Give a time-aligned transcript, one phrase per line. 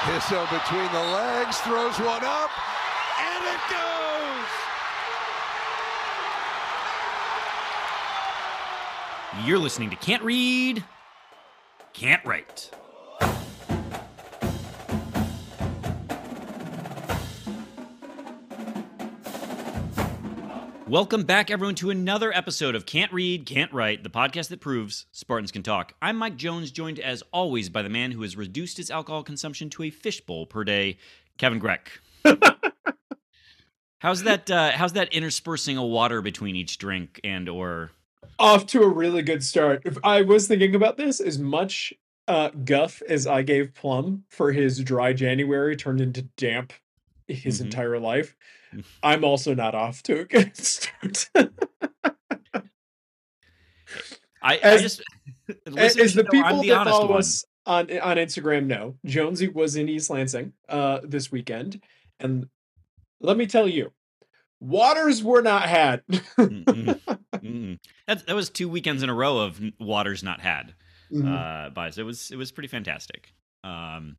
[0.00, 2.50] Hisso between the legs, throws one up,
[3.20, 4.48] and it goes!
[9.46, 10.82] You're listening to Can't Read,
[11.92, 12.70] Can't Write.
[20.90, 25.06] Welcome back, everyone, to another episode of Can't Read, Can't Write, the podcast that proves
[25.12, 25.92] Spartans can talk.
[26.02, 29.70] I'm Mike Jones, joined as always by the man who has reduced his alcohol consumption
[29.70, 30.98] to a fishbowl per day,
[31.38, 32.00] Kevin Greck.
[34.00, 34.50] how's that?
[34.50, 37.92] Uh, how's that interspersing a water between each drink and or?
[38.40, 39.82] Off to a really good start.
[39.84, 41.94] If I was thinking about this, as much
[42.26, 46.72] uh, guff as I gave Plum for his dry January turned into damp
[47.28, 47.66] his Mhm.
[47.66, 48.34] entire life.
[49.02, 51.28] I'm also not off to a good start.
[54.42, 55.02] I, As- I just
[55.76, 57.18] as, the I'm people the that follow one.
[57.18, 61.80] us on on Instagram know, Jonesy was in East Lansing uh, this weekend,
[62.18, 62.48] and
[63.20, 63.92] let me tell you,
[64.60, 66.02] waters were not had.
[66.06, 66.64] Mm-mm.
[66.64, 67.78] Mm-mm.
[68.06, 70.74] That that was two weekends in a row of waters not had
[71.12, 71.26] Mhm.
[71.66, 71.98] uh, by us.
[71.98, 73.32] It was it was pretty fantastic.
[73.62, 74.16] Um,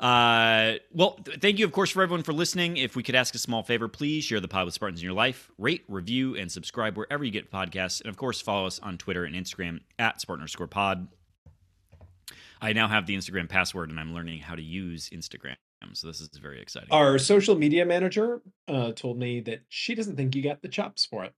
[0.00, 2.76] uh, well, th- thank you, of course, for everyone for listening.
[2.76, 5.14] If we could ask a small favor, please share the pod with Spartans in your
[5.14, 5.50] life.
[5.58, 9.24] Rate, review, and subscribe wherever you get podcasts, and of course, follow us on Twitter
[9.24, 11.08] and Instagram at Spartan underscore Pod.
[12.60, 15.56] I now have the Instagram password, and I'm learning how to use Instagram.
[15.92, 16.88] So this is very exciting.
[16.90, 21.06] Our social media manager uh, told me that she doesn't think you got the chops
[21.06, 21.32] for it.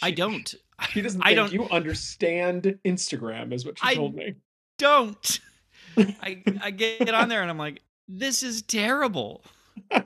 [0.00, 0.54] I don't.
[0.90, 1.52] She doesn't I don't.
[1.52, 4.34] you understand Instagram, is what she I told me.
[4.78, 5.40] don't.
[5.96, 9.44] I I get on there and I'm like, this is terrible.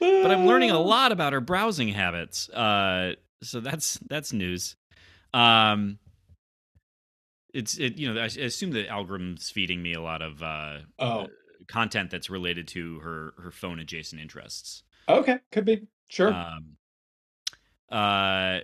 [0.00, 2.48] But I'm learning a lot about her browsing habits.
[2.48, 4.74] Uh, so that's that's news.
[5.32, 5.98] Um,
[7.54, 11.28] it's it you know I assume the algorithm's feeding me a lot of uh, Oh,
[11.68, 14.82] content that's related to her her phone adjacent interests.
[15.08, 16.32] okay, could be sure.
[16.32, 16.76] Um,
[17.90, 18.60] uh,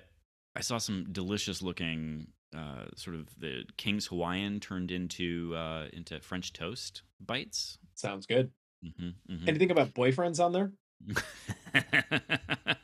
[0.57, 6.21] I saw some delicious looking uh, sort of the King's Hawaiian turned into uh, into
[6.21, 7.79] French toast bites.
[7.95, 8.51] Sounds good.
[8.83, 9.11] hmm
[9.47, 10.73] Anything about boyfriends on there?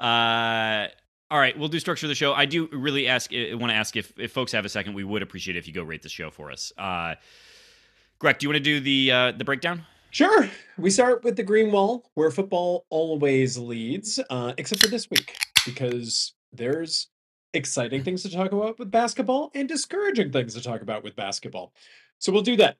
[0.00, 0.88] uh,
[1.30, 2.32] all right, we'll do structure of the show.
[2.32, 5.22] I do really ask, want to ask if, if folks have a second, we would
[5.22, 6.72] appreciate it if you go rate the show for us.
[6.78, 7.16] Uh,
[8.18, 9.84] Greg, do you want to do the uh, the breakdown?
[10.10, 10.48] Sure.
[10.78, 15.36] We start with the green wall, where football always leads, uh, except for this week,
[15.66, 17.08] because there's
[17.52, 21.72] exciting things to talk about with basketball and discouraging things to talk about with basketball.
[22.18, 22.76] So we'll do that.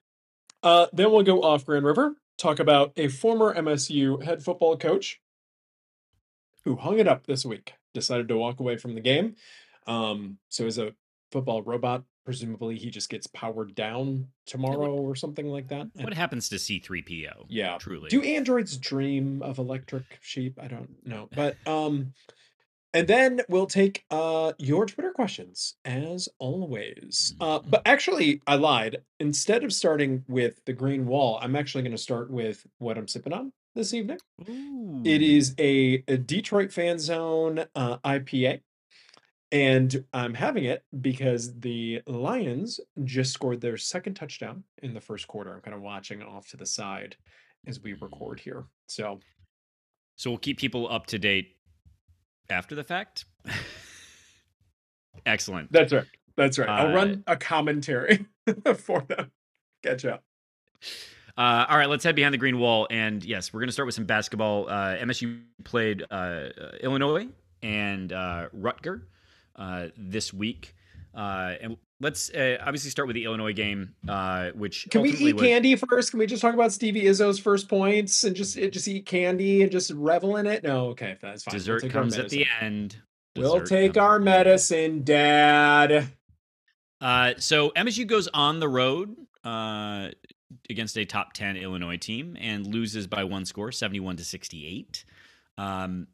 [0.62, 5.20] Uh, then we'll go off Grand River, talk about a former MSU head football coach
[6.64, 9.36] who hung it up this week, decided to walk away from the game.
[9.86, 10.92] Um, so as a
[11.30, 15.86] football robot, presumably he just gets powered down tomorrow or something like that.
[15.94, 17.46] What happens to C3PO?
[17.48, 17.78] Yeah.
[17.78, 18.10] Truly.
[18.10, 20.58] Do androids dream of electric sheep?
[20.60, 21.30] I don't know.
[21.34, 22.12] But um
[22.94, 27.34] and then we'll take uh your Twitter questions as always.
[27.40, 27.70] Uh Mm-hmm.
[27.70, 28.98] but actually I lied.
[29.20, 33.08] Instead of starting with the green wall, I'm actually going to start with what I'm
[33.08, 34.18] sipping on this evening.
[34.40, 35.02] It Ooh.
[35.04, 38.60] is a, a Detroit Fan Zone uh, IPA.
[39.50, 45.26] And I'm having it because the Lions just scored their second touchdown in the first
[45.26, 45.54] quarter.
[45.54, 47.16] I'm kind of watching off to the side
[47.66, 48.64] as we record here.
[48.88, 49.20] So,
[50.16, 51.56] So we'll keep people up to date
[52.50, 53.24] after the fact.
[55.26, 55.70] Excellent.
[55.72, 56.06] that's right.
[56.36, 56.68] That's right.
[56.68, 58.26] I'll Uh, run a commentary
[58.76, 59.30] for them.
[59.82, 60.22] Catch up.
[61.36, 62.86] Uh, all right, let's head behind the green wall.
[62.90, 64.68] And yes, we're going to start with some basketball.
[64.68, 66.48] Uh, MSU played uh, uh,
[66.80, 67.28] Illinois
[67.62, 69.02] and uh, Rutger
[69.56, 70.74] uh, this week.
[71.14, 75.34] Uh, and let's uh, obviously start with the Illinois game, uh, which Can we eat
[75.34, 76.10] was- candy first?
[76.10, 79.72] Can we just talk about Stevie Izzo's first points and just just eat candy and
[79.72, 80.62] just revel in it?
[80.62, 81.52] No, okay, that's fine.
[81.52, 82.96] We'll Dessert comes at the end.
[83.36, 84.46] We'll take our at the end.
[84.46, 86.08] medicine, Dad.
[87.00, 90.08] Uh, so MSU goes on the road uh,
[90.68, 95.04] against a top 10 Illinois team and loses by one score, 71 to 68.
[95.56, 96.08] Um,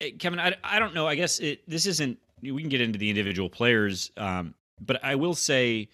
[0.00, 1.06] eh, Kevin, I, I don't know.
[1.06, 5.14] I guess it, this isn't, we can get into the individual players, um, but I
[5.14, 5.88] will say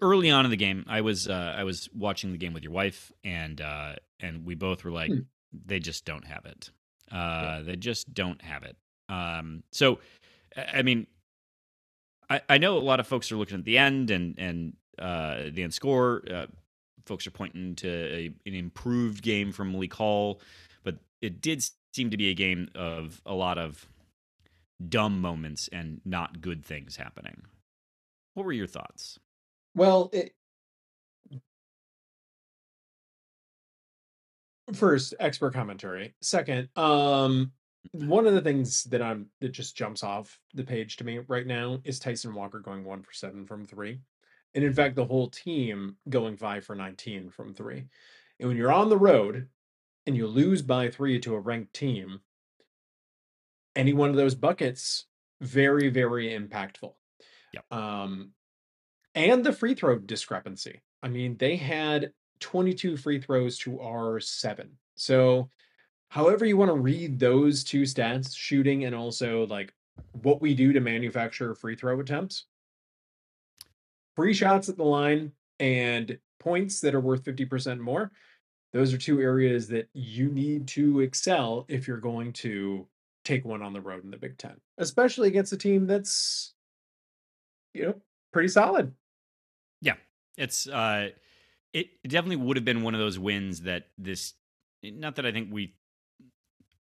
[0.00, 2.72] early on in the game, I was, uh, I was watching the game with your
[2.72, 5.20] wife and, uh, and we both were like, Hmm.
[5.66, 6.70] they just don't have it.
[7.10, 8.76] Uh, They just don't have it.
[9.08, 9.98] Um, so,
[10.56, 11.06] I I mean,
[12.30, 15.44] I, I know a lot of folks are looking at the end and and uh,
[15.50, 16.22] the end score.
[16.30, 16.46] Uh,
[17.06, 20.40] folks are pointing to a, an improved game from Malik Hall,
[20.84, 23.88] but it did seem to be a game of a lot of
[24.86, 27.42] dumb moments and not good things happening.
[28.34, 29.18] What were your thoughts?
[29.74, 30.34] Well, it,
[34.74, 36.14] first, expert commentary.
[36.20, 37.52] Second, um,
[37.92, 41.46] one of the things that I'm that just jumps off the page to me right
[41.46, 44.00] now is Tyson Walker going one for seven from three.
[44.54, 47.84] And in fact, the whole team going five for 19 from three.
[48.40, 49.48] And when you're on the road
[50.06, 52.20] and you lose by three to a ranked team,
[53.78, 55.06] any one of those buckets,
[55.40, 56.92] very, very impactful.
[57.54, 57.72] Yep.
[57.72, 58.32] Um,
[59.14, 60.82] and the free throw discrepancy.
[61.02, 64.72] I mean, they had 22 free throws to our seven.
[64.96, 65.48] So,
[66.08, 69.72] however you want to read those two stats, shooting and also like
[70.22, 72.46] what we do to manufacture free throw attempts,
[74.16, 78.10] free shots at the line and points that are worth 50% more.
[78.72, 82.86] Those are two areas that you need to excel if you're going to
[83.28, 86.54] take one on the road in the Big Ten, especially against a team that's,
[87.74, 87.94] you know,
[88.32, 88.94] pretty solid.
[89.82, 89.96] Yeah,
[90.36, 91.10] it's uh,
[91.72, 94.34] it definitely would have been one of those wins that this.
[94.82, 95.74] Not that I think we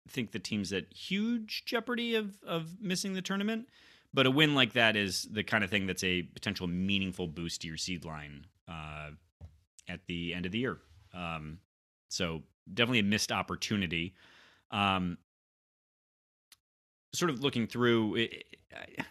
[0.07, 3.67] think the team's at huge jeopardy of of missing the tournament,
[4.13, 7.61] but a win like that is the kind of thing that's a potential meaningful boost
[7.61, 9.09] to your seed line uh,
[9.89, 10.77] at the end of the year.
[11.13, 11.59] Um,
[12.09, 14.15] so definitely a missed opportunity.
[14.71, 15.17] Um,
[17.17, 18.43] sort of looking through it,
[18.75, 19.03] I,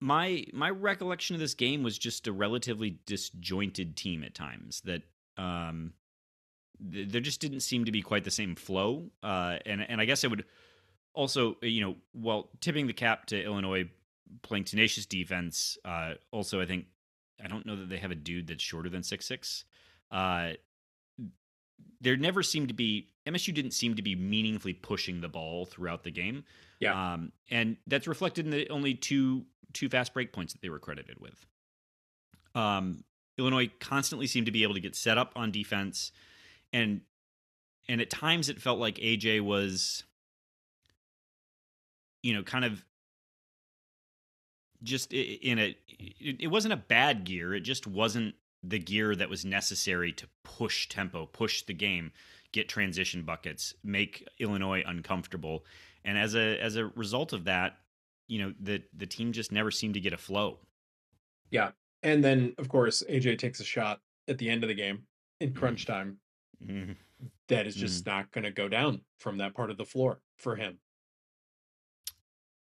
[0.00, 5.02] my my recollection of this game was just a relatively disjointed team at times that
[5.36, 5.92] um
[6.92, 10.04] th- there just didn't seem to be quite the same flow uh and and I
[10.04, 10.44] guess I would
[11.14, 13.90] also you know while tipping the cap to Illinois
[14.42, 16.86] playing tenacious defense uh also I think
[17.42, 19.64] I don't know that they have a dude that's shorter than six six
[20.12, 20.52] uh
[22.00, 26.02] there never seemed to be MSU didn't seem to be meaningfully pushing the ball throughout
[26.02, 26.44] the game.
[26.80, 27.12] Yeah.
[27.12, 30.78] Um, and that's reflected in the only two two fast break points that they were
[30.78, 31.46] credited with.
[32.54, 33.04] Um,
[33.36, 36.12] Illinois constantly seemed to be able to get set up on defense,
[36.72, 37.02] and
[37.88, 40.04] and at times it felt like AJ was,
[42.22, 42.84] you know, kind of
[44.82, 45.76] just in a.
[46.20, 47.54] It wasn't a bad gear.
[47.54, 52.12] It just wasn't the gear that was necessary to push tempo, push the game,
[52.52, 55.64] get transition buckets, make Illinois uncomfortable.
[56.04, 57.78] And as a as a result of that,
[58.28, 60.58] you know, the the team just never seemed to get a flow.
[61.50, 61.70] Yeah.
[62.02, 65.06] And then of course AJ takes a shot at the end of the game
[65.40, 65.92] in crunch Mm-hmm.
[65.92, 66.18] time
[66.64, 66.96] Mhm.
[67.48, 70.56] that is just not going to go down from that part of the floor for
[70.56, 70.78] him.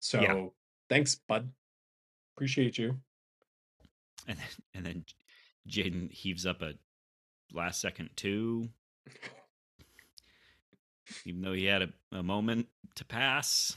[0.01, 0.55] So,
[0.89, 1.51] thanks bud.
[2.37, 2.99] Appreciate you.
[4.27, 5.05] And then and then
[5.69, 6.75] Jaden heaves up a
[7.53, 8.69] last second two,
[11.25, 12.67] even though he had a, a moment
[12.97, 13.77] to pass.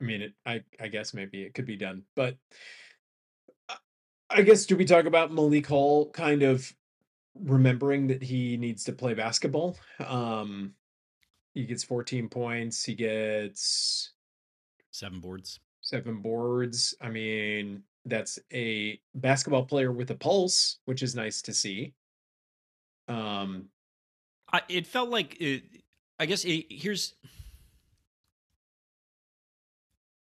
[0.00, 2.36] I mean, it, I I guess maybe it could be done, but
[3.68, 3.76] I-
[4.30, 6.72] I guess do we talk about Malik Hall kind of
[7.34, 9.76] remembering that he needs to play basketball?
[10.04, 10.74] Um,
[11.54, 12.82] he gets 14 points.
[12.84, 14.12] He gets
[14.90, 15.60] Seven boards.
[15.82, 16.94] seven boards.
[17.00, 21.94] I mean, that's a basketball player with a pulse, which is nice to see.
[23.08, 23.68] Um,
[24.52, 25.62] I, it felt like it,
[26.22, 27.14] I guess it, here's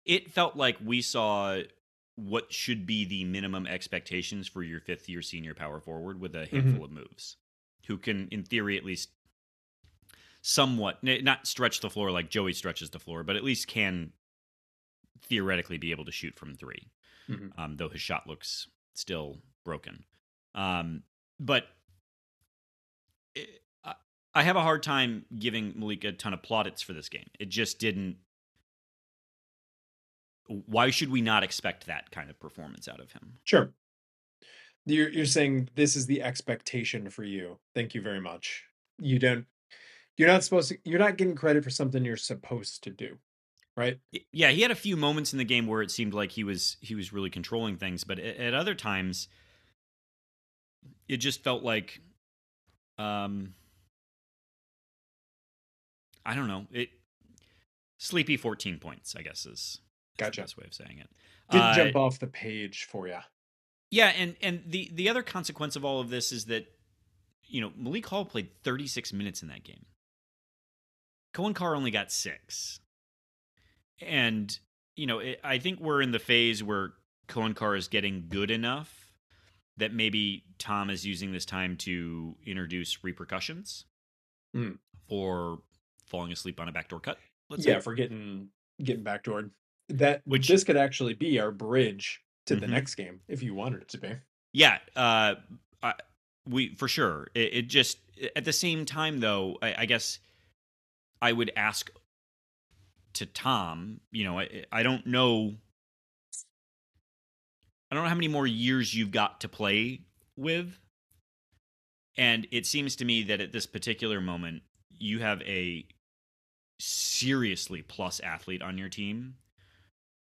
[0.04, 1.60] it felt like we saw
[2.16, 6.46] what should be the minimum expectations for your fifth year senior power forward with a
[6.46, 7.38] handful of moves
[7.88, 9.12] who can in theory at least
[10.42, 14.12] somewhat not stretch the floor like Joey stretches the floor but at least can
[15.22, 16.92] theoretically be able to shoot from 3
[17.30, 17.58] Mhm.
[17.58, 20.04] um, though his shot looks still broken
[20.54, 21.04] um,
[21.40, 21.77] but
[24.38, 27.30] I, have a hard time giving Malik a ton of plaudits for this game.
[27.40, 28.18] It just didn't.
[30.48, 33.34] Why should we not expect that kind of performance out of him?
[33.44, 33.72] sure.
[34.86, 37.60] You're you're saying this is the expectation for you.
[37.76, 38.64] Thank you very much.
[39.00, 39.46] You don't.
[40.16, 40.78] You're not supposed to.
[40.86, 43.18] You're not getting credit for something you're supposed to do,
[43.76, 44.00] right?
[44.32, 46.78] Yeah, he had a few moments in the game where it seemed like he was
[46.80, 49.28] he was really controlling things, but at, at other times,
[51.10, 52.00] it just felt like,
[52.98, 53.54] um,
[56.28, 56.90] I don't know, it
[57.98, 59.16] sleepy fourteen points.
[59.16, 59.80] I guess is, is
[60.18, 60.42] Gotcha.
[60.42, 61.10] the best way of saying it.
[61.50, 63.18] Didn't Uh, jump off the page for you.
[63.90, 66.66] Yeah, and and the the other consequence of all of this is that
[67.46, 69.86] you know Malik Hall played 36 minutes in that game.
[71.34, 72.80] Coen Carr only got six,
[74.02, 74.58] and
[74.96, 76.94] you know it, I think we're in the phase where
[77.28, 79.12] Coen Carr is getting good enough
[79.78, 83.86] that maybe Tom is using this time to introduce repercussions
[84.54, 84.72] Hmm.
[85.08, 85.60] for
[86.08, 87.18] falling asleep on a backdoor cut.
[87.50, 87.82] Let's yeah, say.
[87.82, 88.50] for getting
[88.84, 89.52] getting backdoored.
[89.90, 92.72] That Which- this could actually be our bridge to the Mhm.
[92.72, 94.12] next game if you wanted it to be.
[94.54, 95.36] Yeah, uh,
[95.84, 95.94] I,
[96.46, 97.28] we for sure.
[97.34, 98.00] It, it just
[98.36, 100.20] at the same time, though, I, I guess
[101.22, 101.90] I would ask
[103.14, 104.02] to Tom.
[104.12, 105.56] You know, I, I don't know.
[107.90, 110.02] I don't know how many more years you've got to play
[110.36, 110.78] with,
[112.18, 115.86] and it seems to me that at this particular moment, you have a
[116.80, 119.36] seriously plus athlete on your team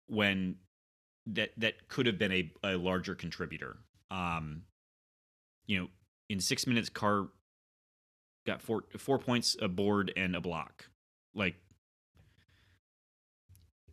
[0.08, 0.56] when
[1.28, 3.78] that that could have been a, a larger contributor.
[4.10, 4.64] Um,
[5.68, 5.88] you know,
[6.30, 7.28] in six minutes, Carr
[8.48, 10.86] got four four points, a board, and a block.
[11.36, 11.56] Like,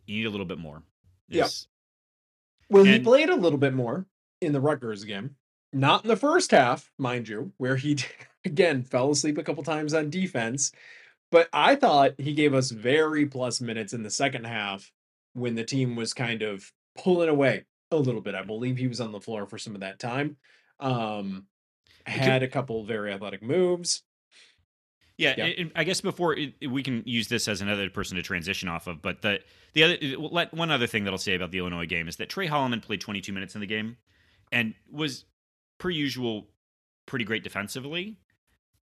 [0.05, 0.81] you need a little bit more.
[1.29, 1.45] Yeah.
[1.45, 1.67] Is-
[2.69, 4.05] Well, he played a little bit more
[4.41, 5.35] in the Rutgers game.
[5.73, 7.97] Not in the first half, mind you, where he
[8.45, 10.71] again fell asleep a couple times on defense.
[11.31, 14.91] But I thought he gave us very plus minutes in the second half
[15.33, 18.35] when the team was kind of pulling away a little bit.
[18.35, 20.37] I believe he was on the floor for some of that time.
[20.79, 21.47] Um,
[22.05, 24.03] had a couple very athletic moves.
[25.17, 25.65] Yeah, Yeah.
[25.75, 29.01] I guess before it- we can use this as another person to transition off of,
[29.01, 29.41] but the
[29.73, 32.29] the other let- one other thing that I'll say about the Illinois game is that
[32.29, 33.97] Tre Holloman played 22 minutes in the game
[34.51, 35.25] and was
[35.79, 36.47] per usual
[37.05, 38.17] pretty great defensively.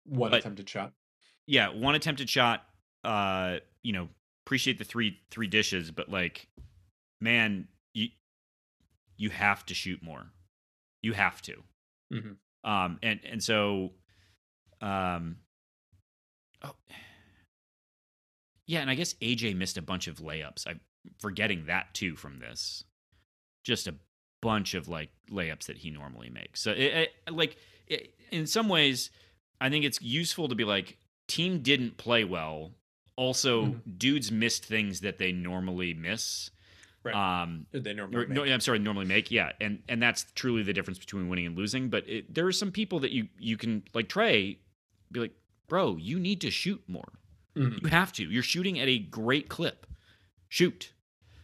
[0.04, 0.92] One But- attempted shot.
[1.48, 2.62] Yeah, one attempted shot.
[3.02, 4.08] Uh, you know,
[4.46, 6.46] appreciate the three three dishes, but like,
[7.22, 8.08] man, you
[9.16, 10.26] you have to shoot more.
[11.02, 11.62] You have to.
[12.12, 12.36] Mhm.
[12.64, 13.92] Um, and and so,
[14.82, 15.38] um,
[16.62, 16.74] oh,
[18.66, 20.66] yeah, and I guess AJ missed a bunch of layups.
[20.66, 20.80] I'm
[21.18, 22.84] forgetting that too from this.
[23.64, 23.94] Just a
[24.42, 26.60] bunch of like layups that he normally makes.
[26.60, 29.10] So, it, it, like, it, in some ways,
[29.62, 30.98] I think it's useful to be like,
[31.28, 32.74] team didn't play well.
[33.16, 33.98] Also, Mhm.
[33.98, 36.50] dudes missed things that they normally miss.
[37.04, 37.14] Right.
[37.42, 38.44] Um, They or, normally no.
[38.44, 39.30] I'm sorry, normally make.
[39.30, 41.88] Yeah, and and that's truly the difference between winning and losing.
[41.90, 44.58] But it, there are some people that you you can like Trey,
[45.12, 45.34] be like,
[45.68, 47.12] bro, you need to shoot more.
[47.56, 47.82] Mhm.
[47.82, 48.24] You have to.
[48.30, 49.86] You're shooting at a great clip.
[50.48, 50.92] Shoot.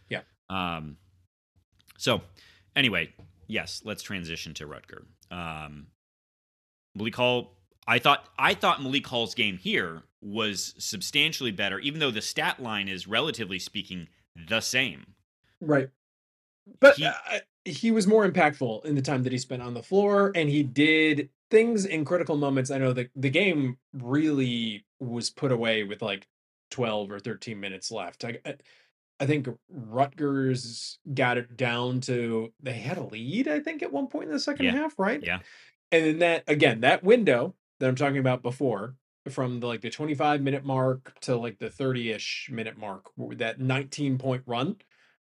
[0.09, 0.21] Yeah.
[0.49, 0.97] Um.
[1.97, 2.21] So,
[2.75, 3.13] anyway,
[3.47, 5.05] yes, let's transition to Rutger.
[5.31, 5.87] Um,
[6.93, 7.54] Malik Hall.
[7.87, 12.59] I thought I thought Malik Hall's game here was substantially better, even though the stat
[12.61, 15.13] line is relatively speaking the same.
[15.61, 15.89] Right.
[16.79, 17.13] But He- uh,
[17.63, 20.63] he was more impactful in the time that he spent on the floor, and he
[20.63, 22.71] did things in critical moments.
[22.71, 26.27] I know the the game really was put away with like
[26.71, 28.23] twelve or thirteen minutes left.
[28.25, 28.55] I I-
[29.17, 33.47] I think Rutgers got it down to they had a lead.
[33.47, 34.71] I think at one point in the second Yeah.
[34.73, 35.23] half, right?
[35.23, 35.39] Yeah.
[35.91, 38.95] And then that again, that window that I'm talking about before,
[39.29, 44.17] from the like the 25 minute mark to like the 30-ish minute mark, that 19
[44.17, 44.77] point run.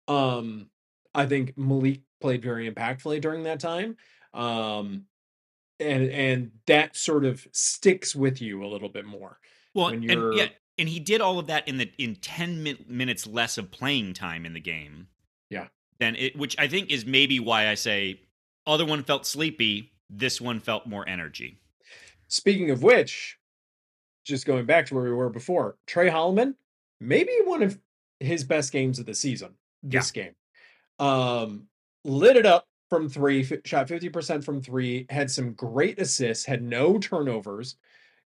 [0.09, 0.71] Um,
[1.15, 3.97] I think Malik played very impactfully during that time.
[4.35, 5.07] Um,
[5.81, 9.39] and and that sort of sticks with you a little bit more.
[9.75, 10.49] Well, when and yeah,
[10.79, 14.15] and he did all of that in the in ten min- minutes less of playing
[14.15, 15.09] time in the game.
[15.51, 15.69] Yeah.
[15.99, 18.21] Than it, which I think is maybe why I say
[18.67, 21.59] other one felt sleepy, this one felt more energy.
[22.29, 23.39] Speaking of which,
[24.25, 26.55] just going back to where we were before, Tre Holloman,
[27.01, 27.79] maybe one of
[28.19, 29.55] his best games of the season.
[29.83, 30.35] This game,
[30.99, 31.69] um,
[32.05, 36.63] lit it up from three, shot fifty percent from three, had some great assists, had
[36.63, 37.77] no turnovers,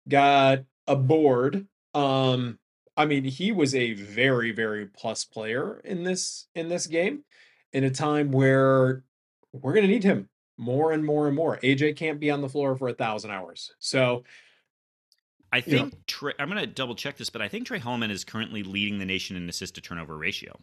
[0.08, 1.66] got a board.
[1.92, 2.58] Um,
[2.96, 7.24] I mean, he was a very, very plus player in this in this game,
[7.74, 9.04] in a time where
[9.52, 10.29] we're gonna need him
[10.60, 11.56] more and more and more.
[11.62, 13.74] AJ can't be on the floor for a thousand hours.
[13.78, 14.24] So
[15.50, 18.24] I think Trey, I'm going to double check this, but I think Tre Holloman is
[18.24, 20.60] currently leading the nation in assist to turnover ratio.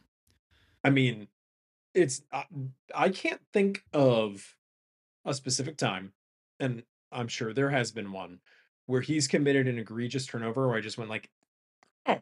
[0.84, 1.28] I mean,
[1.96, 2.46] it's I,
[2.94, 4.56] I can't think of
[5.26, 6.14] a specific time,
[6.60, 8.40] and I'm sure there has been one
[8.86, 11.30] where he's committed an egregious turnover where I just went like,
[12.06, 12.20] "Oh,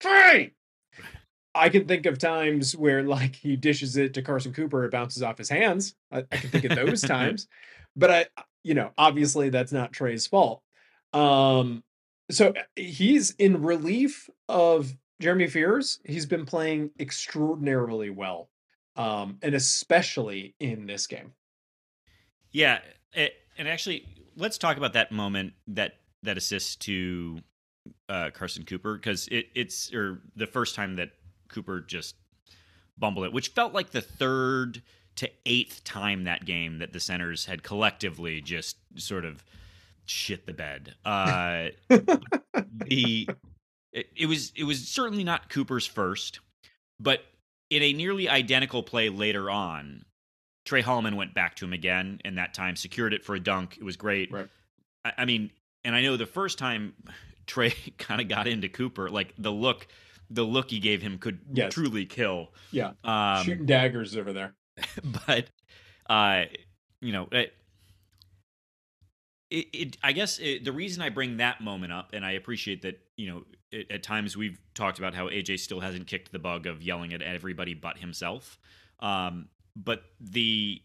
[0.00, 0.54] Trey!"
[1.56, 5.22] I can think of times where like he dishes it to Carson Cooper, it bounces
[5.22, 5.94] off his hands.
[6.12, 7.48] I, I can think of those times,
[7.94, 8.26] but I,
[8.62, 10.62] you know, obviously that's not Trey's fault.
[11.12, 11.82] Um,
[12.30, 16.00] so he's in relief of Jeremy Fears.
[16.04, 18.50] He's been playing extraordinarily well,
[18.96, 21.32] um, and especially in this game.
[22.50, 22.80] Yeah,
[23.12, 27.40] it, and actually, let's talk about that moment that that assist to
[28.08, 31.10] uh, Carson Cooper because it, it's or the first time that
[31.48, 32.16] Cooper just
[32.98, 34.82] bumbled it, which felt like the third
[35.16, 39.42] to eighth time that game that the centers had collectively just sort of
[40.04, 40.94] shit the bed.
[41.04, 43.28] Uh, the
[43.92, 46.40] it, it was it was certainly not Cooper's first,
[47.00, 47.24] but
[47.70, 50.04] in a nearly identical play later on,
[50.64, 53.76] Tre Holloman went back to him again, and that time secured it for a dunk.
[53.78, 54.30] It was great.
[54.30, 54.48] Right.
[55.04, 55.50] I, I mean,
[55.84, 56.94] and I know the first time
[57.46, 59.86] Trey kind of got into Cooper, like the look,
[60.30, 61.72] the look he gave him could Yes.
[61.72, 62.52] truly kill.
[62.72, 62.92] Yeah.
[63.04, 64.54] Um, Shooting daggers over there.
[65.26, 65.46] but
[66.10, 66.44] uh
[67.00, 67.54] you know it,
[69.50, 72.82] it, it i guess it, the reason i bring that moment up and i appreciate
[72.82, 76.38] that you know it, at times we've talked about how aj still hasn't kicked the
[76.38, 78.58] bug of yelling at everybody but himself
[79.00, 80.80] um but the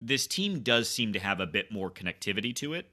[0.00, 2.86] this team does seem to have a bit more connectivity to it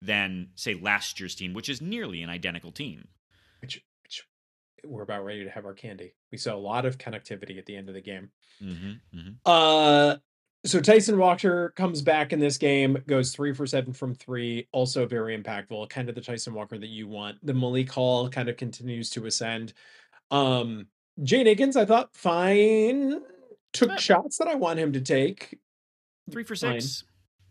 [0.00, 3.08] than say last year's team which is nearly an identical team
[4.86, 6.14] we're about ready to have our candy.
[6.32, 8.30] We saw a lot of connectivity at the end of the game.
[8.62, 9.30] mm-hmm, mm-hmm.
[9.44, 10.16] Uh
[10.64, 15.06] so Tyson Walker comes back in this game, goes three for seven from three, also
[15.06, 17.36] very impactful, kind of the Tyson Walker that you want.
[17.44, 19.72] The Malik Hall kind of continues to ascend.
[20.30, 20.86] Um
[21.20, 23.20] Jaden Akins, I thought fine,
[23.72, 23.96] took Yeah.
[23.96, 25.58] shots that I want him to take.
[26.30, 26.72] three for Fine.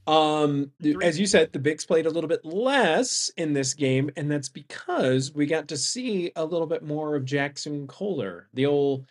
[0.08, 0.72] Um,
[1.02, 4.50] as you said, the Bigs played a little bit less in this game, and that's
[4.50, 9.06] because we got to see a little bit more of Jackson Kohler, the old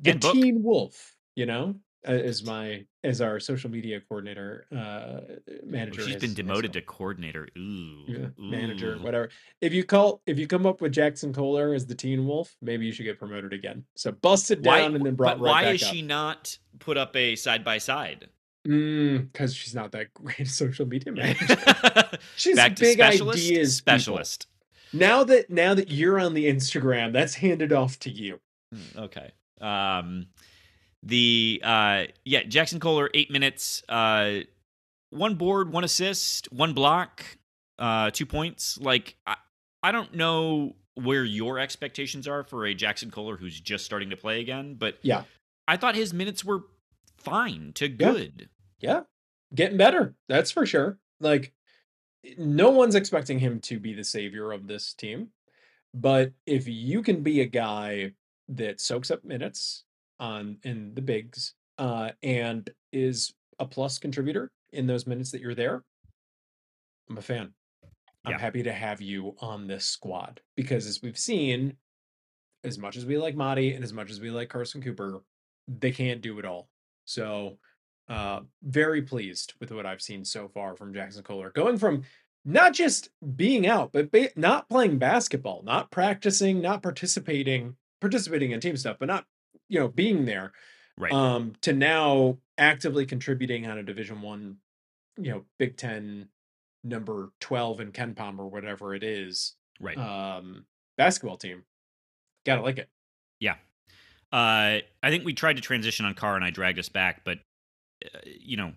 [0.00, 5.20] the teen wolf, you know, as my as our social media coordinator uh
[5.64, 6.02] manager.
[6.02, 9.30] she's has- been demoted to coordinator ooh, yeah, manager, whatever.
[9.60, 12.86] If you call if you come up with Jackson Kohler as the teen wolf, maybe
[12.86, 13.84] you should get promoted again.
[13.96, 15.92] So busted why, down and then brought but right why is up.
[15.92, 18.28] she not put up a side by side?
[18.68, 21.56] Because she's not that great a social media manager.
[22.36, 23.38] She's Back big specialist.
[23.38, 23.92] ideas people.
[23.98, 24.46] specialist.
[24.92, 28.40] Now that now that you're on the Instagram, that's handed off to you.
[28.74, 29.30] Hmm, Okay.
[29.60, 30.26] Um,
[31.02, 34.40] the uh, yeah, Jackson Kohler, eight minutes, uh,
[35.10, 37.24] one board, one assist, one block,
[37.78, 38.78] uh, two points.
[38.78, 39.36] Like I,
[39.82, 44.16] I don't know where your expectations are for a Jackson Kohler who's just starting to
[44.16, 45.22] play again, but Yeah.
[45.68, 46.64] I thought his minutes were
[47.18, 48.48] fine to good.
[48.80, 49.02] Yeah.
[49.54, 50.14] Getting better.
[50.28, 50.98] That's for sure.
[51.20, 51.52] Like
[52.36, 55.28] no one's expecting him to be the savior of this team.
[55.94, 58.12] But if you can be a guy
[58.48, 59.84] that soaks up minutes
[60.20, 65.54] on in the bigs uh and is a plus contributor in those minutes that you're
[65.54, 65.84] there,
[67.08, 67.54] I'm a fan.
[68.24, 68.38] I'm Yeah.
[68.38, 71.76] happy to have you on this squad because as we've seen,
[72.64, 75.20] as much as we like Mady and as much as we like Carson Cooper,
[75.68, 76.68] they can't do it all.
[77.04, 77.58] So
[78.08, 81.50] uh very pleased with what I've seen so far from Jackson Kohler.
[81.50, 82.02] Going from
[82.44, 88.60] not just being out, but ba- not playing basketball, not practicing, not participating, participating in
[88.60, 89.26] team stuff, but not,
[89.68, 90.52] you know, being there
[90.96, 91.12] Right.
[91.12, 94.56] um to now actively contributing on a division one
[95.16, 96.28] you know big 10
[96.82, 99.96] number 12 in KenPom or whatever it is right.
[99.96, 100.64] um
[100.96, 101.62] basketball team
[102.44, 102.88] gotta like it
[103.38, 103.56] Yeah.
[104.32, 107.38] Uh, I think we tried to transition on Carr and I dragged us back, but,
[108.24, 108.72] you know,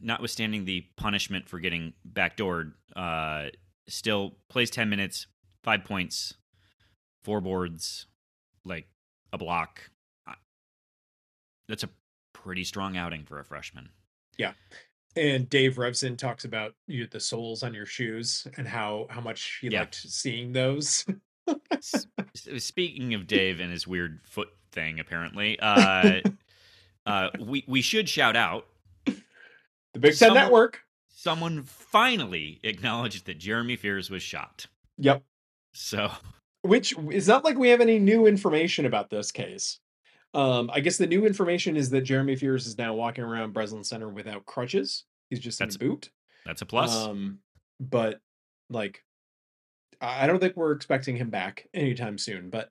[0.00, 3.46] notwithstanding the punishment for getting backdoored, uh,
[3.88, 5.26] still plays 10 minutes,
[5.62, 6.34] five points,
[7.24, 8.06] four boards,
[8.64, 8.88] like
[9.32, 9.90] a block.
[11.68, 11.90] That's a
[12.32, 13.88] pretty strong outing for a freshman.
[14.38, 14.52] Yeah.
[15.16, 19.58] And Dave Revsine talks about you the soles on your shoes and how how much
[19.60, 19.80] he Yeah.
[19.80, 21.04] liked seeing those
[22.58, 26.20] Speaking of Dave and his weird foot thing, apparently, uh,
[27.06, 28.66] uh, we we should shout out
[29.06, 29.14] the
[29.98, 30.80] big 10 Someone- network
[31.18, 34.66] someone finally acknowledged that Jeremy Fears was shot.
[34.98, 35.24] yep
[35.72, 36.10] So
[36.62, 39.80] which is not like we have any new information about this case.
[40.34, 43.82] Um, I guess the new information is that Jeremy Fears is now walking around Breslin
[43.82, 45.04] Center without crutches.
[45.30, 46.10] He's just That's- in a boot.
[46.44, 46.94] that's a plus.
[46.94, 47.38] Um,
[47.80, 48.20] but
[48.68, 49.02] like,
[50.00, 52.50] I don't think we're expecting him back anytime soon.
[52.50, 52.70] But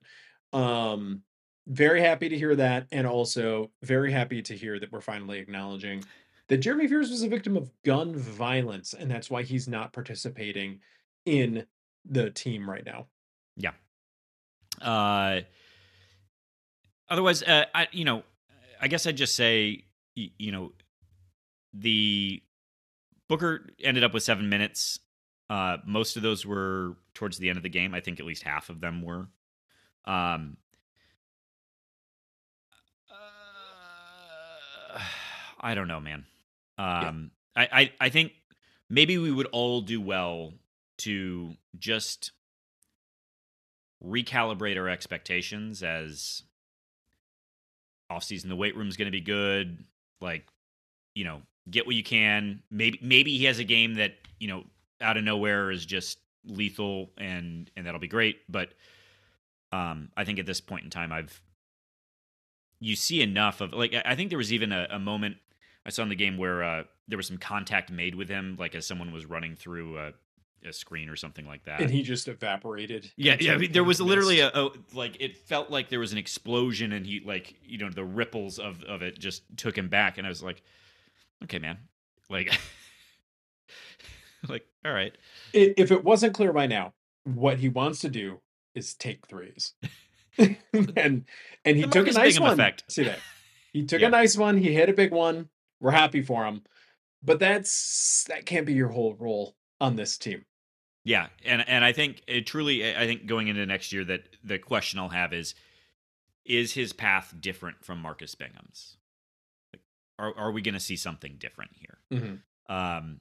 [0.54, 1.24] um,
[1.68, 6.04] very happy to hear that, and also very happy to hear that we're finally acknowledging
[6.48, 10.80] that Jeremy Fears was a victim of gun violence, and that's why he's not participating
[11.26, 11.66] in
[12.06, 13.08] the team right now.
[13.58, 13.72] Yeah.
[14.82, 15.42] Uh,
[17.10, 18.24] otherwise, uh, I you know,
[18.80, 20.72] I guess I'd just say you know,
[21.74, 22.42] the
[23.28, 25.00] Booker ended up with seven minutes.
[25.50, 27.94] Uh, most of those were towards the end of the game.
[27.94, 29.28] I think at least half of them were.
[30.06, 30.58] Um,
[34.94, 35.00] uh,
[35.66, 36.26] I don't know, man.
[36.78, 38.34] Um, I, I I think
[38.88, 40.54] maybe we would all do well
[41.00, 42.32] to just
[44.04, 46.44] recalibrate our expectations as
[48.12, 49.84] offseason the weight room's going to be good
[50.22, 50.46] like
[51.16, 54.64] you know get what you can maybe maybe he has a game that you know
[55.02, 58.70] out of nowhere is just lethal and and that'll be great but
[59.72, 61.42] um i think at this point in time i've
[62.80, 65.38] you see enough of like I I think there was even a, a moment
[65.86, 68.74] I saw in the game where uh, there was some contact made with him, like
[68.76, 70.14] as someone was running through a,
[70.68, 71.80] a screen or something like that.
[71.82, 73.12] and he just evaporated.
[73.18, 73.54] Yeah, yeah.
[73.54, 76.92] I mean, there was literally a, a like it felt like there was an explosion,
[76.92, 80.26] and he like you know the ripples of of it just took him back, and
[80.26, 80.64] I was like,
[81.44, 81.78] okay, man,
[82.32, 82.52] like,
[84.50, 85.14] like all right,
[85.54, 86.94] If it wasn't clear by now,
[87.24, 88.40] what he wants to do
[88.76, 89.74] is take threes,
[90.38, 90.56] and
[91.64, 92.54] and he The took a nice one.
[92.54, 92.84] effect.
[92.90, 93.20] See that?
[93.74, 94.08] He took Yeah.
[94.08, 94.58] a nice one.
[94.58, 95.50] He hit a big one.
[95.80, 96.64] We're happy for him,
[97.24, 100.46] but that's that can't be your whole role on this team.
[101.04, 104.58] yeah, and and I think it truly, I think going into next year, that the
[104.58, 105.54] question I'll have is,
[106.46, 108.98] is his path different from Marcus Bingham's?
[109.74, 109.82] Like,
[110.18, 111.98] are are we going to see something different here?
[112.12, 112.42] Mhm.
[112.68, 113.20] Um,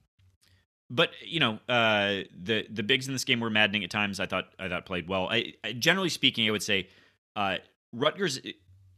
[0.91, 4.21] but you know, uh, the the bigs in this game were maddening at times.
[4.21, 5.29] I thought I thought played well.
[5.29, 6.89] I, I generally speaking, I would say
[7.37, 7.57] uh,
[7.93, 8.41] Rutgers.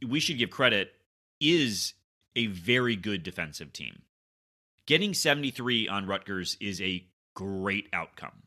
[0.07, 0.91] We should give credit
[1.41, 1.93] is
[2.37, 4.03] a very good defensive team.
[4.85, 8.43] Getting 73 on Rutgers is a great outcome.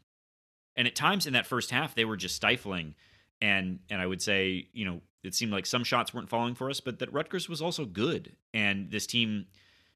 [0.77, 2.95] And at times in that first half, they were just stifling.
[3.43, 6.71] And and I would say, you know, it seemed like some shots weren't falling for
[6.71, 8.37] us, but that Rutgers was also good.
[8.55, 9.47] And this team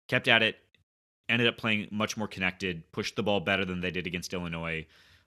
[0.09, 0.57] kept at it,
[1.29, 4.87] ended up playing much more connected, pushed the ball better than they did against Illinois.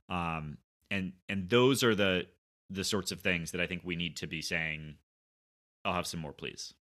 [0.09, 0.57] Um,
[0.91, 2.27] and and those are the
[2.69, 4.95] the sorts of things that I think we need to be saying.
[5.85, 6.73] I'll have some more, please.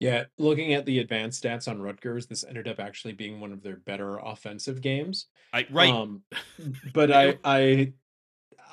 [0.00, 3.62] Yeah, looking at the advanced stats on Rutgers, this ended up actually being one of
[3.62, 5.26] their better offensive games.
[5.52, 5.92] I right.
[5.92, 6.22] Um,
[6.92, 7.92] but I I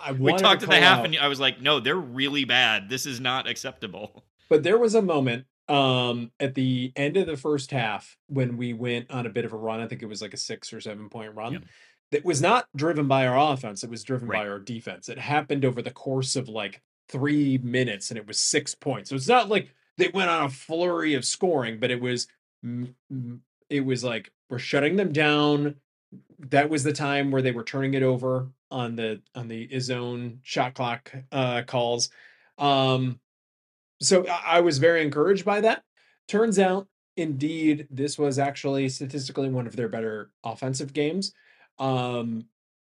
[0.03, 1.95] I we wanted to talked at the half, out- and I was like, "No, they're
[1.95, 2.89] really bad.
[2.89, 7.37] This is not acceptable." But there was a moment um at the end of the
[7.37, 9.79] first half when we went on a bit of a run.
[9.79, 11.53] I think it was like a six or seven point run.
[11.53, 11.63] Yep.
[12.11, 13.85] That was not driven by our offense.
[13.85, 15.07] It was driven by our defense.
[15.07, 19.09] It happened over the course of like three minutes and it was six points.
[19.09, 22.27] So it's not like they went on a flurry of scoring, but it was
[23.69, 25.75] it was like we're shutting them down.
[26.39, 30.39] That was the time where they were turning it over on the on the zone
[30.43, 32.09] shot clock uh calls.
[32.57, 33.19] Um
[34.01, 35.83] so I I was very encouraged by that.
[36.27, 41.33] Turns out, indeed, this was actually statistically one of their better offensive games.
[41.79, 42.45] Um,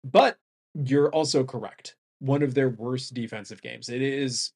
[0.03, 0.37] but
[0.73, 1.95] you're also correct.
[2.19, 3.89] One of their worst defensive games.
[3.89, 4.51] It is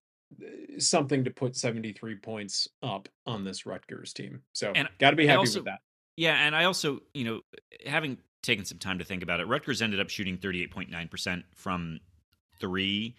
[0.80, 4.42] something to put 73 points up on this Rutgers team.
[4.54, 5.80] So got to be happy also- with that.
[6.16, 7.42] Yeah, and I also, you know,
[7.86, 12.00] having taken some time to think about it, Rutgers ended up shooting 38.9% from
[12.60, 13.16] three.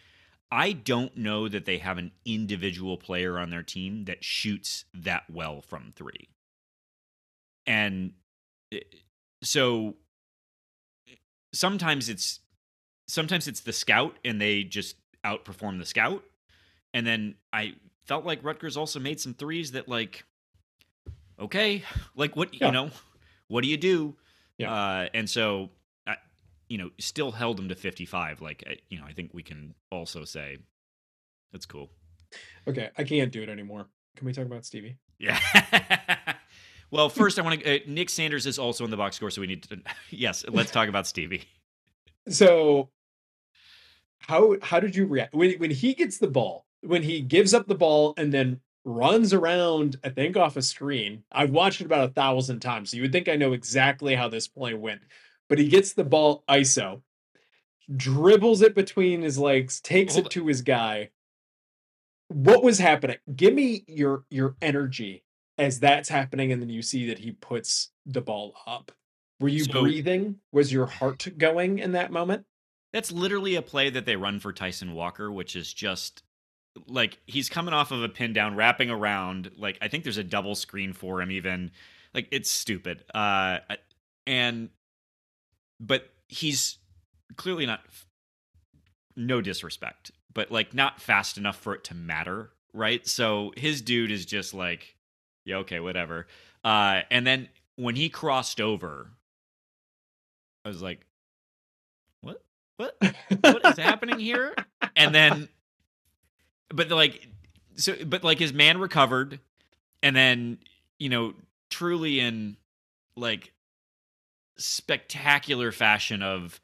[0.51, 5.25] I don't know that they have an individual player on their team that shoots that
[5.31, 6.29] well from three.
[7.67, 8.15] And
[8.73, 8.81] eh,
[9.43, 9.97] so
[11.53, 12.41] sometimes it's
[13.07, 16.25] sometimes it's the scout and they just outperform the scout.
[16.95, 17.75] And then I
[18.05, 20.25] felt like Rutgers also made some threes that like
[21.39, 21.85] okay,
[22.17, 22.67] like what Yeah.
[22.67, 22.91] you know,
[23.49, 24.17] what do you do?
[24.57, 24.73] Yeah.
[24.73, 25.71] Uh, and so,
[26.07, 26.17] I,
[26.69, 28.41] you know, still held them to 55.
[28.41, 30.59] Like, you know, I think we can also say
[31.53, 31.91] that's cool.
[32.67, 33.87] Okay, I can't do it anymore.
[34.17, 34.99] Can we talk about Stevie?
[35.19, 35.39] Yeah.
[36.91, 37.77] well, first, I want to.
[37.77, 39.81] Uh, Nick Sanders is also in the box score, so we need to.
[40.11, 41.45] Yes, let's talk about Stevie.
[42.29, 42.91] So
[44.19, 46.67] how how did you react when when he gets the ball?
[46.83, 51.25] When he gives up the ball and then runs around, I think off a screen.
[51.33, 54.29] I've watched it about a thousand times, so you would think I know exactly how
[54.29, 55.03] this play went.
[55.49, 57.03] But he gets the ball ISO,
[57.95, 61.11] dribbles it between his legs, takes Hold it to his guy.
[62.29, 63.17] What was happening?
[63.35, 65.25] Give me your your energy
[65.57, 68.93] as that's happening, and then you see that he puts the ball up.
[69.41, 70.41] Were you So- breathing?
[70.53, 72.45] Was your heart going in that moment?
[72.93, 76.23] That's literally a play that they run for Tyson Walker, which is just
[76.87, 79.51] like he's coming off of a pin down, wrapping around.
[79.57, 81.71] Like I think there's a double screen for him, even.
[82.15, 83.05] Like it's stupid.
[83.15, 83.59] Uh,
[84.27, 84.71] and
[85.81, 86.79] but he's
[87.37, 87.81] clearly not.
[89.17, 93.05] No disrespect, but like not fast enough for it to matter, right?
[93.07, 94.95] So his dude is just like,
[95.45, 96.29] yeah, okay, whatever.
[96.63, 99.11] Uh, and then when he crossed over,
[100.65, 101.01] I was like,
[102.21, 102.45] what?
[102.77, 102.97] What?
[103.41, 104.55] what is happening here?
[104.97, 105.49] And then,
[106.71, 107.27] but like,
[107.77, 109.41] so, but like his man recovered,
[110.03, 110.59] and then
[110.99, 111.35] you know,
[111.71, 112.57] truly in
[113.17, 113.53] like
[114.57, 116.61] spectacular fashion of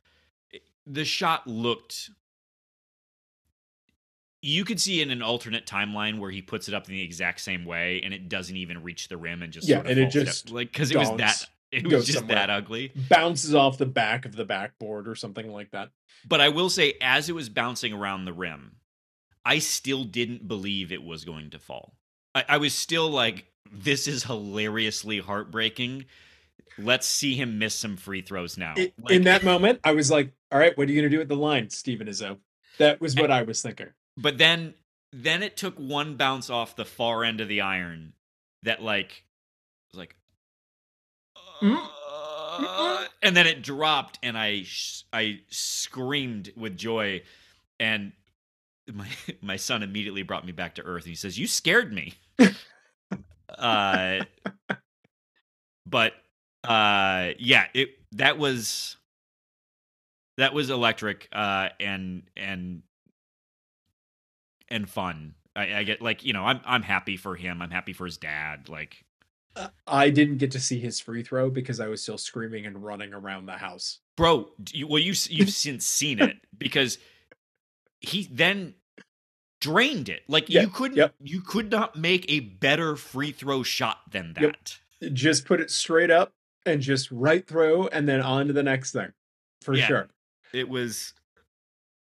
[0.86, 2.10] the shot looked.
[4.42, 7.40] You could see in an alternate timeline where he puts it up in the exact
[7.40, 10.00] same way, and it doesn't even reach the rim, and just Yeah, sort of and
[10.00, 12.36] it just like because it was that it was just somewhere.
[12.36, 12.92] that ugly.
[13.08, 15.90] bounces off the back of the backboard or something like that.
[16.28, 18.76] But I will say, as it was bouncing around the rim,
[19.44, 21.94] I still didn't believe it was going to fall.
[22.34, 26.06] I, I was still like, this is hilariously heartbreaking.
[26.78, 28.74] Let's see him miss some free throws now.
[28.76, 31.16] I- Like- in that moment, I was like, "All right, what are you going to
[31.16, 32.38] do at the line, Steven Izzo?"
[32.78, 33.88] That was what I was thinking.
[34.16, 34.74] but then
[35.12, 38.14] then it took one bounce off the far end of the iron
[38.64, 39.24] that like
[39.92, 40.16] was like
[41.62, 41.78] Mm.
[41.78, 47.22] uh, and then it dropped and i sh- i screamed with joy
[47.78, 48.12] and
[48.92, 49.08] my
[49.42, 52.14] my son immediately brought me back to earth and he says you scared me.
[53.56, 54.24] Uh
[55.86, 56.12] but
[56.64, 58.96] uh yeah it that was
[60.38, 62.82] that was electric uh and and
[64.68, 65.34] and fun.
[65.54, 67.62] I, I get like you know i'm i'm happy for him.
[67.62, 69.04] I'm happy for his dad like
[69.54, 72.82] Uh, I didn't get to see his free throw because I was still screaming and
[72.82, 74.00] running around the house.
[74.16, 76.98] bro you, well you you've since seen it because
[78.08, 78.74] he then
[79.60, 81.14] drained it like Yeah, you couldn't yep.
[81.22, 84.56] you could not make a better free throw shot than Yep.
[85.00, 86.32] that Just put it straight up
[86.66, 89.12] and just right through, and then on to the next thing,
[89.62, 89.86] for Yeah.
[89.86, 90.08] sure.
[90.52, 91.12] it was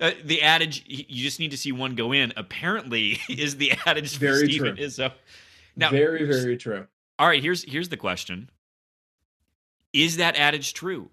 [0.00, 4.14] uh, the adage you just need to see one go in apparently is the adage
[4.14, 4.84] for Very Steven true.
[4.86, 5.12] Izzo.
[5.76, 6.86] Now, very, very true.
[7.18, 8.50] all right here's here's the question
[9.92, 11.10] is that adage true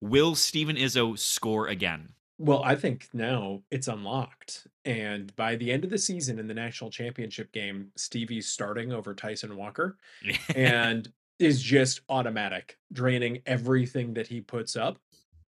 [0.00, 4.66] will Steven Izzo score again Well, I think now it's unlocked.
[4.84, 9.14] And by the end of the season in the national championship game, Stevie's starting over
[9.14, 9.96] Tyson Walker
[10.54, 14.98] and is just automatic, draining everything that he puts up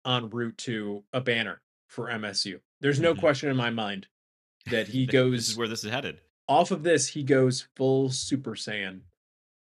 [0.05, 2.59] en route to a banner for MSU.
[2.81, 3.19] There's no Mhm.
[3.19, 4.07] question in my mind
[4.67, 6.19] that he this goes is where this is headed
[6.49, 9.01] off of this, he goes full Super Saiyan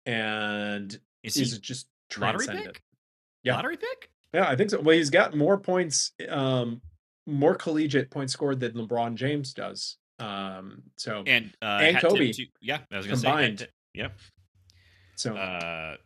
[0.07, 2.83] and is is, just lottery pick
[3.43, 3.57] Yeah.
[3.57, 4.81] lottery pick Yeah, I think so.
[4.81, 6.83] Well, he's got more points, um,
[7.29, 9.97] more collegiate points scored than LeBron James does.
[10.19, 13.61] Um, so and uh And Kobe to- yeah i was gonna combined.
[13.61, 14.09] hat tip- yeah
[15.15, 15.97] so uh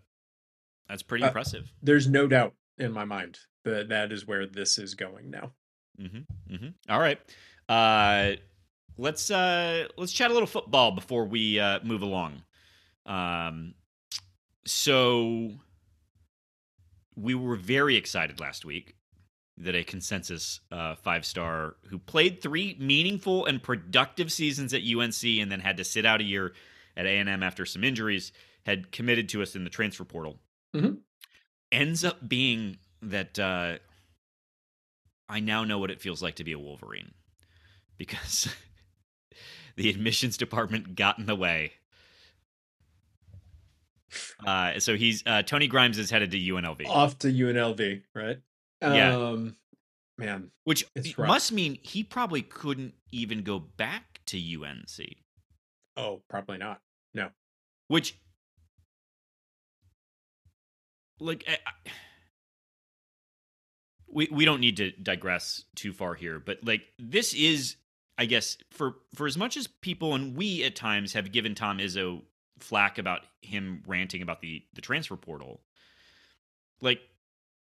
[0.88, 4.76] that's pretty Uh, impressive there's no doubt in my mind that that is where this
[4.76, 5.52] is going now.
[6.00, 6.54] Mm-hmm.
[6.54, 6.68] Mm-hmm.
[6.92, 7.18] All right.
[7.68, 8.32] Uh,
[8.98, 12.42] let's uh, let's chat a little football before we uh, move along.
[13.06, 13.74] Um,
[14.66, 15.52] so
[17.14, 18.96] we were very excited last week
[19.58, 25.22] that a consensus uh, five star who played three meaningful and productive seasons at UNC
[25.24, 26.52] and then had to sit out a year
[26.96, 28.32] at A and M after some injuries
[28.64, 30.38] had committed to us in the transfer portal.
[30.74, 30.98] Mhm.
[31.70, 33.78] Ends up being that uh,
[35.28, 37.12] I now know what it feels like to be a Wolverine
[37.98, 38.48] because
[39.76, 41.72] the admissions department got in the way.
[44.46, 48.38] Uh, so he's uh, Tony Grimes is headed to UNLV, Off to UNLV, right?
[48.82, 49.16] Yeah.
[49.16, 49.56] Um,
[50.18, 50.84] man, which
[51.28, 55.16] must mean he probably couldn't even go back to UNC.
[55.96, 56.80] oh, probably not.
[57.14, 57.28] No.
[57.88, 58.16] Which,
[61.20, 61.90] like, I, I-
[64.14, 67.76] we we don't need to digress too far here, but like, this is,
[68.18, 71.78] I guess, for for as much as people and we at times have given Tom
[71.78, 72.20] Izzo
[72.58, 75.62] flack about him ranting about the the transfer portal,
[76.82, 77.00] like,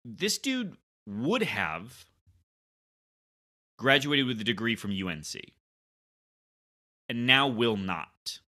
[0.04, 2.06] this dude would have
[3.78, 5.36] graduated with a degree from UNC,
[7.10, 8.40] and now will not.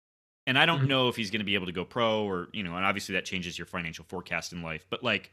[0.45, 0.87] And I don't Mhm.
[0.87, 3.13] know if he's going to be able to go pro or, you know, and obviously
[3.13, 4.85] that changes your financial forecast in life.
[4.89, 5.31] But like,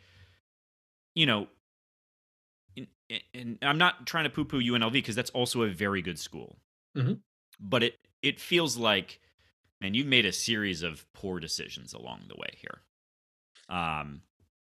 [1.15, 1.49] you know,
[3.33, 6.59] and I'm not trying to poo poo UNLV because that's also a very good school.
[6.97, 7.23] Mhm.
[7.61, 9.21] But it it feels like,
[9.81, 12.83] man, you've made a series of poor decisions along the way here.
[13.69, 14.23] Um,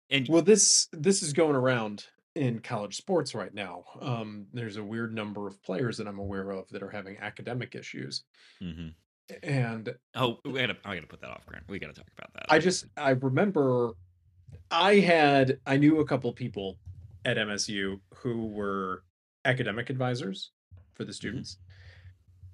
[0.10, 3.84] and Well, this this is going around in college sports right now.
[4.02, 7.76] Um, there's a weird number of players that I'm aware of that are having academic
[7.76, 8.24] issues,
[8.62, 8.94] Mhm.
[9.44, 11.65] and oh, we gotta, I gotta put that off, Grant.
[11.68, 12.46] We gotta talk about that.
[12.50, 13.94] I just I remember
[14.72, 16.80] I had I knew a couple people
[17.26, 19.04] at MSU who were
[19.46, 20.52] academic advisors
[20.96, 21.58] for the students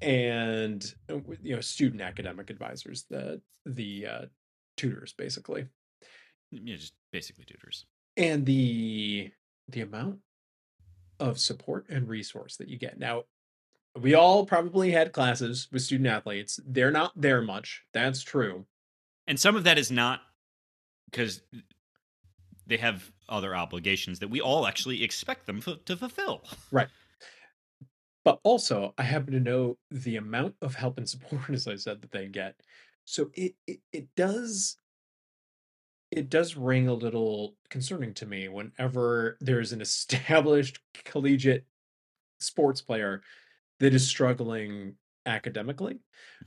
[0.02, 4.26] and uh, you know student academic advisors the the uh,
[4.78, 5.66] tutors basically
[6.52, 7.86] yeah, just basically tutors.
[8.18, 9.32] and the
[9.69, 10.19] the amount
[11.19, 13.23] of support and resource that you get now
[14.01, 18.65] we all probably had classes with student athletes they're not there much that's true
[19.28, 20.21] and some of that is not
[21.10, 21.41] because
[22.67, 26.43] they have other obligations that we all actually expect them f- to fulfill.
[26.71, 26.88] Right.
[28.23, 32.01] But also I happen to know the amount of help and support, as I said,
[32.01, 32.56] that they get.
[33.06, 34.78] So it it, it does
[36.15, 41.65] it does ring a little concerning to me whenever there's an established collegiate
[42.39, 43.21] sports player
[43.80, 45.99] that is struggling academically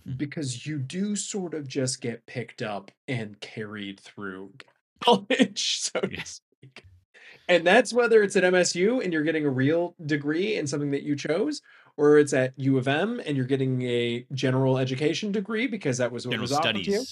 [0.07, 0.19] Mhm.
[0.19, 4.53] because you do sort of just get picked up and carried through
[5.05, 6.85] college, so to speak.
[7.49, 11.03] And that's whether it's at MSU and you're getting a real degree in something that
[11.03, 11.63] you chose,
[11.97, 16.13] or it's at U of M and you're getting a general education degree because that
[16.13, 17.05] was what General was offered to you.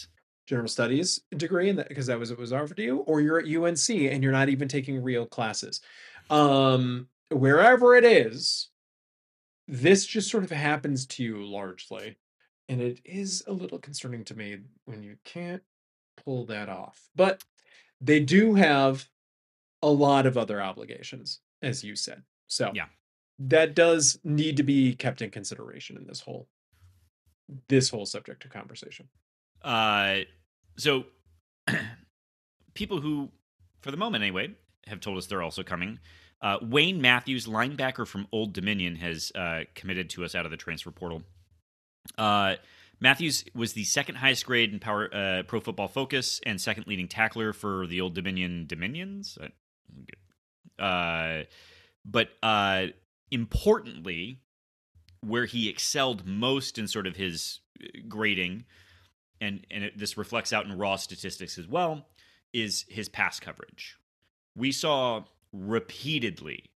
[0.46, 3.38] General studies degree and that because that was what was offered to you or you're
[3.38, 5.80] at UNC and you're not even taking real classes.
[6.30, 8.68] Um wherever it is
[9.68, 12.16] this just sort of happens to you largely
[12.68, 15.62] and it is a little concerning to me when you can't
[16.24, 17.08] pull that off.
[17.16, 17.42] But
[18.00, 19.08] they do have
[19.82, 22.22] a lot of other obligations as you said.
[22.46, 22.86] So Yeah.
[23.40, 26.48] that does need to be kept in consideration in this whole
[27.68, 29.08] this whole subject of conversation
[29.66, 30.20] Uh,
[30.78, 31.04] so
[32.74, 33.30] people who,
[33.80, 34.54] for the moment anyway,
[34.86, 35.98] have told us they're also coming.
[36.40, 40.56] Uh, Wayne Matthews, linebacker from Old Dominion, has uh, committed to us out of the
[40.56, 41.22] transfer portal.
[42.16, 42.54] Uh,
[43.00, 47.08] Matthews was the second highest grade in Power uh, Pro Football Focus and second leading
[47.08, 49.36] tackler for the Old Dominion Dominions.
[50.78, 51.42] Uh,
[52.04, 52.86] but uh,
[53.30, 54.40] importantly,
[55.20, 57.60] where he excelled most in sort of his
[58.08, 58.64] grading,
[59.40, 62.06] and and it, this reflects out in raw statistics as well,
[62.52, 63.96] is his pass coverage.
[64.54, 66.70] We saw repeatedly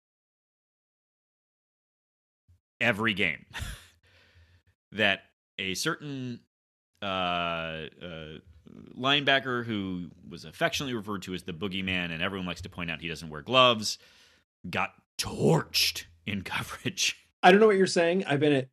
[2.81, 3.47] every game
[4.93, 5.21] that
[5.59, 6.41] a certain
[7.03, 8.39] uh, uh,
[8.97, 13.01] linebacker who was affectionately referred to as the boogeyman, and everyone likes to point out
[13.01, 13.99] he doesn't wear gloves,
[14.69, 17.17] got torched in coverage.
[17.43, 18.25] I don't know what you're saying.
[18.27, 18.69] I've been at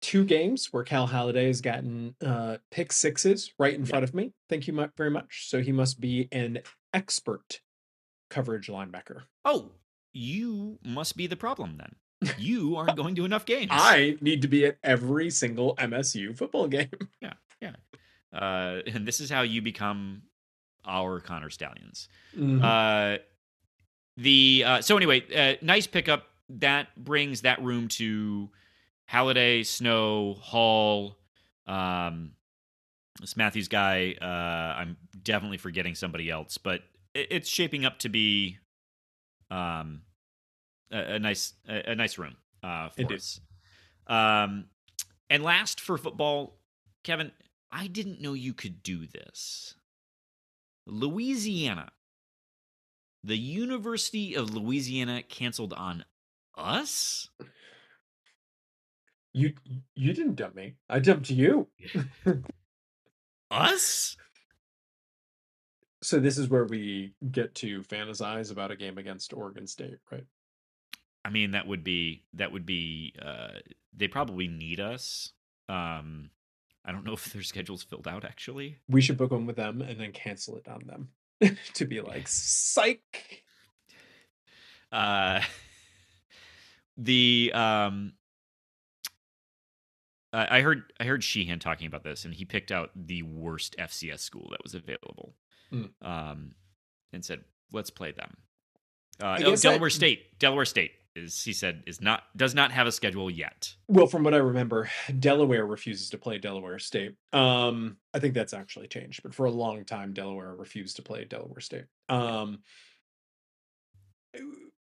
[0.00, 3.86] two games where Cal Haladay has gotten uh, pick sixes right in Yeah.
[3.88, 4.32] front of me.
[4.48, 5.48] Thank you very much.
[5.48, 6.60] So he must be an
[6.94, 7.60] expert
[8.30, 9.22] coverage linebacker.
[9.44, 9.72] Oh,
[10.12, 11.94] you must be the problem then.
[12.38, 13.70] You aren't going to enough games.
[13.72, 16.90] I need to be at every single MSU football game.
[17.20, 17.72] Yeah, yeah.
[18.32, 20.22] Uh, and this is how you become
[20.86, 22.08] our Connor Stalions.
[22.36, 22.62] Mhm.
[22.62, 23.18] Uh,
[24.16, 26.26] the uh, so anyway, uh, nice pickup.
[26.48, 28.50] That brings that room to
[29.10, 31.16] Haladay, Snow, Hall.
[31.66, 32.32] Um,
[33.20, 34.14] this Matthews guy.
[34.20, 36.82] Uh, I'm definitely forgetting somebody else, but
[37.14, 38.58] it, it's shaping up to be
[39.50, 40.02] um,
[40.92, 43.40] a, a nice a, a nice room uh, for us.
[44.06, 44.66] Um,
[45.28, 46.58] and last for football,
[47.04, 47.32] Kevin,
[47.70, 49.74] I didn't know you could do this.
[50.86, 51.90] Louisiana.
[53.22, 56.04] The University of Louisiana canceled on
[56.56, 57.28] us?
[59.32, 59.54] You
[59.94, 60.74] you didn't dump me.
[60.88, 61.68] I dumped you.
[63.50, 64.16] Us?
[66.02, 70.24] So this is where we get to fantasize about a game against Oregon State, right?
[71.24, 73.58] I mean that would be that would be uh
[73.96, 75.32] they probably need us.
[75.68, 76.30] Um
[76.84, 78.78] I don't know if their schedule's filled out actually.
[78.88, 82.26] We should book one with them and then cancel it on them to be like
[82.28, 83.44] psych.
[84.92, 85.40] Uh
[86.96, 88.14] the um
[90.32, 93.76] I I heard I heard Sheehan talking about this, and he picked out the worst
[93.78, 95.34] FCS school that was available,
[95.72, 95.90] Mm.
[96.02, 96.54] um,
[97.12, 98.36] and said, "Let's play them."
[99.20, 100.38] Uh, oh, Delaware State.
[100.38, 103.74] Delaware State is he said is not does not have a schedule yet.
[103.88, 104.88] Well, from what I remember,
[105.18, 107.16] Delaware refuses to play Delaware State.
[107.32, 111.24] Um, I think that's actually changed, but for a long time, Delaware refused to play
[111.24, 111.86] Delaware State.
[112.08, 112.62] Um,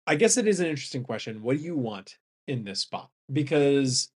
[0.06, 1.42] I guess it is an interesting question.
[1.42, 3.10] What do you want in this spot?
[3.32, 4.10] Because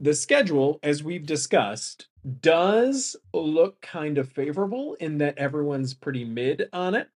[0.00, 2.08] the schedule, as we've discussed,
[2.40, 7.08] does look kind of favorable in that everyone's pretty mid on it.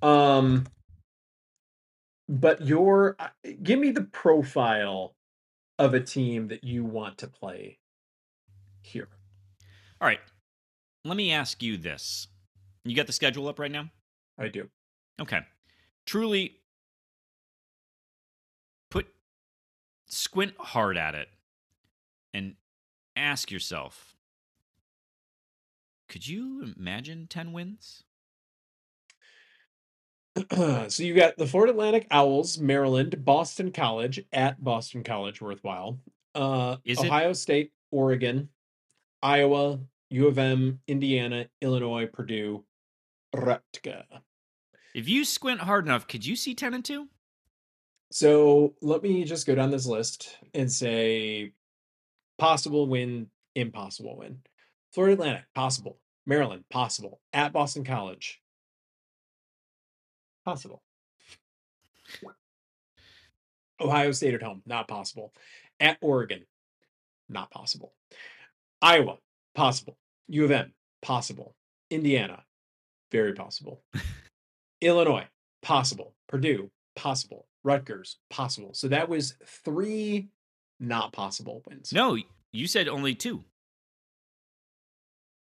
[0.00, 0.66] Um,
[2.28, 3.28] but your uh,
[3.62, 5.14] give me the profile
[5.78, 7.78] of a team that you want to play
[8.82, 9.08] here.
[10.00, 10.20] All right,
[11.04, 12.28] let me ask you this:
[12.84, 13.90] You got the schedule up right now?
[14.38, 14.68] I do.
[15.20, 15.40] Okay.
[16.06, 16.56] Truly
[18.90, 19.06] put
[20.06, 21.28] squint hard at it
[22.32, 22.54] and
[23.16, 24.14] ask yourself
[26.08, 28.04] could you imagine 10 wins?
[30.52, 35.98] so you got the Florida Atlantic Owls, Maryland, Boston College at Boston College, worthwhile.
[36.34, 38.50] Uh, Is it- Ohio State, Oregon,
[39.22, 39.80] Iowa,
[40.10, 42.64] U of M, Indiana, Illinois, Purdue,
[43.34, 44.04] Rutger.
[44.94, 47.08] If you squint hard enough, could you see 10 and 2?
[48.10, 51.52] So let me just go down this list and say
[52.38, 54.38] possible win, impossible win.
[54.92, 55.98] Florida Atlantic, possible.
[56.26, 57.20] Maryland, possible.
[57.32, 58.40] At Boston College,
[60.44, 60.82] possible.
[63.80, 65.32] Ohio State at home, not possible.
[65.80, 66.44] At Oregon,
[67.28, 67.92] not possible.
[68.80, 69.16] Iowa,
[69.54, 69.96] possible.
[70.28, 71.54] U of M, possible.
[71.90, 72.44] Indiana,
[73.10, 73.82] very possible.
[74.80, 75.26] Illinois,
[75.62, 76.14] possible.
[76.28, 77.46] Purdue, possible.
[77.64, 78.74] Rutgers, possible.
[78.74, 80.28] So that was three
[80.82, 81.92] not possible wins.
[81.92, 82.18] No,
[82.52, 83.44] you said only two.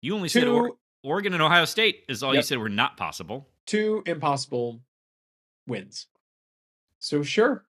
[0.01, 0.71] You only said or-
[1.03, 3.47] Oregon and Ohio State is all you said were not possible.
[3.65, 4.81] two impossible
[5.67, 6.07] wins.
[6.99, 7.65] So sure.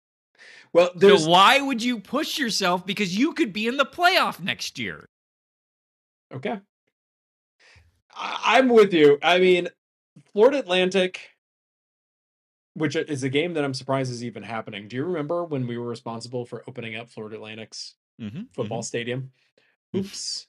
[0.73, 2.87] Well, there's So why would you push yourself?
[2.87, 5.09] Because you could be in the playoff next year.
[6.33, 6.59] Okay.
[8.15, 9.19] I- I'm with you.
[9.23, 9.69] I mean,
[10.33, 11.30] Florida Atlantic,
[12.75, 14.89] which is a game that I'm surprised is even happening.
[14.89, 18.43] Do you remember when we were responsible for opening up Florida Atlantic's Mm-hmm.
[18.53, 19.33] football stadium?
[19.97, 20.47] Oops.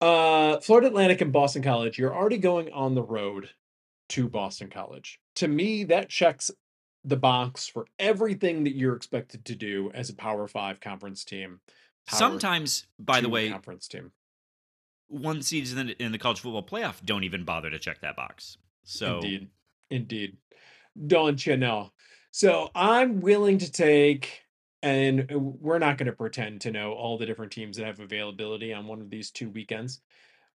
[0.00, 3.50] Uh, Florida Atlantic and Boston College, you're already going on the road
[4.10, 5.20] to Boston College.
[5.36, 6.50] To me, that checks
[7.04, 11.60] the box for everything that you're expected to do as a Power Five conference team.
[12.06, 14.10] Power Sometimes, by the way, conference team.
[15.08, 18.16] one seeds in the, in the college football playoff don't even bother to check that
[18.16, 18.56] box.
[18.84, 19.48] So Indeed.
[19.90, 20.36] Indeed.
[21.06, 21.90] Don't you know?
[22.30, 24.42] So I'm willing to take,
[24.82, 28.00] and uh, we're not going to pretend to know all the different teams that have
[28.00, 30.00] availability on one of these two weekends.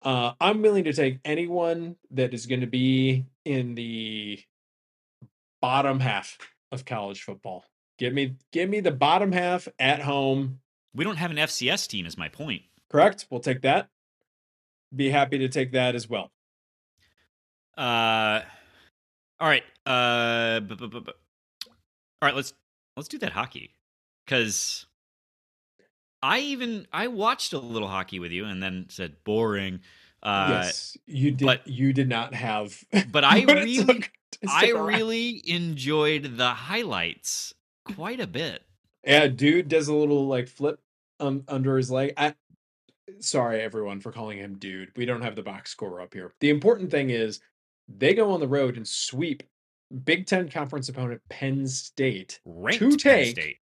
[0.01, 4.39] Uh, I'm willing to take anyone that is going to be in the
[5.61, 6.37] bottom half
[6.71, 7.63] of college football.
[7.97, 10.59] Give me, give me the bottom half at home.
[10.93, 12.05] we don't have an FCS team.
[12.05, 12.63] Is my point.
[12.91, 13.27] Correct?
[13.29, 13.87] We'll take that.
[14.93, 16.31] Be happy to take that as well.
[17.77, 18.41] Uh,
[19.39, 19.63] all right.
[19.86, 21.11] Uh, bu- bu- bu- bu-
[21.67, 21.73] all
[22.21, 22.36] right.
[22.36, 22.53] Let's
[22.95, 23.71] let's do that hockey
[24.25, 24.86] because
[26.21, 29.81] I even I watched a little hockey with you and then said boring.
[30.21, 31.45] Uh, yes, you did.
[31.45, 32.81] but- you did not have.
[33.11, 33.79] but I really
[34.47, 34.86] I around.
[34.88, 37.53] really enjoyed the highlights
[37.95, 38.63] quite a bit.
[39.05, 40.79] Yeah, dude does a little like flip
[41.19, 42.13] um under his leg.
[42.15, 42.36] I
[43.19, 44.91] sorry everyone for calling him dude.
[44.95, 46.34] We don't have the box score up here.
[46.39, 47.41] The important thing is
[47.89, 49.43] they go on the road and sweep
[50.03, 53.57] Big Ten conference opponent Penn State, Ranked To Penn take- State.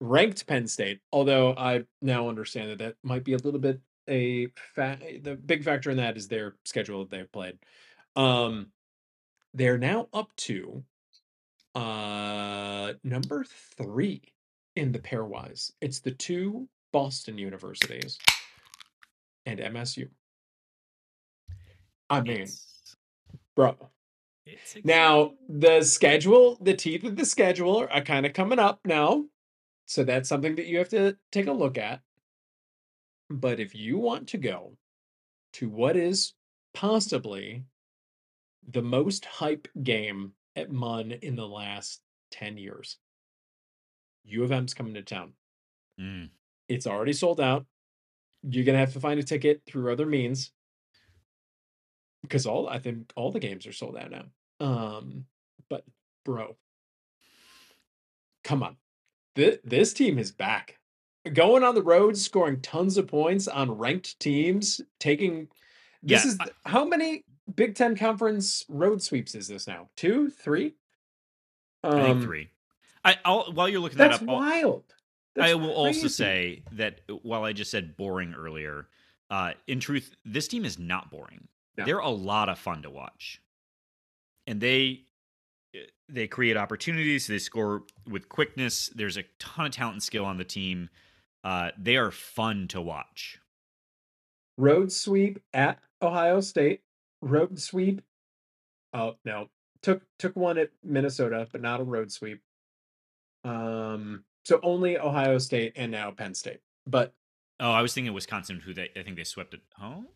[0.00, 1.00] ranked Penn State.
[1.12, 5.64] Although I now understand that that might be a little bit a fa- the big
[5.64, 7.58] factor in that is their schedule that they've played.
[8.14, 8.72] Um,
[9.54, 10.84] they're now up to
[11.74, 13.44] uh number
[13.76, 14.22] three
[14.76, 15.72] in the pairwise.
[15.80, 18.18] It's the two Boston universities
[19.44, 20.08] and MSU.
[22.08, 22.96] I mean, It's,
[23.54, 23.76] bro.
[24.84, 29.24] Now the schedule, the teeth of the schedule are, kind of coming up now.
[29.86, 32.00] So that's something that you have to take a look at.
[33.28, 34.76] But if you want to go
[35.54, 36.34] to what is
[36.74, 37.64] possibly
[38.68, 42.00] the most hype game at Munn in the last
[42.32, 42.98] 10 years,
[44.24, 45.32] U of M's coming to town.
[46.00, 46.30] Mm.
[46.68, 47.64] It's already sold out.
[48.42, 50.52] You're gonna have to find a ticket through other means.
[52.22, 54.24] Because all I think all the games are sold out now.
[54.60, 55.26] Um,
[55.68, 55.84] but
[56.24, 56.56] bro,
[58.44, 58.76] come on.
[59.34, 60.78] This, this team is back.
[61.32, 65.48] Going on the road, scoring tons of points on ranked teams, taking
[66.02, 69.88] this Yeah, is th- how many Big Ten conference road sweeps is this now?
[69.96, 70.74] Two, three?
[71.82, 72.50] I think Um, three.
[73.04, 74.84] I I'll, while you're looking that up, wild.
[75.38, 78.88] I That's will also say that uh, while I just said boring earlier,
[79.28, 81.46] uh, in truth, this team is not boring.
[81.76, 81.84] No.
[81.84, 83.40] They're a lot of fun to watch,
[84.46, 85.02] and they
[85.74, 87.26] uh, they create opportunities.
[87.26, 88.88] They score with quickness.
[88.94, 90.88] There's a ton of talent and skill on the team.
[91.44, 93.38] Uh, they are fun to watch.
[94.58, 96.82] road sweep at Ohio State,
[97.22, 98.02] road sweep.
[98.92, 99.48] Oh no,
[99.82, 102.40] took took one at Minnesota, but not a road sweep.
[103.44, 107.14] Um, so only Ohio State and now Penn State, but
[107.58, 110.08] Oh, I was thinking Wisconsin, who they I think they swept at home.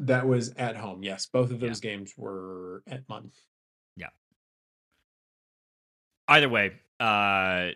[0.00, 1.02] That was at home.
[1.02, 1.68] Yes, both of Yeah.
[1.68, 3.30] those games were at Munn.
[3.96, 4.08] Yeah.
[6.26, 7.70] Either way, uh,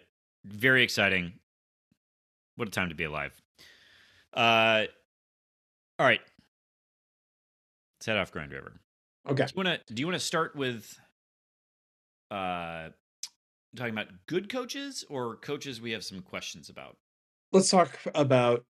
[0.44, 1.38] very exciting.
[2.56, 3.40] What a time to be alive.
[4.32, 4.86] Uh,
[5.98, 6.20] all right.
[7.98, 8.80] Let's head off Grand River.
[9.28, 9.94] Okay, Do you want to?
[9.94, 10.98] Do you want to start with
[12.30, 12.90] uh,
[13.76, 16.96] talking about good coaches or coaches we have some questions about?
[17.52, 18.64] let's talk about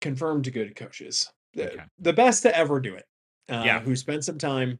[0.00, 1.30] confirmed good coaches.
[1.54, 1.84] The, Okay.
[1.98, 3.06] the best to ever do it.
[3.48, 3.80] Uh, Yeah.
[3.80, 4.78] Who spent some time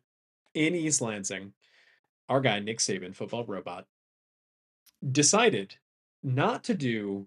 [0.55, 1.53] in East Lansing.
[2.29, 3.87] Our guy, Nick Saban, football robot,
[5.11, 5.77] decided
[6.23, 7.27] not to do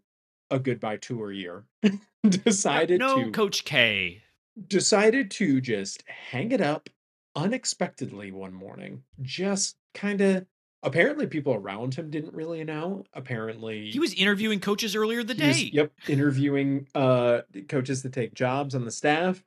[0.50, 1.66] a goodbye tour year.
[2.30, 4.22] decided no, to Coach K.
[4.68, 6.90] decided to just hang it up
[7.36, 9.04] unexpectedly one morning.
[9.22, 10.46] Just kind of
[10.84, 13.06] apparently people around him didn't really know.
[13.14, 15.70] Apparently He was interviewing coaches earlier the he was- day.
[15.74, 19.44] yep, interviewing uh coaches to take jobs on the staff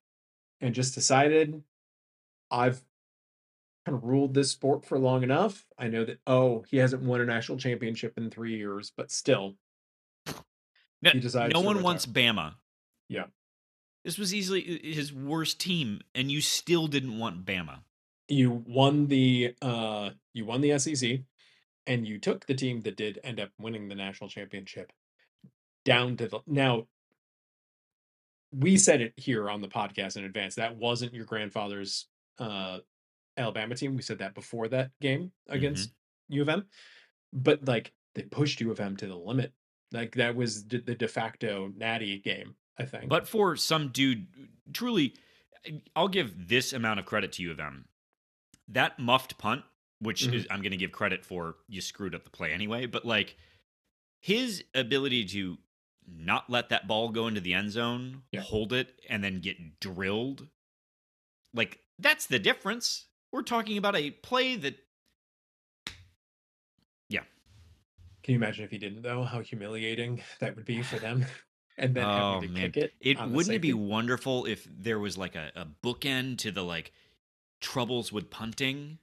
[0.61, 1.63] and just decided
[2.51, 2.81] I've
[3.85, 5.65] kind of ruled this sport for long enough.
[5.79, 9.57] I know that oh, he hasn't won a national championship in 3 years, but still
[11.03, 11.85] No, he decides no one retire.
[11.85, 12.55] wants Bama.
[13.09, 13.27] Yeah.
[14.05, 17.81] This was easily his worst team, and you still didn't want Bama.
[18.29, 21.21] You won the uh you won the SEC
[21.87, 24.93] and you took the team that did end up winning the national championship
[25.85, 26.87] down to the now
[28.53, 32.09] we said it here on the podcast in advance that wasn't your grandfather's
[32.39, 32.79] uh
[33.37, 35.91] Alabama team we said that before that game against
[36.29, 36.65] U of M
[37.33, 39.53] but like they pushed U of M to the limit
[39.93, 44.27] like that was the de facto natty game I think But for some dude,
[44.73, 45.15] truly,
[45.95, 47.87] I'll give this amount of credit to U of M.
[48.69, 49.65] That muffed punt,
[50.01, 50.35] which Mhm.
[50.35, 52.87] is, I'm going to give credit for, you screwed up the play anyway.
[52.87, 53.37] But like
[54.21, 55.59] his ability to
[56.09, 58.41] not let that ball go into the end zone, Yeah.
[58.43, 60.49] hold it, and then get drilled,
[61.55, 63.07] like that's the difference.
[63.33, 64.77] We're talking about a play that
[67.09, 67.23] Yeah.
[68.23, 71.25] can you imagine if he didn't though how humiliating that would be for them
[71.79, 72.73] and then Oh, having to man.
[72.73, 76.51] kick it It wouldn't it be wonderful if there was like a, a bookend to
[76.51, 76.93] the like
[77.61, 78.99] troubles with punting,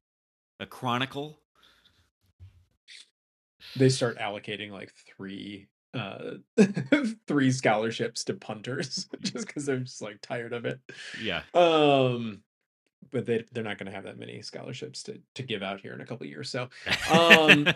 [0.59, 1.39] a chronicle.
[3.75, 6.35] they start allocating like three uh
[7.27, 10.79] three scholarships to punters just because they're just like tired of it
[11.21, 11.41] Yeah.
[11.53, 12.41] um
[13.11, 15.93] but they they're not going to have that many scholarships to to give out here
[15.93, 16.69] in a couple years so
[17.11, 17.67] Um,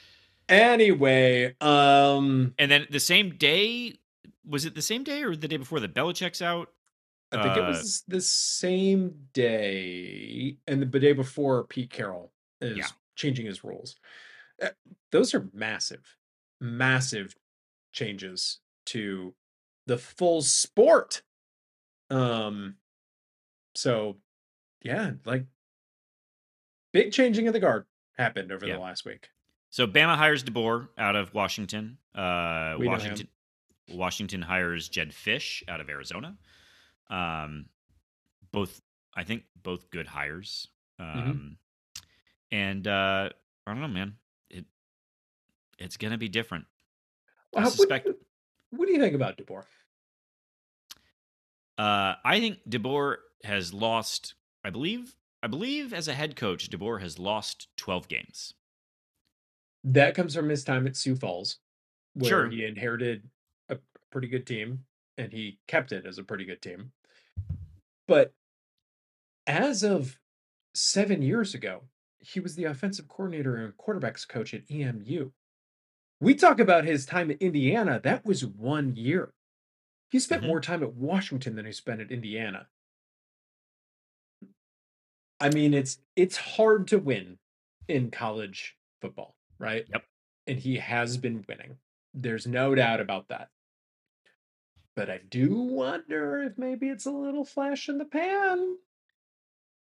[0.48, 3.94] anyway um and then the same day,
[4.46, 6.68] was it the same day or the day before that Belichick's out?
[7.34, 12.76] I think it Uh, was the same day and the day before pete carroll is
[12.78, 12.86] Yeah.
[13.16, 13.96] changing his rules
[14.62, 14.68] Uh,
[15.10, 16.16] those are massive
[16.60, 17.34] massive
[17.92, 19.34] changes to
[19.86, 21.22] the full sport
[22.10, 22.76] um
[23.74, 24.16] so
[24.82, 25.44] yeah like
[26.92, 28.74] big changing of the guard happened over Yeah.
[28.74, 29.30] the last week
[29.70, 31.98] So Bama hires DeBoer out of Washington.
[32.14, 32.98] Uh, We know him.
[33.00, 33.28] Washington
[33.88, 36.38] Washington hires Jedd Fisch out of Arizona.
[37.10, 37.66] Um,
[38.52, 38.80] both,
[39.14, 40.68] I think, both good hires.
[41.00, 41.18] Mm-hmm.
[41.30, 41.56] Um,
[42.52, 43.30] and uh,
[43.66, 44.14] I don't know, man.
[44.50, 44.64] It
[45.78, 46.64] it's gonna be different.
[47.54, 48.08] I How- what, suspect.
[48.70, 49.64] what do you think about DeBoer?
[51.76, 54.34] Uh, I think DeBoer has lost.
[54.64, 55.14] I believe.
[55.42, 58.54] I believe as a head coach, DeBoer has lost twelve games.
[59.82, 61.58] That comes from his time at Sioux Falls,
[62.14, 62.48] where Sure.
[62.50, 63.28] he inherited
[63.68, 63.76] a
[64.10, 64.84] pretty good team
[65.16, 66.92] and he kept it as a pretty good team.
[68.06, 68.34] But
[69.46, 70.18] as of
[70.74, 71.82] seven years ago,
[72.20, 75.30] he was the offensive coordinator and quarterbacks coach at EMU.
[76.20, 79.34] We talk about his time at Indiana, that was one year.
[80.10, 80.46] He spent Mhm.
[80.46, 82.68] more time at Washington than he spent at Indiana.
[85.40, 87.38] I mean, it's it's hard to win
[87.88, 89.86] in college football, right?
[89.88, 90.06] Yep.
[90.46, 91.78] And he has been winning.
[92.14, 93.50] There's no doubt about that.
[94.96, 98.76] But I do wonder if maybe it's a little flash in the pan.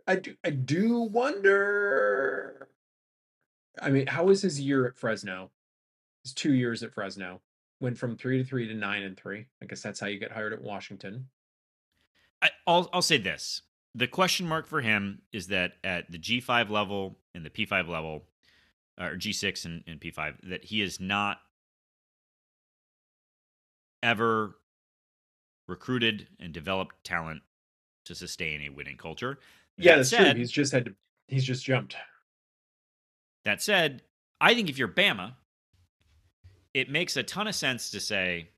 [0.08, 2.70] I do I do wonder.
[3.82, 5.52] I mean, how was his year at Fresno?
[6.24, 7.42] His two years at Fresno.
[7.80, 9.48] Went from three to three to nine and three.
[9.62, 11.28] I guess that's how you get hired at Washington.
[12.42, 16.40] I, I'll I'll say this: the question mark for him is that at the G
[16.40, 18.24] five level and the P five level,
[19.00, 21.40] uh, or G six and, and P five, that he is not
[24.02, 24.56] ever
[25.68, 27.42] recruited and developed talent
[28.06, 29.40] to sustain a winning culture.
[29.78, 30.40] Yeah, That that's said, true.
[30.40, 30.96] He's just had to
[31.28, 31.96] he's just jumped.
[33.46, 34.04] That said,
[34.40, 35.36] I think if you're Bama,
[36.74, 38.50] it makes a ton of sense to say,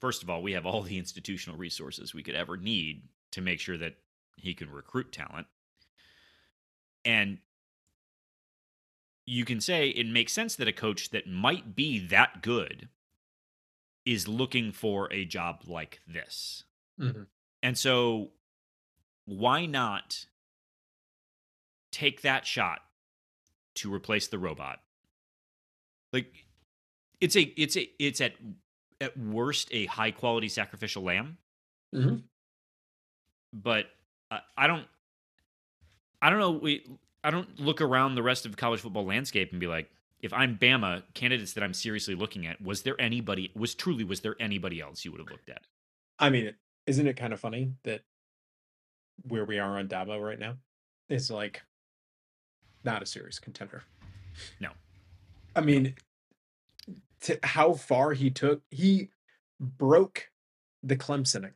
[0.00, 3.60] first of all, we have all the institutional resources we could ever need to make
[3.60, 3.94] sure that
[4.36, 5.46] he can recruit talent.
[7.04, 7.38] And
[9.26, 12.88] you can say it makes sense that a coach that might be that good
[14.04, 16.64] is looking for a job like this.
[17.00, 17.26] Mhm.
[17.62, 18.32] And so
[19.24, 20.26] why not
[21.90, 22.82] take that shot
[23.76, 24.82] to replace the robot?
[26.12, 26.46] Like
[27.20, 28.34] it's a it's a it's at
[29.00, 31.38] at worst a high quality sacrificial lamb,
[31.94, 32.22] Mhm.
[33.52, 33.86] but
[34.30, 34.86] uh, I don't
[36.22, 36.86] I don't know we
[37.24, 39.90] I don't look around the rest of college football landscape and be like
[40.24, 44.22] if I'm Bama, candidates that I'm seriously looking at, was there anybody was truly was
[44.22, 45.62] there anybody else you would have looked at?
[46.18, 46.54] I mean,
[46.86, 48.00] isn't it kind of funny that
[49.22, 50.56] where we are on Dabo right now
[51.10, 51.62] is like
[52.84, 53.82] not a serious contender.
[54.60, 54.70] No.
[55.54, 55.94] I mean,
[57.22, 59.10] to how far he took, he
[59.60, 60.30] broke
[60.82, 61.52] the Clemsoning.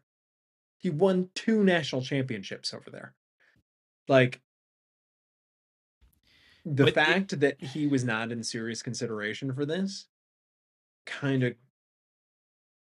[0.76, 3.14] He won two national championships over there.
[4.06, 4.40] Like
[6.74, 10.06] the But it- fact that he was not in serious consideration for this
[11.06, 11.54] kind of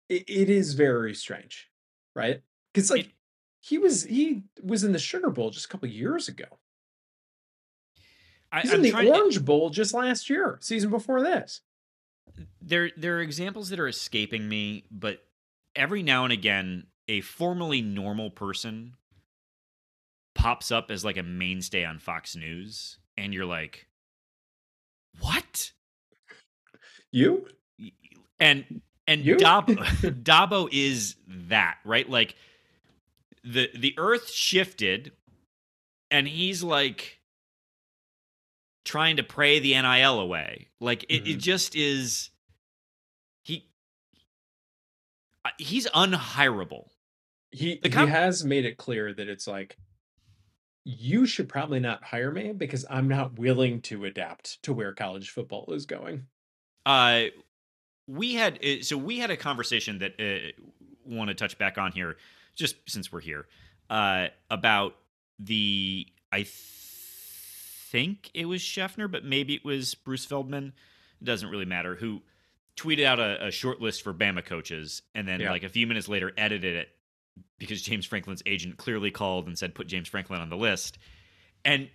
[0.09, 1.71] it, it is very strange,
[2.15, 2.43] right?
[2.73, 3.13] Because like It-
[3.61, 6.59] he was he was in the Sugar Bowl just a couple years ago.
[8.53, 11.61] I, He's I'm in the Orange Bowl just last year, season before this.
[12.61, 15.27] there there are examples that are escaping me, but
[15.75, 18.95] every now and again, a formerly normal person
[20.35, 23.87] pops up as like a mainstay on Fox News, and you're like,
[25.21, 25.73] "What?"
[27.13, 27.47] You?
[28.41, 29.37] And and You?
[29.37, 29.77] Dabo
[30.23, 32.09] Dabo is that right?
[32.09, 32.35] Like
[33.45, 35.13] the the Earth shifted,
[36.11, 37.21] and he's like
[38.85, 40.69] trying to pray the NIL away.
[40.81, 41.41] Like it, it Mhm.
[41.41, 42.31] just is.
[43.43, 43.69] He
[45.45, 46.89] uh, he's unhireable.
[47.51, 49.77] He The he has made it clear that it's like
[50.85, 55.31] you should probably not hire me because I'm not willing to adapt to where college
[55.31, 56.27] football is going.
[56.85, 57.25] Uh,
[58.07, 60.63] we had uh, so we had a conversation that uh,
[61.07, 62.17] want to touch back on here,
[62.55, 63.47] just since we're here,
[63.89, 64.95] uh, about
[65.39, 66.49] the I th-
[67.91, 70.73] think it was Scheffner, but maybe it was Bruce Feldman.
[71.21, 72.21] It doesn't really matter who
[72.77, 75.51] tweeted out a, a short list for Bama coaches, and then Yeah.
[75.51, 76.89] like a few minutes later edited it
[77.59, 80.99] because James Franklin's agent clearly called and said put James Franklin on the list,
[81.65, 81.89] and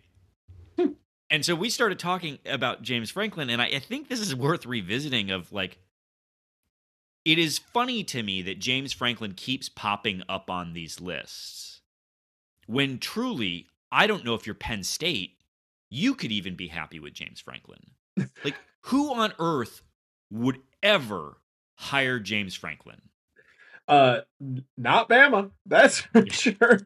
[0.77, 0.93] hmm.
[1.29, 4.65] and so we started talking about James Franklin, and I, I think this is worth
[4.65, 5.31] revisiting.
[5.31, 5.79] Of like,
[7.25, 11.69] it is funny to me that James Franklin keeps popping up on these lists
[12.69, 15.37] when truly, I don't know if you're Penn State,
[15.89, 17.79] you could even be happy with James Franklin.
[18.43, 19.81] like, who on earth
[20.29, 21.37] would ever
[21.73, 23.01] hire James Franklin?
[23.89, 24.21] Uh
[24.77, 26.31] not Bama, that's for Yeah.
[26.31, 26.79] sure.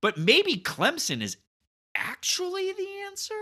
[0.00, 1.38] But maybe Clemson is
[1.94, 3.34] actually the answer.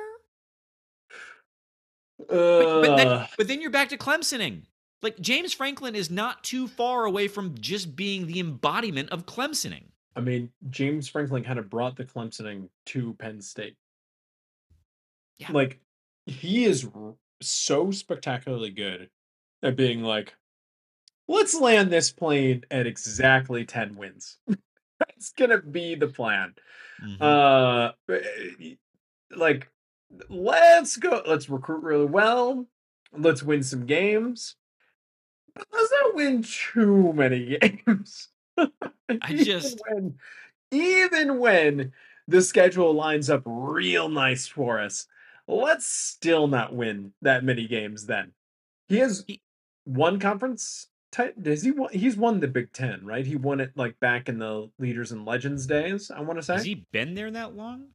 [2.19, 4.63] But, but then, Uh, but then you're back to Clemsoning.
[5.03, 9.87] Like James Franklin is not too far away from just being the embodiment of Clemsoning.
[10.15, 13.77] I mean, James Franklin kind of brought the Clemsoning to Penn State.
[15.39, 15.51] Yeah.
[15.51, 15.81] Like
[16.27, 16.89] he is
[17.41, 19.11] so spectacularly good
[19.65, 20.35] at being like,
[21.29, 24.39] let's land this plane at exactly 10 wins.
[24.99, 26.55] That's gonna be the plan.
[27.03, 27.21] Mhm.
[27.21, 28.75] Uh eh,
[29.35, 29.69] like
[30.29, 32.67] let's go let's recruit really well.
[33.17, 34.57] Let's win some games.
[35.55, 38.29] But let's not win too many games.
[39.11, 40.15] Even just- when
[40.71, 41.93] even when
[42.29, 45.07] the schedule lines up real nice for us,
[45.49, 48.33] let's still not win that many games then.
[48.89, 49.27] He has
[49.85, 50.89] one conference
[51.41, 53.27] does he won, he's won the Big 10, right?
[53.27, 56.55] He won it like back in the leaders and legends days, I want to say.
[56.55, 57.89] Has he been there that long?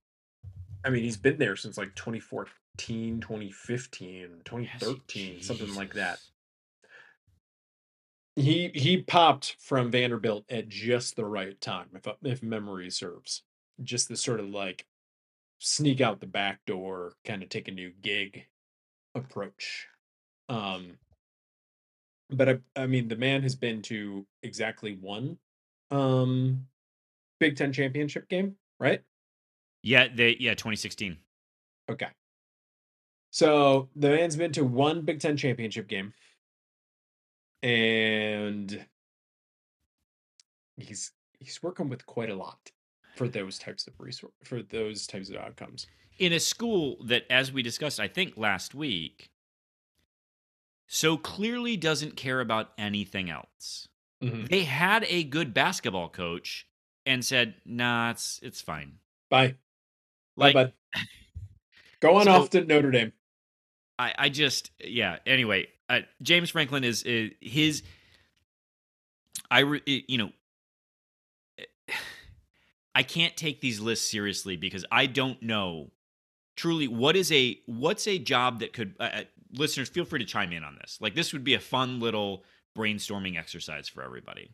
[0.86, 4.38] I mean, he's been there since like 2014, 2015, Has he?
[4.46, 6.20] 2013, something like that.
[8.36, 13.42] He he popped from Vanderbilt at just the right time, if if memory serves.
[13.82, 14.86] Just the sort of like
[15.58, 18.46] sneak out the back door, kind of take a new gig
[19.16, 19.88] approach.
[20.50, 21.00] Um,
[22.30, 25.38] but I I mean, the man has been to exactly one
[25.92, 26.66] um
[27.40, 29.02] Big Ten championship game, right?
[29.84, 31.18] Yeah, they yeah, 2016.
[31.90, 32.08] Okay.
[33.32, 36.14] So the man's been to one Big Ten championship game,
[37.62, 38.86] and
[40.78, 42.72] he's he's working with quite a lot
[43.16, 45.88] for those types of resource for those types of outcomes.
[46.20, 49.30] In a school that, as we discussed, I think last week,
[50.88, 53.88] so clearly doesn't care about anything else.
[54.24, 54.48] Mhm.
[54.50, 56.66] They had a good basketball coach
[57.06, 59.56] and said, "Nah, it's it's fine." Bye,
[60.36, 60.74] Like bye.
[62.00, 63.14] Go on So- off to Notre Dame.
[64.00, 65.18] I, I just yeah.
[65.26, 67.84] Anyway, uh, James Franklin is uh, his.
[69.50, 70.32] I re, you know.
[72.96, 75.92] I can't take these lists seriously because I don't know
[76.56, 79.22] truly what is a what's a job that could uh, uh,
[79.58, 80.98] listeners feel free to chime in on this.
[81.02, 82.44] Like this would be a fun little
[82.78, 84.52] brainstorming exercise for everybody.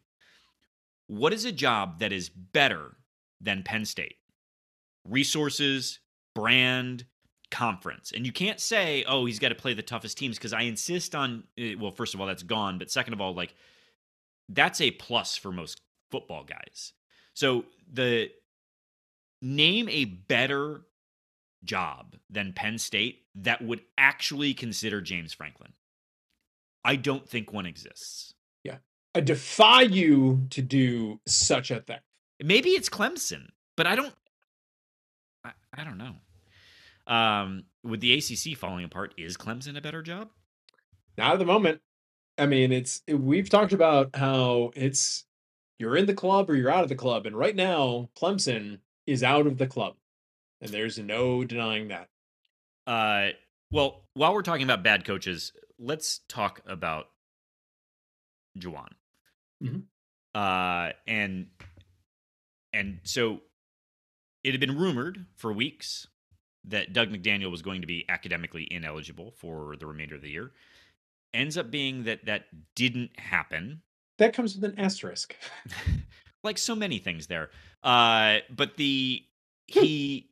[1.07, 2.97] What is a job that is better
[3.41, 4.15] than Penn State?
[5.05, 5.99] Resources,
[6.33, 7.05] brand,
[7.51, 8.11] conference.
[8.15, 11.13] And you can't say, "Oh, he's got to play the toughest teams" because I insist
[11.13, 13.53] on eh, well, first of all, that's gone, but second of all, like
[14.49, 16.93] that's a plus for most football guys.
[17.33, 18.29] So the
[19.41, 20.81] name a better
[21.63, 25.73] job than Penn State that would actually consider James Franklin.
[26.85, 28.33] I don't think one exists.
[28.63, 28.77] Yeah.
[29.15, 31.99] I defy you to do such a thing.
[32.41, 33.47] Maybe it's Clemson,
[33.77, 34.13] but I don't.
[35.45, 36.15] I, I don't know.
[37.07, 40.29] Um, with the ACC falling apart, is Clemson a better job?
[41.17, 41.81] Not at the moment.
[42.37, 45.25] I mean, it's we've talked about how it's
[45.77, 49.23] you're in the club or you're out of the club, and right now Clemson is
[49.23, 49.95] out of the club,
[50.63, 52.09] and there's no denying that.
[52.87, 53.29] Uh,
[53.71, 57.07] well, while we're talking about bad coaches, let's talk about
[58.57, 58.89] Juwan.
[59.61, 59.83] Mhm.
[60.33, 61.47] Uh, and
[62.71, 63.41] and so
[64.43, 66.07] it had been rumored for weeks
[66.65, 70.51] that Dug McDaniel was going to be academically ineligible for the remainder of the year.
[71.33, 72.45] Ends up being that that
[72.75, 73.81] didn't happen.
[74.17, 75.35] That comes with an asterisk.
[76.43, 77.49] like so many things there.
[77.83, 79.23] Uh, but the
[79.67, 80.29] he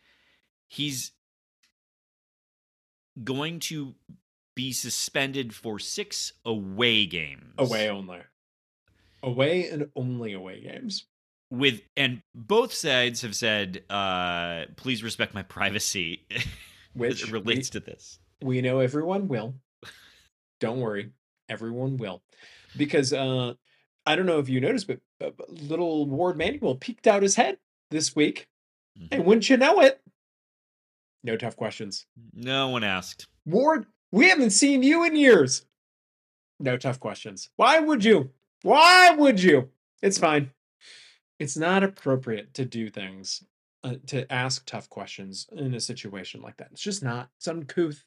[0.68, 1.12] he's
[3.24, 3.94] going to
[4.54, 7.54] be suspended for six away games.
[7.58, 8.20] Away only.
[9.22, 11.06] Away and only away games.
[11.50, 16.44] with and both sides have said, uh, please respect my privacy as
[16.94, 18.18] Which it relates to this.
[18.42, 19.54] we know everyone will.
[20.60, 21.10] Don't worry,
[21.48, 22.22] everyone will,
[22.76, 23.54] because uh,
[24.04, 27.58] I don't know if you noticed, but but little Warde Manuel peeked out his head
[27.90, 28.48] this week,
[28.98, 29.08] Mhm.
[29.12, 30.02] and wouldn't you know it?
[31.22, 32.06] No tough questions.
[32.32, 33.26] No one asked.
[33.44, 35.66] Warde, we haven't seen you in years.
[36.60, 37.50] No tough questions.
[37.56, 38.32] Why would you?
[38.62, 39.70] Why would you?
[40.02, 40.50] It's fine.
[41.38, 43.44] It's not appropriate to do things,
[43.84, 46.70] uh, to ask tough questions in a situation like that.
[46.72, 47.30] It's just not.
[47.36, 48.04] It's uncouth.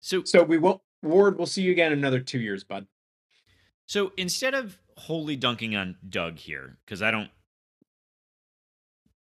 [0.00, 0.80] So So we won't.
[1.02, 2.86] Warde, we'll see you again in another two years, bud.
[3.86, 7.30] So instead of wholly dunking on Dug here, because I don't,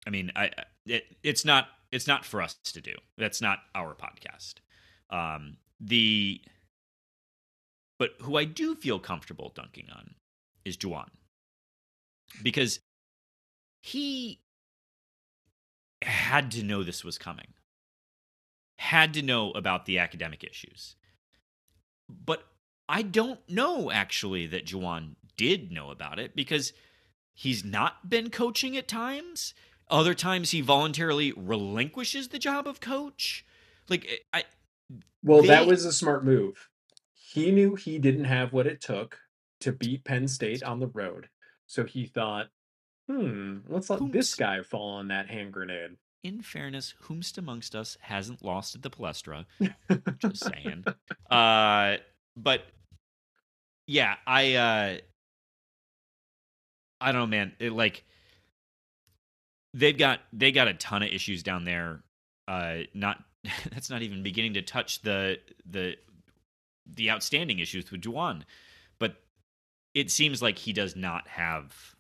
[0.07, 0.51] I mean, I-
[0.91, 2.95] it, it's not it's not for us to do.
[3.17, 4.55] That's not our podcast.
[5.11, 6.41] Um, the
[7.99, 10.15] but who I do feel comfortable dunking on
[10.65, 11.09] is Juwan
[12.43, 12.81] because
[13.83, 14.41] he
[16.03, 17.49] had to know this was coming,
[18.79, 20.97] had to know about the academic issues,
[22.09, 22.45] but
[22.89, 26.73] I don't know actually that Juwan did know about it because
[27.33, 29.55] he's not been coaching at times.
[29.91, 33.45] Other times he voluntarily relinquishes the job of coach.
[33.89, 34.45] Like eh, I
[35.23, 36.69] Well, that was a smart move.
[37.13, 39.19] He knew he didn't have what it took
[39.61, 41.29] to beat Penn State on the road.
[41.67, 42.47] So he thought,
[43.09, 45.97] hmm, let's let this guy fall on that hand grenade.
[46.23, 49.45] in fairness, whomst amongst us hasn't lost at the Palestra.
[50.19, 50.85] Just saying.
[51.31, 51.97] uh
[52.37, 52.63] but
[53.87, 54.99] yeah, I uh
[57.01, 57.53] I don't know, man.
[57.59, 58.05] It, like
[59.75, 62.03] they've got they got a ton of issues down there.
[62.49, 63.19] Uh not
[63.71, 65.97] that's not even beginning to touch the the
[66.87, 68.43] the outstanding issues with Juwan.
[68.99, 69.17] But
[69.95, 71.95] it seems like he does not have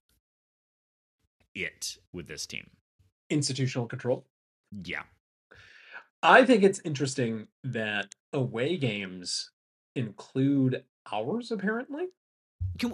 [1.55, 2.71] it with this team.
[3.29, 4.27] Institutional control.
[4.85, 5.03] Yeah.
[6.23, 9.51] I think it's interesting that away games
[9.97, 12.09] include ours, apparently.
[12.79, 12.93] Can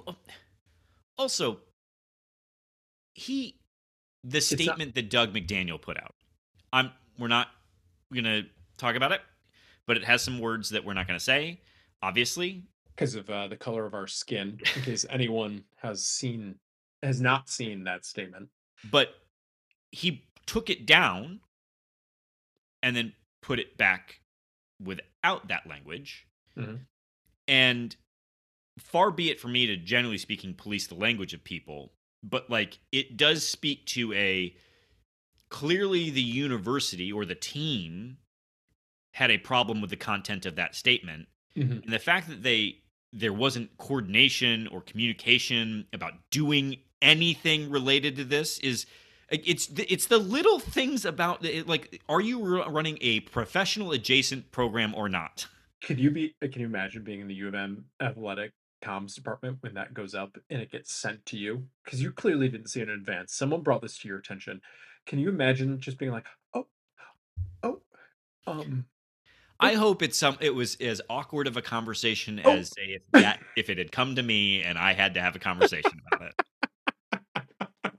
[1.18, 1.58] also
[3.14, 3.58] he
[4.30, 6.14] the not- statement that Dug McDaniel put out.
[6.72, 7.48] I'm we're not
[8.12, 8.42] gonna
[8.76, 9.20] talk about it,
[9.86, 11.60] but it has some words that we're not gonna say.
[12.02, 12.64] Obviously,
[12.94, 16.56] because of uh, the color of our skin, in case anyone has seen
[17.02, 18.48] has not seen that statement.
[18.90, 19.14] but
[19.92, 21.40] he took it down
[22.82, 23.12] and then
[23.42, 24.20] put it back
[24.82, 26.26] without that language.
[26.56, 26.80] Mhm.
[27.48, 27.96] And
[28.78, 31.92] far be it for me to generally speaking police the language of people,
[32.22, 34.54] but like it does speak to a
[35.48, 38.18] clearly the university or the team
[39.14, 41.82] had a problem with the content of that statement Mhm.
[41.84, 42.78] and the fact that they
[43.12, 48.84] there wasn't coordination or communication about doing anything related to this is
[49.30, 54.50] it's the, it's the little things about it, like are you running a professional adjacent
[54.52, 55.46] program or not
[55.82, 56.34] Could you be?
[56.42, 58.52] uh, Can you imagine being in the U of M athletic
[58.82, 61.64] comms department when that goes up and it gets sent to you?
[61.84, 63.32] Because you clearly didn't see it in advance.
[63.34, 64.60] Someone brought this to your attention.
[65.06, 66.66] Can you imagine just being like, oh,
[67.62, 67.80] oh,
[68.46, 68.84] um,
[69.58, 72.52] i hope it's some it was as awkward of a conversation Oh.
[72.52, 75.34] as say if that if it had come to me and i had to have
[75.34, 76.32] a conversation about
[77.84, 77.92] it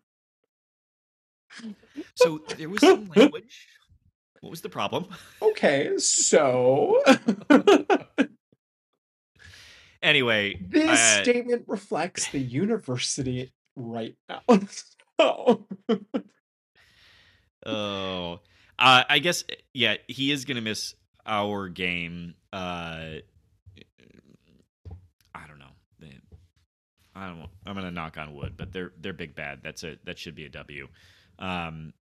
[2.15, 3.67] so there was some language
[4.41, 5.07] what was the problem
[5.41, 7.01] okay, so
[10.07, 14.41] anyway this uh, statement reflects the university right now.
[15.19, 15.65] so,
[17.65, 18.39] Oh,
[18.79, 19.43] Uh, I guess
[19.73, 20.95] yeah, he is gonna miss
[21.25, 22.35] our game.
[22.53, 23.19] Uh,
[25.35, 25.65] I don't know.
[27.15, 27.49] I don't.
[27.65, 29.59] I'm gonna knock on wood, but they're they're big bad.
[29.63, 30.87] That's a that should be a W.
[31.39, 31.93] Um,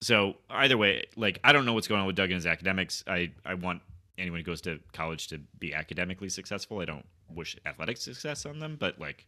[0.00, 3.04] so either way, like I don't know what's going on with Dug and his academics.
[3.06, 3.82] I I want
[4.18, 6.80] anyone who goes to college to be academically successful.
[6.80, 9.26] I don't wish athletic success on them, but like,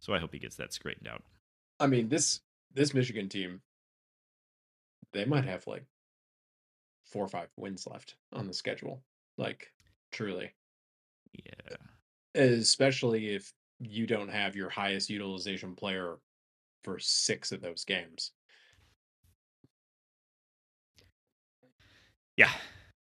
[0.00, 1.22] so I hope he gets that straightened out.
[1.80, 2.40] I mean, this
[2.74, 3.60] this Michigan team,
[5.12, 5.84] they might have like
[7.04, 9.02] four or five wins left on the schedule.
[9.38, 9.72] Like,
[10.12, 10.52] truly.
[11.32, 11.76] Yeah.
[12.34, 16.16] Especially if you don't have your highest utilization player
[16.84, 18.32] for six of those games.
[22.36, 22.50] Yeah,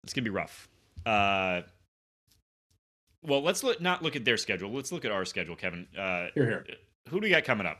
[0.02, 0.68] it's gonna be rough.
[1.07, 1.62] Uh,
[3.22, 4.70] well, let's look, not look at their schedule.
[4.72, 5.86] Let's look at our schedule, Kevin.
[5.96, 6.66] Uh, Here, here.
[7.09, 7.78] who do we got coming up?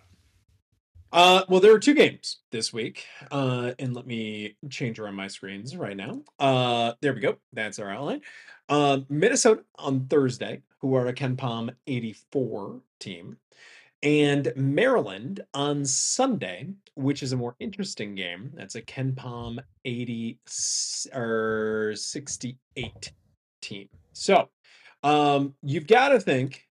[1.13, 3.05] Uh, well, there are two games this week.
[3.33, 6.23] Uh, and let me change around my screens right now.
[6.39, 7.37] Uh, there we go.
[7.53, 8.21] That's our outline.
[8.69, 13.37] Uh, Minnesota on Thursday, who are a KenPom 84 team,
[14.03, 18.51] and Maryland on Sunday, which is a more interesting game.
[18.55, 23.13] That's a KenPom 80 s- or 68
[23.61, 23.89] team.
[24.13, 24.49] So,
[25.03, 26.67] um, you've got to think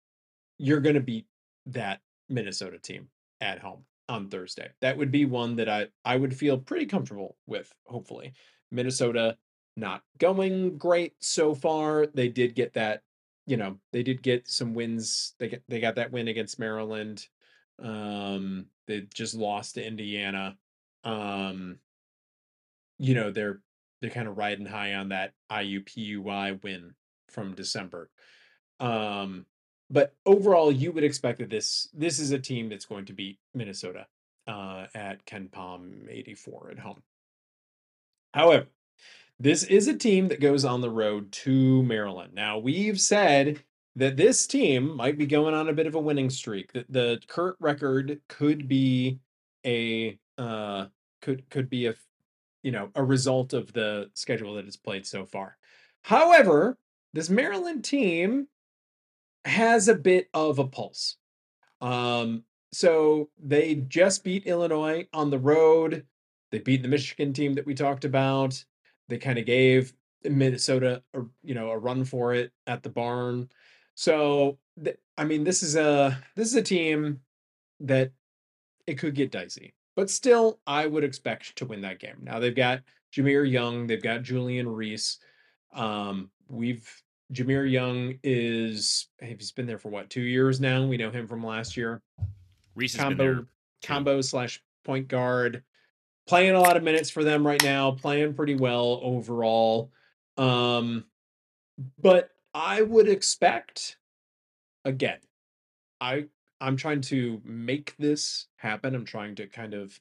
[0.59, 1.27] you're going to beat
[1.67, 3.09] that Minnesota team
[3.41, 4.71] at home on Thursday.
[4.81, 7.73] That would be one that I I would feel pretty comfortable with.
[7.87, 8.33] Hopefully,
[8.71, 9.37] Minnesota
[9.77, 12.07] not going great so far.
[12.07, 13.03] They did get that,
[13.47, 15.35] you know, they did get some wins.
[15.39, 17.27] They they got that win against Maryland.
[17.83, 20.57] Um, they just lost to Indiana.
[21.05, 21.79] Um,
[22.99, 23.61] you know, they're
[24.01, 26.95] they're kind of riding high on that IUPUI win
[27.29, 28.11] from December.
[28.81, 29.47] Um,
[29.91, 33.39] but overall, you would expect that this this is a team that's going to beat
[33.55, 34.07] Minnesota
[34.47, 37.03] uh, at KenPom 84 at home.
[38.33, 38.67] However,
[39.41, 42.35] this is a team that goes on the road to Maryland.
[42.35, 43.63] Now, we've said
[43.97, 46.73] that this team might be going on a bit of a winning streak.
[46.73, 49.19] That the current record could be
[49.67, 50.87] a uh,
[51.23, 51.95] could could be a
[52.63, 55.57] you know a result of the schedule that it's played so far.
[56.03, 56.79] However,
[57.13, 58.49] this Maryland team
[59.45, 61.17] has a bit of a pulse.
[61.81, 66.05] Um, so they just beat Illinois on the road.
[66.51, 68.65] They beat the Michigan team that we talked about.
[69.09, 69.93] They kind of gave
[70.25, 73.49] Minnesota, a, you know, a run for it at the barn.
[73.95, 77.21] So, th- I mean, this is a this is a team
[77.81, 78.13] that
[78.87, 82.17] it could get dicey, but still, I would expect to win that game.
[82.23, 82.83] Now they've got
[83.15, 85.19] Jahmir Young, they've got Julian Reese.
[85.73, 86.89] Um, we've
[87.33, 90.87] Jahmir Young is he's been there for what two years now.
[90.87, 92.03] We know him from last year.
[92.75, 93.47] Reese Combo
[93.85, 95.63] combo slash point guard,
[96.27, 99.93] playing a lot of minutes for them right now, playing pretty well overall.
[100.37, 101.05] Um,
[102.01, 103.97] but I would expect
[104.85, 105.19] again,
[106.01, 106.27] I
[106.61, 108.95] I'm trying to make this happen.
[108.95, 109.99] I'm trying to kind of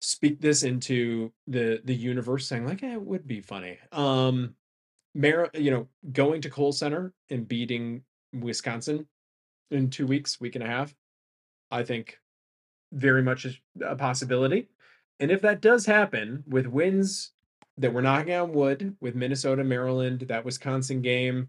[0.00, 4.54] speak this into the the universe saying like eh, it would be funny um
[5.14, 9.08] Mar- you know going to Kohl Center and beating Wisconsin
[9.70, 10.94] in 2 weeks week and a half
[11.70, 12.20] I think
[12.96, 14.68] very much a possibility
[15.20, 17.32] and if that does happen with wins
[17.78, 21.48] that we're knocking on wood with Minnesota Maryland that Wisconsin game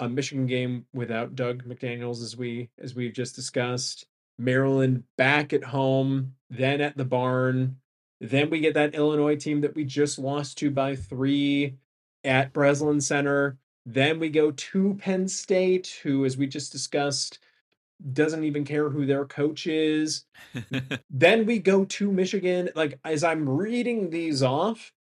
[0.00, 4.06] a Michigan game without Dug McDaniels as we as we've just discussed
[4.38, 7.76] Maryland back at home, then at the barn.
[8.20, 11.76] Then we get that Illinois team that we just lost to by three
[12.24, 13.58] at Breslin Center.
[13.86, 17.38] Then we go to Penn State, who, as we just discussed,
[18.12, 20.24] doesn't even care who their coach is.
[21.10, 22.68] then we go to Michigan.
[22.74, 24.92] Like, as I'm reading these off,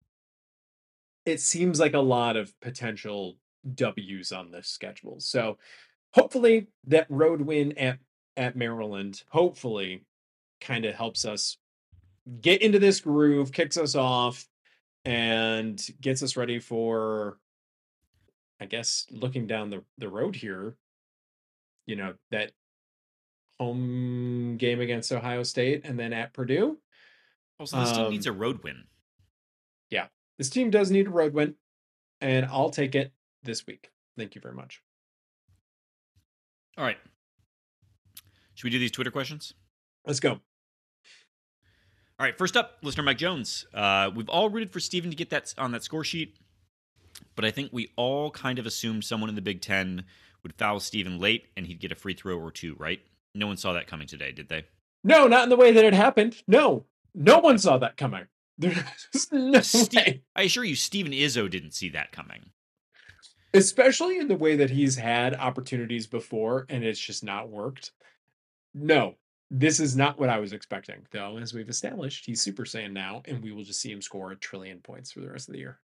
[1.25, 3.37] it seems like a lot of potential
[3.75, 5.19] W's on this schedule.
[5.19, 5.57] So
[6.13, 7.99] hopefully that road win at
[8.35, 10.03] at Maryland hopefully
[10.59, 11.57] kind of helps us
[12.41, 14.47] get into this groove, kicks us off,
[15.05, 17.37] and gets us ready for
[18.59, 20.75] I guess looking down the, the road here,
[21.85, 22.51] you know, that
[23.59, 26.77] home game against Ohio State and then at Purdue.
[27.59, 28.83] also, this team needs a Um, road win.
[29.89, 31.55] Yeah, this team does need a road win,
[32.21, 33.91] and I'll take it this week.
[34.17, 34.81] Thank you very much.
[36.77, 36.97] All right.
[38.55, 39.53] Should we do these Twitter questions?
[40.05, 40.31] Let's go.
[40.31, 40.39] All
[42.27, 43.65] right, first up, listener Mike Jones.
[43.73, 46.37] Uh, we've all rooted for Steven to get that on that score sheet,
[47.35, 50.05] but I think we all kind of assumed someone in the Big Ten
[50.43, 53.01] would foul Steven late and he'd get a free throw or two, right?
[53.35, 54.65] No one saw that coming today, did they?
[55.03, 56.37] No, not in the way that it happened.
[56.47, 58.25] No, no one saw that coming.
[58.57, 58.77] There's
[59.31, 60.21] no Ste- way.
[60.35, 62.51] I assure you, Steven Izzo didn't see that coming.
[63.53, 67.91] Especially in the way that he's had opportunities before and it's just not worked.
[68.73, 69.15] No,
[69.51, 71.37] this is not what I was expecting, though.
[71.37, 74.35] As we've established, he's Super Saiyan now, and we will just see him score a
[74.35, 75.79] trillion points for the rest of the year.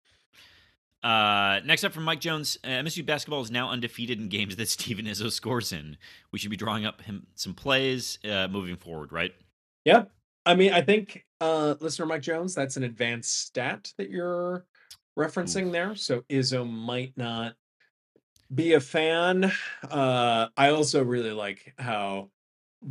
[1.08, 4.68] Uh, next up from Mike Jones, uh, MSU basketball is now undefeated in games that
[4.70, 5.96] Steven Izzo scores in.
[6.34, 9.34] We should be drawing up him some plays uh, moving forward, right?
[9.86, 10.12] Yep.
[10.46, 14.66] I mean, I think uh listener Mike Jones, that's an advanced stat that you're
[15.18, 15.96] referencing there.
[15.96, 17.56] So Izzo might not
[18.54, 19.52] be a fan.
[19.90, 22.32] Uh I also really like how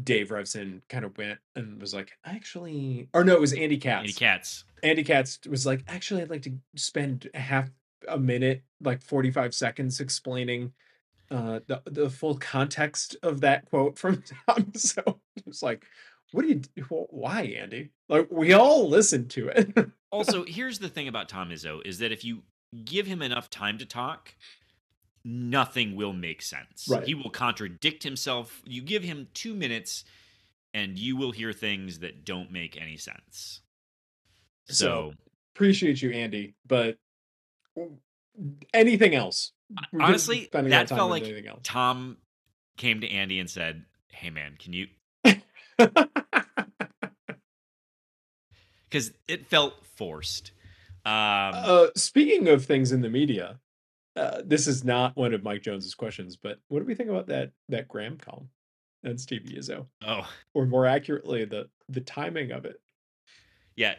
[0.03, 4.01] Dave Revsine kind of went and was like, actually, or no, it was Andy Katz.
[4.01, 4.65] Andy Katz.
[4.83, 7.71] Andy Katz was like, actually, I'd like to spend half
[8.09, 10.73] a minute, like 45 seconds explaining
[11.31, 14.73] uh the, the full context of that quote from Tom.
[14.77, 15.85] So it's like,
[16.33, 16.83] what do you do?
[17.11, 17.91] Why, Andy?
[18.09, 19.91] Like we all listened to it.
[20.13, 22.43] Also, here's the thing about Tom Izzo is that if you
[22.85, 24.35] give him enough time to talk,
[25.25, 26.87] nothing will make sense.
[26.89, 27.05] Right.
[27.05, 28.63] He will contradict himself.
[28.65, 30.05] You give him two minutes,
[30.73, 33.61] and you will hear things that don't make any sense.
[34.69, 35.13] So, So,
[35.55, 36.99] Appreciate you, Andy, but
[38.73, 39.53] anything else?
[39.99, 41.25] Honestly, spend that felt like.
[41.63, 42.19] Tom
[42.77, 44.87] came to Andy and said, "Hey, man, can you?"
[48.89, 50.53] Because it felt forced.
[51.05, 53.59] Um, uh, speaking of things in the media,
[54.15, 57.27] uh, this is not one of Mike Jones's questions, but what do we think about
[57.27, 58.49] that that Graham column
[59.05, 62.81] and Steve Izzo, oh, or more accurately, the the timing of it?
[63.77, 63.95] Yeah.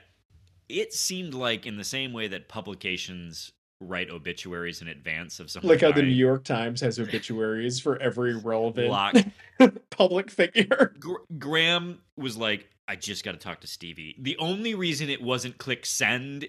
[0.67, 5.69] It seemed like in the same way that publications write obituaries in advance of someone
[5.69, 9.15] Like how the New York Times has obituaries for every relevant Block.
[9.91, 10.93] public figure.
[10.99, 14.15] Gr- Graham was like, I just got to talk to Stevie.
[14.19, 16.47] The only reason it wasn't click send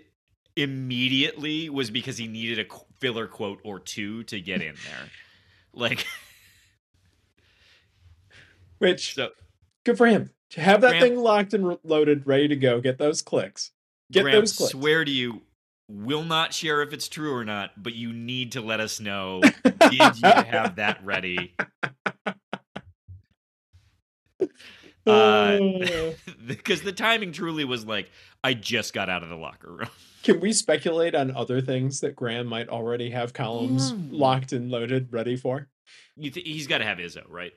[0.57, 5.09] immediately was because he needed a filler quote or two to get in there.
[5.75, 6.07] like,
[8.79, 9.31] Which so
[9.85, 12.81] good for him to have that Graham- thing locked and re- loaded, ready to go.
[12.81, 13.73] Get those clicks.
[14.11, 14.73] Get Graham, those clicks.
[14.73, 15.43] swear to you,
[15.89, 19.41] will not share if it's true or not, but you need to let us know.
[19.91, 21.55] Did you have that ready?
[25.07, 25.59] Uh,
[25.89, 26.13] Uh,
[26.47, 28.11] because the timing truly was like,
[28.45, 29.89] I just got out of the locker room.
[30.23, 34.09] Can we speculate on other things that Graham might already have columns Mm.
[34.13, 35.69] locked and loaded, ready for?
[36.17, 37.53] You th- he's got to have Izzo, right?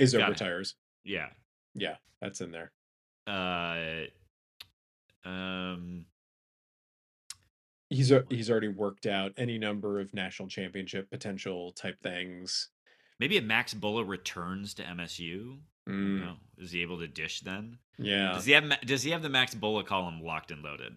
[0.00, 0.30] Izzo Got it.
[0.30, 0.76] retires.
[1.04, 1.26] Yeah.
[1.74, 2.72] Yeah, that's in there.
[3.26, 4.06] Uh,
[5.28, 6.06] um,
[7.90, 12.68] He's a- he's already worked out any number of national championship potential type things.
[13.18, 17.78] maybe if Max Bullough returns to MSU, Mm, know, is he able to dish then?
[17.98, 18.32] yeah.
[18.32, 20.96] Does he have Does he have the Max Bullough column locked and loaded?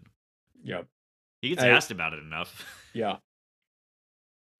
[0.63, 0.87] Yep.
[1.41, 2.63] He gets I- asked about it enough.
[2.93, 3.17] Yeah.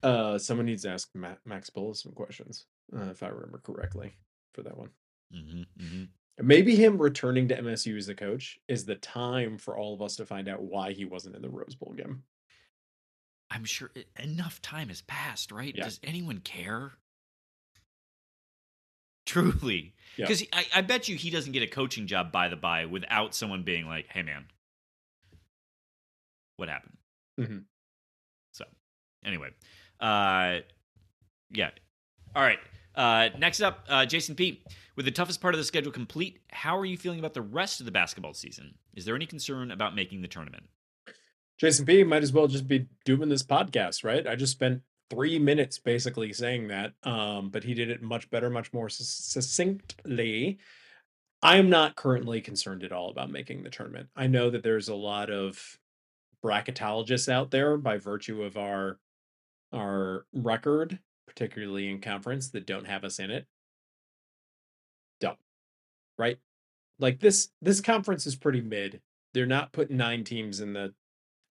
[0.02, 4.16] Uh, someone needs to ask Ma- Max Bullough some questions, uh, if I remember correctly,
[4.52, 4.90] for that one.
[5.32, 6.04] hmm hmm
[6.40, 10.16] Maybe him returning to MSU as the coach is the time for all of us
[10.16, 12.24] to find out why he wasn't in the Rose Bowl game.
[13.50, 15.72] I'm sure enough time has passed, right?
[15.76, 15.84] Yeah.
[15.84, 16.92] Does anyone care?
[19.26, 20.26] Truly, Yeah.
[20.26, 23.34] because I, I bet you he doesn't get a coaching job by the by without
[23.34, 24.44] someone being like, "Hey, man,
[26.56, 26.98] what happened?"
[27.40, 27.64] Mhm.
[28.52, 28.64] So,
[29.24, 29.48] anyway,
[29.98, 30.58] uh,
[31.50, 31.70] yeah.
[32.36, 32.58] All right.
[32.94, 34.62] Uh, next up, uh, Jason P.
[34.96, 37.80] With the toughest part of the schedule complete, how are you feeling about the rest
[37.80, 38.74] of the basketball season?
[38.94, 40.64] Is there any concern about making the tournament?
[41.58, 44.26] Jason P might as well just be doing this podcast, right?
[44.26, 48.50] I just spent three minutes basically saying that, um, but he did it much better,
[48.50, 50.58] much more succinctly.
[51.42, 54.08] I am not currently concerned at all about making the tournament.
[54.16, 55.78] I know that there's a lot of
[56.42, 58.98] bracketologists out there by virtue of our
[59.72, 63.46] our record, particularly in conference, that don't have us in it.
[65.20, 65.36] Dumb,
[66.18, 66.38] right?
[66.98, 69.00] Like this this conference is pretty mid.
[69.32, 70.94] They're not putting nine teams in the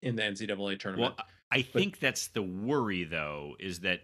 [0.03, 1.15] in the NCAA tournament.
[1.17, 4.01] Well, I think that's the worry, though, is that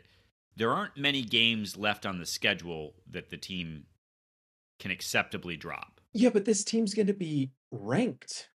[0.56, 3.84] there aren't many games left on the schedule that the team
[4.78, 6.00] can acceptably drop.
[6.12, 8.50] Yeah, but this team's going to be ranked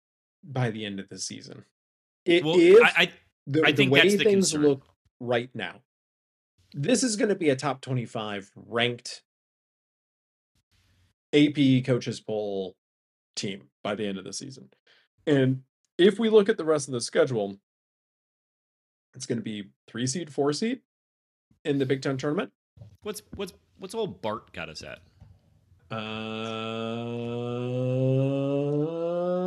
[0.44, 1.66] by the end of the season.
[2.26, 3.12] It, Well, if I, I
[3.48, 4.64] the, I the think way that's the things concern.
[4.64, 4.86] look
[5.20, 5.82] right now,
[6.74, 9.24] this is going to be a top 25 ranked
[11.34, 12.76] AP coaches poll
[13.36, 14.70] team by the end of the season.
[15.26, 15.64] And
[15.98, 17.58] if we look at the rest of the schedule,
[19.14, 20.82] it's going to be three seed, four seed
[21.66, 22.52] in the Big Ten tournament.
[23.04, 25.00] what's what's what's old Bart got us at?
[25.92, 25.96] Uh,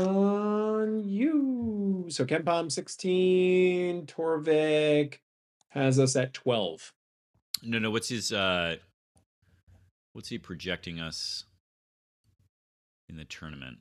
[0.07, 2.07] on you.
[2.09, 5.21] So KenPom 16, Torvik
[5.71, 6.93] has us at 12.
[7.65, 7.91] No, no.
[7.91, 8.33] What's his?
[8.33, 8.77] uh
[10.13, 11.45] What's he projecting us
[13.09, 13.79] in the tournament?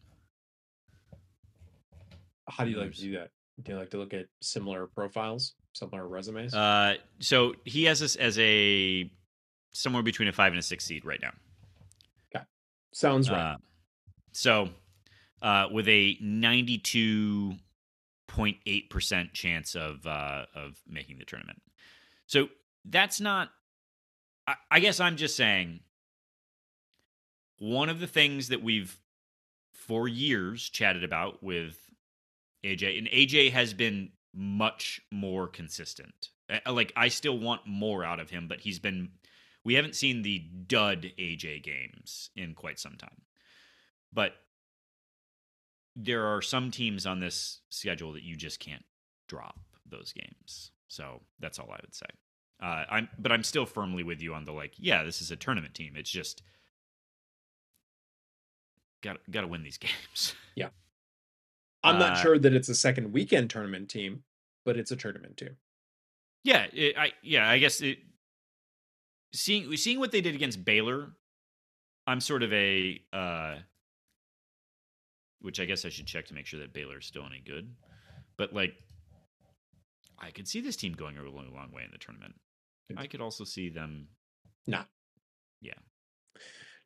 [2.50, 3.30] How do you like to do that?
[3.62, 6.56] Do you like to look at similar profiles, similar resumes?
[6.56, 9.12] Uh, so he has us as a
[9.74, 11.34] somewhere between a five and a six seed right now.
[12.36, 12.44] Okay,
[12.94, 13.54] sounds right.
[13.54, 13.58] Uh,
[14.32, 14.70] so,
[15.44, 17.54] uh, with a ninety-two
[18.28, 21.62] point eight percent chance of uh, of making the tournament.
[22.26, 22.50] So
[22.86, 23.52] that's not.
[24.48, 25.80] I, guess I'm just saying.
[27.60, 29.00] One of the things that we've
[29.74, 31.78] for years chatted about with
[32.66, 36.30] AJ, and AJ has been much more consistent.
[36.66, 39.12] Like I still want more out of him, but he's been.
[39.64, 43.22] We haven't seen the dud AJ games in quite some time,
[44.12, 44.34] but
[45.96, 48.84] there are some teams on this schedule that you just can't
[49.28, 50.72] drop those games.
[50.88, 52.08] So that's all I would say.
[52.62, 54.74] Uh, I'm, but I'm still firmly with you on the like.
[54.78, 55.94] Yeah, this is a tournament team.
[55.96, 56.42] It's just
[59.02, 60.34] got got to win these games.
[60.56, 60.70] Yeah,
[61.84, 64.24] I'm uh, not sure that it's a second weekend tournament team,
[64.66, 65.58] but it's a tournament team.
[66.44, 68.00] Yeah, it, I yeah, I guess it,
[69.34, 71.12] seeing seeing what they did against Baylor,
[72.08, 73.56] I'm sort of a uh,
[75.44, 77.70] which I guess I should check to make sure that Baylor's still any good.
[78.38, 78.76] But like,
[80.24, 82.36] I could see this team going a really long way in the tournament.
[82.96, 84.08] I could also see them.
[84.68, 84.84] Nah.
[85.62, 85.74] Yeah.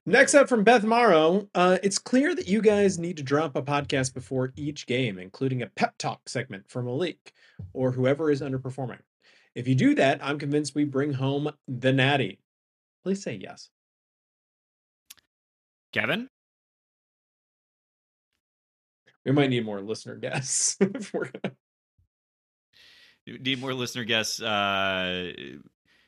[0.05, 3.61] Next up from Beth Morrow, uh, it's clear that you guys need to drop a
[3.61, 7.33] podcast before each game, including a pep talk segment for Malik
[7.73, 8.99] or whoever is underperforming.
[9.53, 12.39] If you do that, I'm convinced we bring home the natty.
[13.03, 13.69] Please say yes.
[15.93, 16.29] Kevin,
[19.25, 20.77] We might need more listener guests.
[20.79, 21.55] if we're gonna-
[23.27, 24.41] need more listener guests.
[24.41, 25.31] Uh,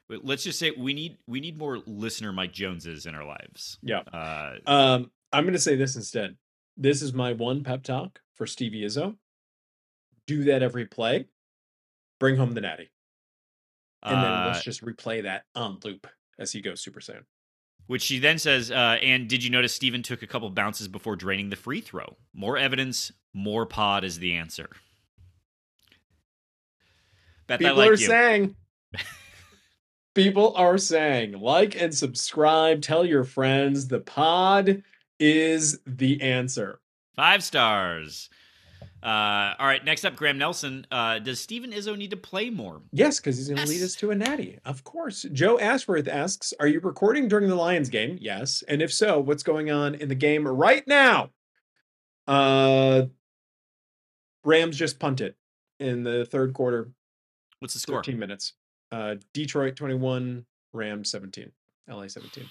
[0.10, 3.78] let's just say we need we need more listener Mike Joneses in our lives.
[3.82, 4.00] Yeah.
[4.00, 6.36] Uh, Um, I'm going to say this instead.
[6.78, 9.16] This is my one pep talk for Stevie Izzo.
[10.26, 11.28] Do that every play.
[12.20, 12.90] Bring home the natty.
[14.02, 16.08] And then uh, let's just replay that on loop
[16.40, 17.26] as he goes super soon.
[17.88, 21.16] Which she then says, uh, and did you notice Steven took a couple bounces before
[21.16, 22.18] draining the free throw?
[22.34, 24.70] More evidence, more pod is the answer.
[27.50, 27.98] Beth, People like are you.
[27.98, 28.56] saying.
[30.16, 32.82] People are saying, like and subscribe.
[32.82, 33.88] Tell your friends.
[33.88, 34.84] The pod
[35.20, 36.80] is the answer.
[37.16, 38.30] Five stars.
[39.02, 40.86] Uh, all right, next up, Graham Nelson.
[40.92, 42.82] Uh, does Steven Izzo need to play more?
[42.92, 44.60] Yes, because he's going to lead us to a natty.
[44.66, 45.26] Of course.
[45.32, 49.44] Joe Ashworth asks, "Are you recording during the Lions game?" Yes, and if so, what's
[49.44, 51.30] going on in the game right now?
[52.28, 53.04] Uh,
[54.44, 55.36] Rams just punted
[55.80, 56.92] in the third quarter,
[57.60, 57.98] What's the score?
[57.98, 58.54] 13 minutes.
[58.92, 61.52] Uh, Detroit 21, Rams 17,
[61.88, 62.46] LA 17.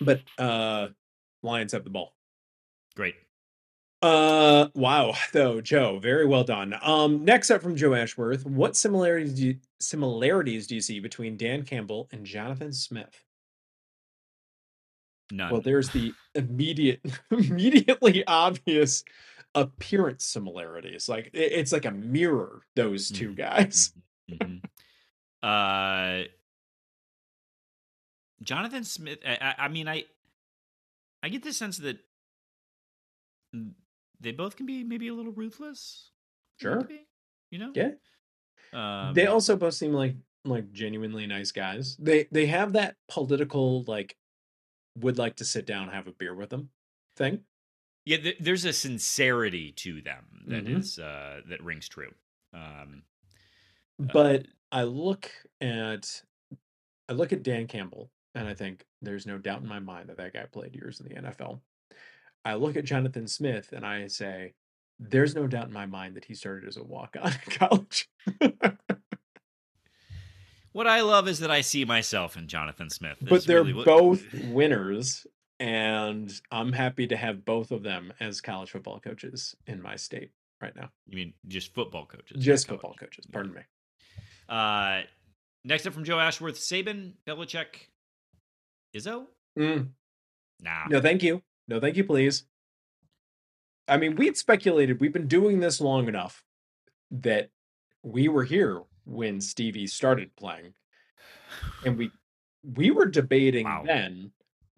[0.00, 0.88] But uh,
[1.42, 2.14] Lions have the ball.
[2.96, 3.14] Great.
[4.02, 6.74] Uh wow, though, Joe, very well done.
[6.82, 11.38] Um, next up from Joe Ashworth, what similarities do you, similarities do you see between
[11.38, 13.24] Dan Campbell and Jonathan Smith?
[15.32, 15.50] None.
[15.50, 17.00] Well, there's the immediate,
[17.30, 19.04] immediately obvious
[19.54, 21.08] appearance similarities.
[21.08, 23.36] Like it- it's like a mirror, those two Mhm.
[23.36, 23.92] guys.
[24.30, 24.62] Mhm.
[25.42, 26.24] uh,
[28.42, 29.18] Jonathan Smith.
[29.26, 30.04] I, I, I mean, I,
[31.22, 31.98] I get the sense that
[34.20, 36.10] they both can be maybe a little ruthless.
[36.60, 36.80] Sure.
[36.80, 37.06] maybe,
[37.50, 37.72] You know.
[37.74, 37.90] Yeah.
[38.72, 41.96] Um, they also both seem like like genuinely nice guys.
[41.96, 44.16] They they have that political like
[44.96, 46.70] would like to sit down have a beer with them
[47.16, 47.44] thing.
[48.06, 50.78] Yeah, th- there's a sincerity to them that Mhm.
[50.78, 52.12] is uh, that rings true.
[52.52, 53.02] Um,
[53.98, 56.22] But I look at
[57.08, 60.16] I look at Dan Campbell and I think there's no doubt in my mind that
[60.18, 61.60] that guy played years in the NFL.
[62.44, 64.54] I look at Jonathan Smith and I say
[64.98, 68.08] there's no doubt in my mind that he started as a walk-on in college.
[70.72, 73.18] what I love is that I see myself in Jonathan Smith.
[73.20, 75.26] but they're really what- both winners
[75.60, 80.30] and I'm happy to have both of them as college football coaches in my state
[80.60, 80.90] right now.
[81.06, 82.42] You mean just football coaches?
[82.42, 82.80] Just college.
[82.80, 83.60] football coaches, pardon me.
[84.48, 85.02] Uh,
[85.64, 87.88] next up from Joe Ashworth, Saban, Belichick,
[88.96, 89.26] Izzo.
[89.58, 89.88] Mm,
[90.60, 90.86] Nah.
[90.88, 91.42] no, thank you.
[91.68, 92.44] No, thank you, please.
[93.88, 96.44] I mean, we'd speculated, we've been doing this long enough
[97.10, 97.50] that
[98.02, 100.74] we were here when Stevie started playing.
[101.84, 102.10] And we
[102.62, 103.82] we were debating Wow.
[103.86, 104.32] then,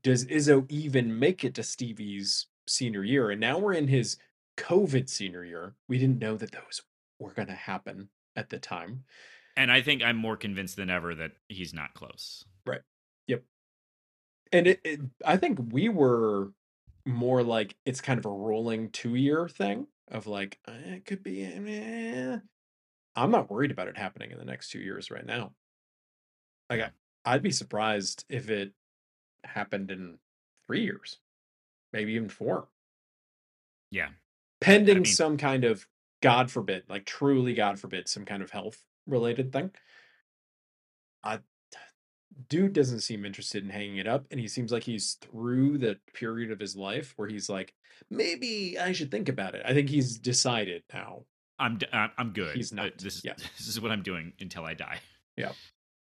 [0.06, 3.30] does Izzo even make it to Stevie's senior year?
[3.30, 4.18] And now we're in his
[4.56, 5.74] COVID senior year.
[5.88, 6.82] We didn't know that those
[7.18, 9.02] were going to happen at the time.
[9.56, 12.44] And I think I'm more convinced than ever that he's not close.
[12.64, 12.82] Right.
[13.26, 13.42] Yep.
[14.52, 16.52] And it, it I think we were
[17.04, 21.24] more like it's kind of a rolling two year thing of like "Eh, it could
[21.24, 22.38] be eh."
[23.16, 25.50] I'm not worried about it happening in the next two years right now.
[26.70, 26.90] Like I,
[27.24, 28.72] I'd be surprised if it
[29.46, 30.18] happened in
[30.66, 31.18] three years,
[31.92, 32.68] maybe even four.
[33.90, 34.08] Yeah.
[34.60, 35.86] pending mean- some kind of
[36.22, 39.70] god forbid like truly god forbid some kind of health related thing
[41.22, 41.38] i
[42.48, 45.96] dude doesn't seem interested in hanging it up and he seems like he's through the
[46.14, 47.74] period of his life where he's like
[48.10, 51.22] maybe i should think about it i think he's decided now
[51.58, 51.78] I'm
[52.18, 52.54] I'm good.
[52.54, 53.32] He's Uh, not, This is yeah.
[53.56, 54.98] this is what I'm doing until I die.
[55.38, 55.52] Yeah.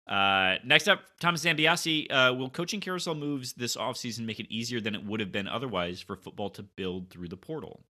[0.06, 2.06] Uh, next up, Thomas Zambiasi.
[2.10, 5.46] Uh, will coaching carousel moves this offseason make it easier than it would have been
[5.48, 7.84] otherwise for football to build through the portal?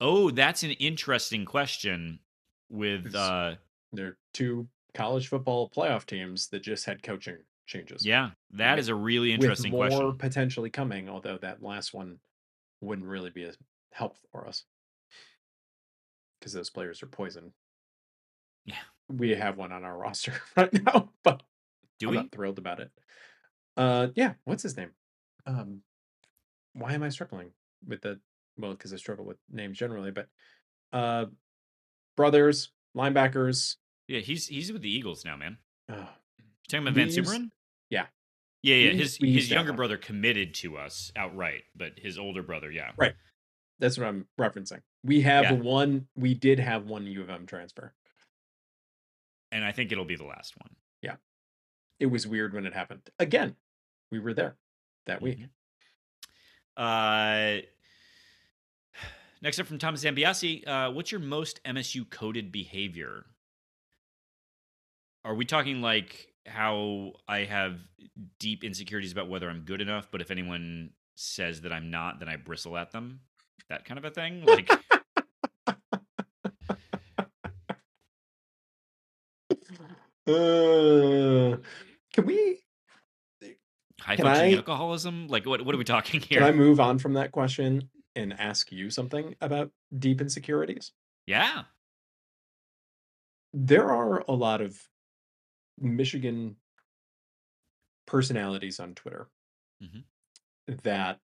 [0.00, 2.18] Oh, that's an interesting question.
[2.68, 3.54] With uh,
[3.92, 7.36] there are two college football playoff teams that just had coaching
[7.66, 10.18] changes yeah, that With- is a really with interesting more question.
[10.18, 12.18] potentially coming although that last one
[12.80, 13.52] wouldn't really be a
[13.92, 14.64] help for us
[16.38, 17.52] because those players are poison
[18.66, 18.74] Yeah.
[19.08, 21.42] We have one on our roster right now but
[21.98, 22.16] Do i'm we?
[22.18, 22.90] not thrilled about it
[23.76, 24.90] uh yeah what's his name
[25.46, 25.80] um
[26.74, 27.50] why am i struggling
[27.86, 28.18] with the
[28.56, 30.28] well because i struggle with names generally but
[30.92, 31.26] uh
[32.16, 33.76] brothers linebackers
[34.08, 35.58] Yeah, he's he's with the Eagles now, man.
[35.88, 36.06] uh,
[36.38, 37.50] You talking about Van We Sumeren?
[37.90, 38.06] yeah.
[38.62, 38.92] Yeah, yeah.
[38.92, 42.70] His his used to have younger brother committed to us outright, but his older brother,
[42.70, 42.92] yeah.
[42.96, 43.14] Right.
[43.80, 45.52] that's what i'm referencing we have Yeah.
[45.54, 47.92] one we did have one u of m transfer
[49.54, 50.74] And I think it'll be the last one.
[51.00, 51.14] Yeah.
[52.00, 53.08] It was weird when it happened.
[53.20, 53.54] Again,
[54.10, 54.56] we were there
[55.06, 55.38] that week.
[55.38, 55.48] Mhm.
[56.76, 57.62] Uh,
[59.42, 63.26] next up from Thomas Zambiasi, uh, what's your most MSU coded behavior?
[65.24, 67.78] Are we talking like how I have
[68.40, 72.28] deep insecurities about whether I'm good enough, but if anyone says that I'm not, then
[72.28, 73.20] I bristle at them?
[73.68, 74.44] That kind of a thing?
[74.44, 74.68] Like,
[80.26, 81.56] Uh,
[82.12, 82.60] can we
[84.00, 85.28] high Can functioning I- alcoholism?
[85.28, 86.40] Like, what, what are we talking here?
[86.40, 90.92] can I move on from that question and ask you something about deep insecurities?
[91.26, 91.64] Yeah.
[93.52, 94.76] There are a lot of
[95.78, 96.56] Michigan
[98.06, 99.28] personalities on Twitter
[99.82, 100.04] Mhm.
[100.82, 101.20] that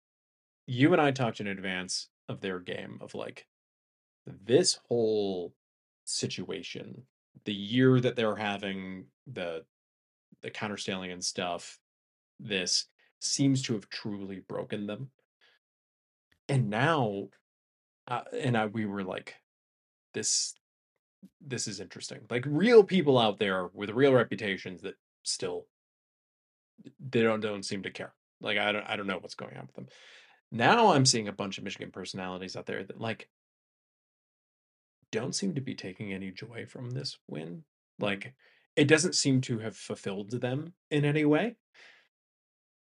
[0.68, 3.48] you and I talked in advance of their game of like
[4.26, 5.54] this whole
[6.06, 7.06] situation,
[7.44, 9.64] the year that they're having the
[10.42, 11.80] the Connor Stalions and stuff,
[12.40, 12.86] this
[13.20, 15.10] seems to have truly broken them.
[16.48, 17.30] And now,
[18.08, 19.36] uh, and I we were like,
[20.14, 20.54] this
[21.42, 22.20] this is interesting.
[22.30, 25.66] Like real people out there with real reputations that still
[27.00, 28.14] they don't don't seem to care.
[28.42, 29.88] Like I don't I don't know what's going on with them.
[30.52, 33.30] Now I'm seeing a bunch of Michigan personalities out there that like
[35.16, 37.64] don't seem to be taking any joy from this win.
[38.00, 38.34] Like
[38.76, 41.56] it doesn't seem to have fulfilled them in any way.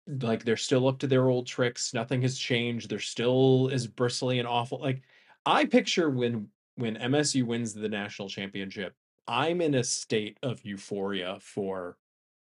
[0.06, 1.92] Like they're still up to their old tricks.
[1.92, 2.88] Nothing has changed.
[2.88, 4.80] They're still as bristly and awful.
[4.80, 5.02] Like
[5.44, 8.94] I picture when when MSU wins the national championship,
[9.26, 11.98] I'm in a state of euphoria for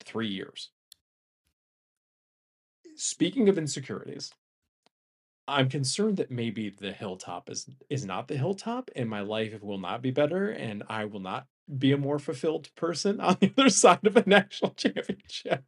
[0.04, 0.70] three years.
[2.94, 4.32] Speaking of insecurities,
[5.48, 9.78] I'm concerned that maybe the hilltop is is not the hilltop, and my life will
[9.78, 11.46] not be better, and I will not
[11.78, 15.64] be a more fulfilled person on the other side of a national championship.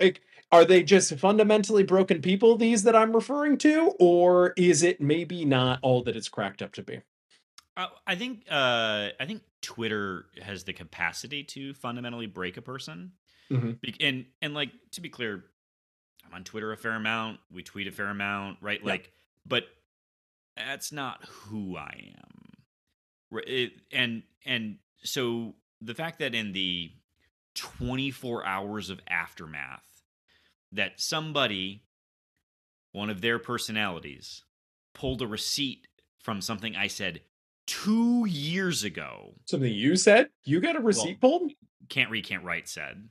[0.00, 5.00] Like, are they just fundamentally broken people, these that I'm referring to, or is it
[5.00, 7.00] maybe not all that it's cracked up to be?
[7.76, 13.12] Uh, I think uh, I think Twitter has the capacity to fundamentally break a person.
[13.50, 13.78] Mhm.
[14.00, 15.44] And and like to be clear,
[16.32, 17.40] I'm on Twitter a fair amount.
[17.52, 18.80] We tweet a fair amount, right?
[18.82, 18.90] Yeah.
[18.90, 19.12] Like,
[19.46, 19.64] but
[20.56, 23.42] that's not who I am.
[23.46, 26.92] It, and and so the fact that in the
[27.54, 30.02] 24 hours of aftermath,
[30.70, 31.82] that somebody,
[32.92, 34.44] one of their personalities,
[34.94, 35.86] pulled a receipt
[36.18, 37.20] from something I said
[37.66, 39.34] two years ago.
[39.46, 40.28] Something you said?
[40.44, 41.52] You got a receipt pulled?
[41.88, 42.68] Can't read, can't write.
[42.68, 43.08] Said.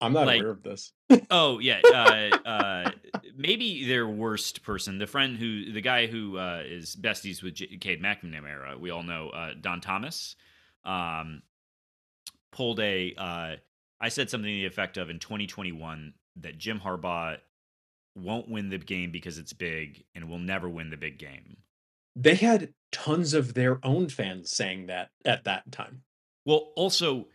[0.00, 0.92] I'm not like- aware of this.
[1.30, 2.90] Oh yeah, uh, uh,
[3.36, 7.76] maybe their worst person, the friend who, the guy who uh, is besties with J-
[7.78, 8.78] Cade McNamara.
[8.78, 10.36] We all know uh, Don Thomas.
[10.84, 11.42] Um,
[12.52, 13.14] pulled a.
[13.16, 13.56] Uh,
[14.00, 17.36] I said something to the effect of in 2021 that Jim Harbaugh
[18.16, 21.58] won't win the game because it's big and will never win the big game.
[22.16, 26.02] They had tons of their own fans saying that at that time.
[26.44, 27.26] Well, also,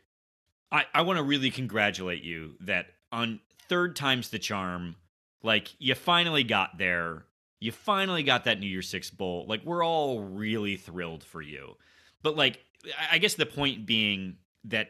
[0.72, 3.40] I, I want to really congratulate you that on
[3.70, 4.96] third time's the charm,
[5.44, 7.26] like you finally got there.
[7.60, 9.46] You finally got that New Year's Six bowl.
[9.48, 11.76] Like we're all really thrilled for you.
[12.22, 12.60] But like
[13.12, 14.90] I guess the point being that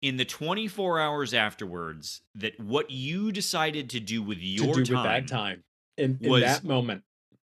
[0.00, 4.94] in the 24 hours afterwards, that what you decided to do with your to do
[4.94, 5.64] time, with that time
[5.96, 7.02] in, in was- that moment.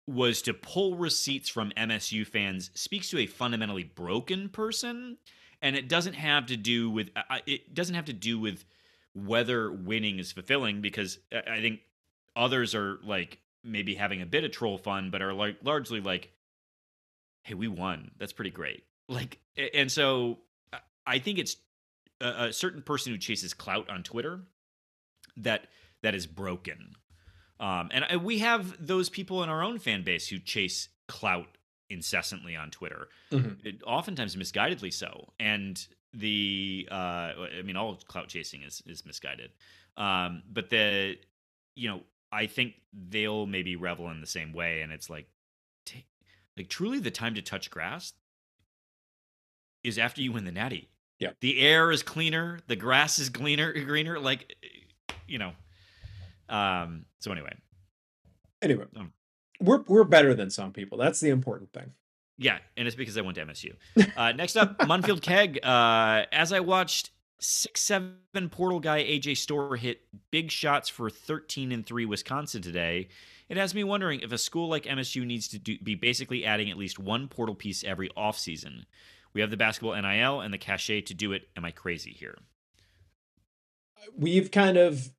[0.07, 5.17] was to pull receipts from MSU fans speaks to a fundamentally broken person,
[5.61, 7.09] and it doesn't have to do with
[7.45, 8.65] it doesn't have to do with
[9.13, 11.79] whether winning is fulfilling because I think
[12.35, 16.31] others are like maybe having a bit of troll fun, but are like largely like,
[17.43, 18.11] "Hey, we won.
[18.17, 19.39] That's pretty great." Like,
[19.73, 20.39] and so
[21.05, 21.57] I- think it's
[22.19, 24.41] a, a certain person who chases clout on Twitter
[25.37, 25.67] that
[26.01, 26.95] that is broken.
[27.59, 31.57] Um, and I, we have those people in our own fan base who chase clout
[31.95, 33.65] incessantly on Twitter, Mhm.
[33.65, 35.33] it, oftentimes misguidedly so.
[35.39, 39.51] And the, uh, I mean, all clout chasing is is misguided.
[39.97, 41.17] Um, but the,
[41.75, 44.81] you know, I think they'll maybe revel in the same way.
[44.81, 45.27] And it's like,
[45.85, 45.99] ta-
[46.57, 48.13] like truly, the time to touch grass
[49.83, 50.89] is after you win the natty.
[51.17, 51.31] Yeah.
[51.39, 54.19] the air is cleaner, the grass is greener, greener.
[54.19, 54.53] Like,
[55.27, 55.53] you know.
[56.49, 57.05] Um.
[57.19, 57.55] So anyway,
[58.61, 59.13] Anyway, Um.
[59.59, 60.97] We're we're better than some people.
[60.97, 61.91] That's the important thing.
[62.37, 63.75] Yeah, and it's because I went to MSU.
[64.17, 65.59] Uh, next up, Munfield Keg.
[65.63, 70.01] Uh, as I watched six seven portal guy AJ Storr hit
[70.31, 73.07] big shots for thirteen and three Wisconsin today,
[73.49, 76.69] it has me wondering if a school like MSU needs to do, be basically adding
[76.69, 78.85] at least one portal piece every offseason.
[79.33, 81.49] We have the basketball NIL and the cachet to do it.
[81.57, 82.37] Am I crazy here?
[84.17, 85.09] We've kind of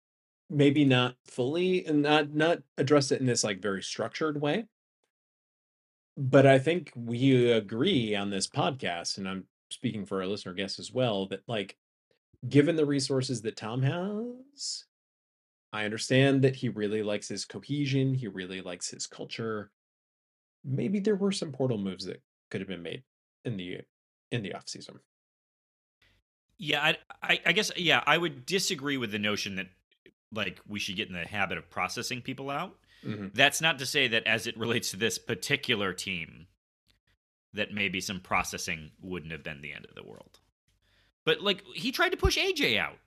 [0.49, 4.67] maybe not fully and not not address it in this like very structured way.
[6.17, 10.79] But I think we agree on this podcast, and I'm speaking for our listener guests
[10.79, 11.77] as well, that like
[12.49, 14.85] given the resources that Tom has,
[15.73, 19.71] I understand that he really likes his cohesion, he really likes his culture.
[20.65, 23.03] Maybe there were some portal moves that could have been made
[23.45, 23.81] in the
[24.33, 24.99] in the off season.
[26.59, 29.67] Yeah, I, I, I guess yeah, I would disagree with the notion that
[30.33, 32.79] like we should get in the habit of processing people out.
[33.05, 33.33] Mhm.
[33.35, 36.49] That's not to say that as it relates to this particular team,
[37.53, 40.41] that maybe some processing wouldn't have been the end of the world.
[41.25, 42.99] But like he tried to push AJ out.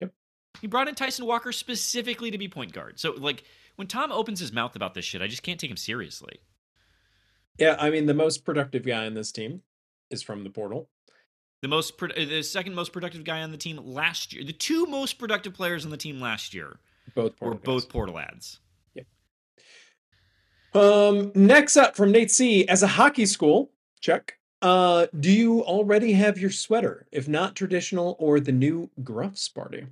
[0.00, 0.12] Yep.
[0.60, 2.98] He brought in Tyson Walker specifically to be point guard.
[3.00, 3.44] So like
[3.76, 6.40] when Tom opens his mouth about this shit, I just can't take him seriously.
[7.58, 9.62] Yeah, I mean the most productive guy on this team
[10.10, 10.90] is from the portal.
[11.64, 14.44] The most, pro- uh, the second most productive guy on the team last year.
[14.44, 16.76] The two most productive players on the team last year
[17.14, 18.60] Both were both portal ads.
[20.74, 22.68] Um, next up from Nate C.
[22.68, 24.34] As a hockey school, check.
[24.60, 27.06] Uh, do you already have your sweater?
[27.10, 29.86] If not traditional or the new Gruff Sparty?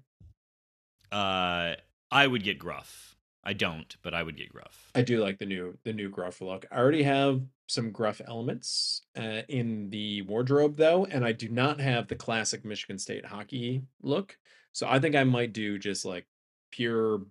[1.11, 1.77] Uh,
[2.11, 3.12] I would get gruff.
[3.45, 4.91] I don't, but I would get gruff.
[4.95, 6.65] I do like the new the new Gruff look.
[6.71, 11.81] I already have some Gruff elements uh, in the wardrobe though, and I do not
[11.81, 14.39] have the classic Michigan State hockey look.
[14.73, 16.27] So I think I might do just like
[16.71, 17.23] pure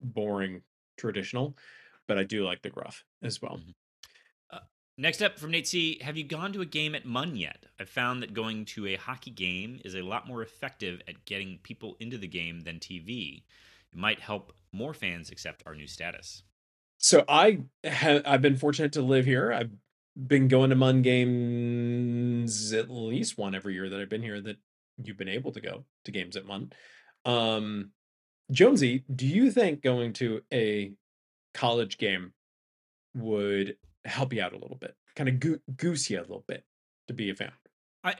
[0.00, 0.62] boring
[0.96, 1.56] traditional,
[2.06, 3.60] but I do like the Gruff as well.
[4.96, 5.98] Next up from Nate C.
[6.02, 7.66] Have you gone to a game at Munn yet?
[7.80, 11.58] I've found that going to a hockey game is a lot more effective at getting
[11.64, 13.42] people into the game than TV.
[13.94, 16.42] It might help more fans accept our new status.
[16.98, 19.52] So I have I've been fortunate to live here.
[19.52, 19.70] I've
[20.16, 24.56] been going to Munn games at least one every year that I've been here that
[25.02, 26.72] you've been able to go to games at Munn.
[27.24, 27.90] Um
[28.50, 30.92] Jonesy, do you think going to a
[31.54, 32.32] college game
[33.14, 34.94] would help you out a little bit?
[35.16, 36.64] Kind of goo- goose you a little bit
[37.08, 37.52] to be a fan.
[38.04, 38.14] I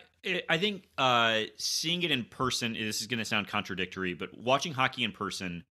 [0.49, 2.73] I think uh, seeing it in person.
[2.73, 5.65] This is going to sound contradictory, but watching hockey in person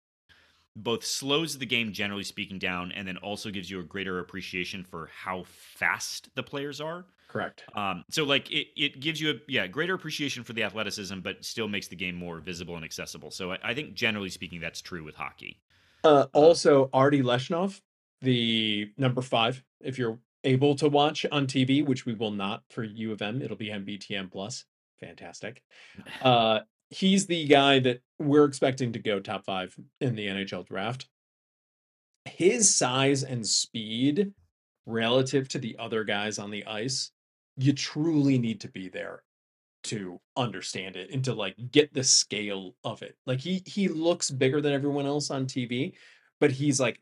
[0.76, 4.84] both slows the game, generally speaking, down, and then also gives you a greater appreciation
[4.84, 7.04] for how fast the players are.
[7.28, 7.64] Correct.
[7.74, 11.44] Um, so like it, it gives you a yeah greater appreciation for the athleticism, but
[11.44, 13.30] still makes the game more visible and accessible.
[13.30, 15.58] So I, I think generally speaking, that's true with hockey.
[16.04, 17.80] Uh, also, Artie Levshunov,
[18.20, 22.82] the number five, if you're able to watch on TV, which we will not for
[22.82, 24.64] U of M, it'll be MBTM Plus.
[25.00, 25.62] Fantastic.
[26.22, 26.60] Uh,
[26.90, 31.08] he's the guy that we're expecting to go top five in the NHL draft.
[32.24, 34.32] His size and speed
[34.86, 37.10] relative to the other guys on the ice,
[37.56, 39.22] you truly need to be there
[39.84, 43.16] to understand it and to like get the scale of it.
[43.26, 45.94] Like he he looks bigger than everyone else on TV,
[46.40, 47.00] but he's like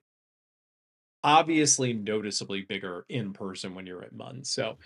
[1.23, 4.45] obviously noticeably bigger in person when you're at Munn.
[4.45, 4.77] So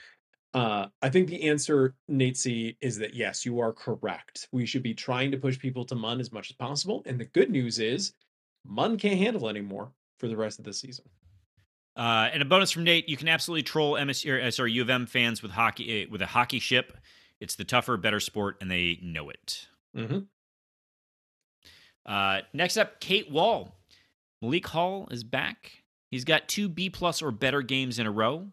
[0.55, 4.49] uh, I think the answer, Nate C, is that yes, you are correct.
[4.53, 7.03] We should be trying to push people to Munn as much as possible.
[7.07, 8.13] And the good news is
[8.65, 11.05] Munn can't handle anymore for the rest of the season.
[11.97, 14.83] Uh, and a bonus from Nate: you can absolutely troll MS, or, uh, sorry, U
[14.83, 16.97] of M fans with hockey uh, with a hockey ship.
[17.41, 19.67] It's the tougher, better sport, and they know it.
[19.97, 20.21] Mm-hmm.
[22.07, 23.77] Uh, next up, Kate Wall.
[24.43, 25.84] Malik Hall is back.
[26.15, 28.47] He's got two B plus or better games in a row.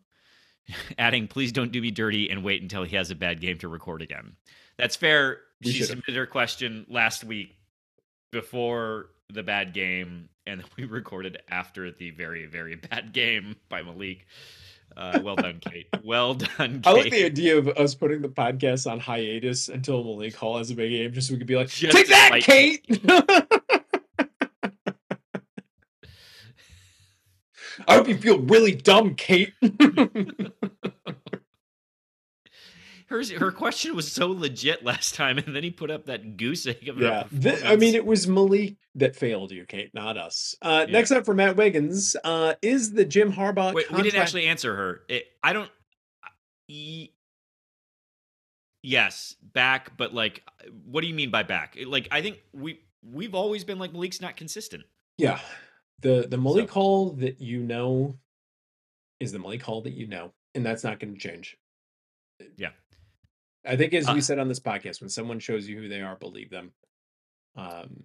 [0.97, 3.67] Adding, please don't do me dirty and wait until he has a bad game to
[3.67, 4.35] record again.
[4.79, 5.41] That's fair.
[5.61, 5.89] She should've.
[5.89, 7.55] submitted her question last week
[8.31, 14.25] before the bad game, and we recorded after the very, very bad game by Malik.
[14.97, 15.87] Uh, well done, Kate.
[16.03, 16.87] Well done, Kate.
[16.87, 20.71] I like the idea of us putting the podcast on hiatus until Malik Hall has
[20.71, 23.60] a big game, just so we could be like, Just "Take that, Kate!"
[27.87, 29.53] I hope you feel really dumb, Kate.
[33.11, 36.65] Her, her question was so legit last time, and then he put up that goose
[36.65, 40.55] egg of yeah, Th- I mean, it was Malik that failed you, Kate, not us.
[40.61, 40.93] Uh, Yeah.
[40.93, 44.73] Next up for Matt Wiggins, uh, is the Jim Harbaugh Wait, we didn't actually answer
[44.73, 45.01] her.
[45.09, 45.69] It, I don't.
[48.81, 50.41] yes, back, but like,
[50.85, 51.77] what do you mean by back?
[51.85, 54.83] Like, I think we we've always been like Malik's not consistent.
[55.17, 55.39] Yeah.
[56.01, 58.17] The the Malik So- Hall that you know
[59.19, 61.57] is the Malik Hall that you know, and that's not going to change.
[62.57, 62.71] Yeah.
[63.63, 66.01] I think as Uh, we said on this podcast, when someone shows you who they
[66.01, 66.71] are, believe them.
[67.55, 68.03] Um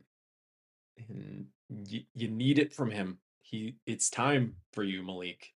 [1.09, 1.47] and
[1.89, 3.19] you, you need it from him.
[3.43, 5.53] He it's time for you, Malik.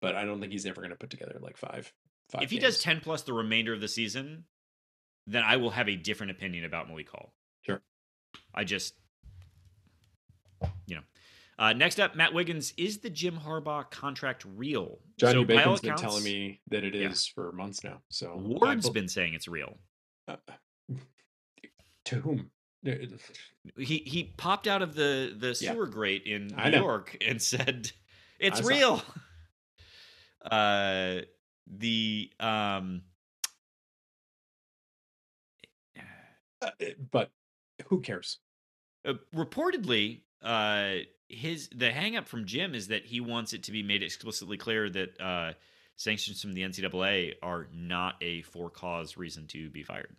[0.00, 1.92] But I don't think he's ever going to put together like five.
[2.30, 4.44] five If he does ten plus the remainder of the season,
[5.26, 7.32] then I will have a different opinion about Malik Hall.
[7.62, 7.82] Sure.
[8.54, 8.94] I just,
[10.86, 11.02] you know.
[11.58, 12.72] Uh, next up, Matt Wiggins.
[12.76, 15.00] Is the Jim Harbaugh contract real?
[15.18, 17.34] Johnny So, Bacon's been telling me that it is Yeah.
[17.34, 18.00] for months now.
[18.10, 19.78] So Warde's been saying it's real.
[20.28, 20.36] uh,
[22.04, 22.50] to whom?
[22.86, 22.92] Uh,
[23.76, 25.72] He he popped out of the the Yeah.
[25.72, 26.70] sewer grate in New.
[26.78, 27.90] York and said,
[28.38, 29.02] "It's real."
[30.40, 31.22] Uh,
[31.66, 33.02] the um,
[36.62, 36.70] Uh,
[37.10, 37.32] but
[37.86, 38.38] who cares?
[39.04, 40.98] uh, reportedly, uh,
[41.28, 44.56] his the hang up from Jim is that he wants it to be made explicitly
[44.56, 45.52] clear that uh,
[45.96, 50.16] sanctions from the NCAA are not a for cause reason to be fired.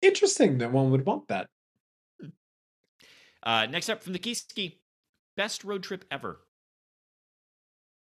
[0.00, 1.46] Interesting that one would want that.
[3.42, 4.76] Uh, next up from the Kiski,
[5.36, 6.40] best road trip ever.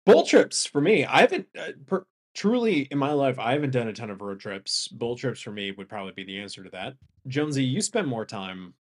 [0.05, 1.03] Bull trips for me.
[1.03, 3.39] I haven't uh, per, truly in my life.
[3.39, 4.87] I haven't done a ton of road trips.
[4.87, 6.93] Bull trips for me would probably be the answer to that.
[7.27, 8.75] Jonesy, you spend more time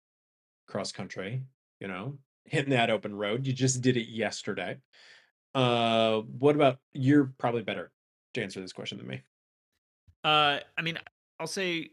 [0.66, 1.44] cross country.
[1.78, 3.46] You know, hitting that open road.
[3.46, 4.80] You just did it yesterday.
[5.54, 7.92] Uh, what about you're probably better
[8.34, 9.22] to answer this question than me.
[10.24, 10.98] Uh, I mean,
[11.38, 11.90] I'll say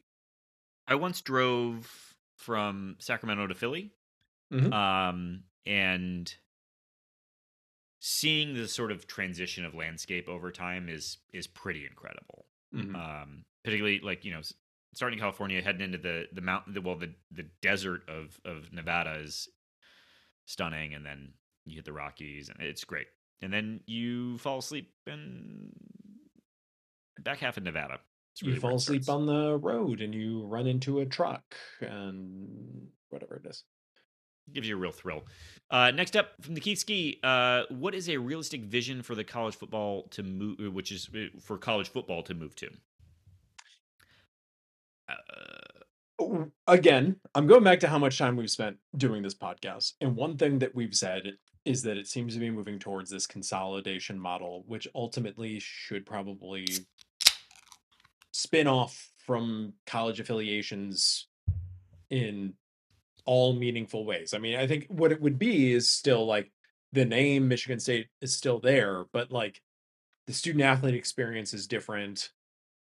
[0.87, 3.91] I once drove from Sacramento to Philly,
[4.51, 4.73] Mhm.
[4.73, 6.33] um, and
[7.99, 12.45] seeing the sort of transition of landscape over time is is pretty incredible.
[12.73, 12.95] Mhm.
[12.95, 14.41] Um, particularly like you know,
[14.93, 18.71] starting in California, heading into the the mountain, the, well, the the desert of of
[18.71, 19.49] Nevada is
[20.49, 21.33] stunning, and then
[21.65, 23.07] you hit the Rockies, and it's great.
[23.41, 25.69] And then you fall asleep in
[27.23, 27.99] back half of Nevada.
[28.33, 29.19] It's you fall asleep starts.
[29.19, 31.43] on the road and you run into a truck
[31.81, 33.63] and whatever it is.
[34.53, 35.23] gives you a real thrill.
[35.69, 39.23] Uh, next up from the Keith Ski, uh, what is a realistic vision for the
[39.23, 42.69] college football to move, which is uh, for college football to move to?
[45.07, 45.13] Uh,
[46.67, 49.93] again, I'm going back to how much time we've spent doing this podcast.
[50.01, 51.33] And one thing that we've said
[51.65, 56.65] is that it seems to be moving towards this consolidation model, which ultimately should probably
[58.31, 61.27] spin off from college affiliations
[62.09, 62.53] in
[63.25, 64.33] all meaningful ways.
[64.33, 66.51] I mean, I think what it would be is still like
[66.93, 69.61] the name Michigan State is still there, but like
[70.25, 72.31] the student athlete experience is different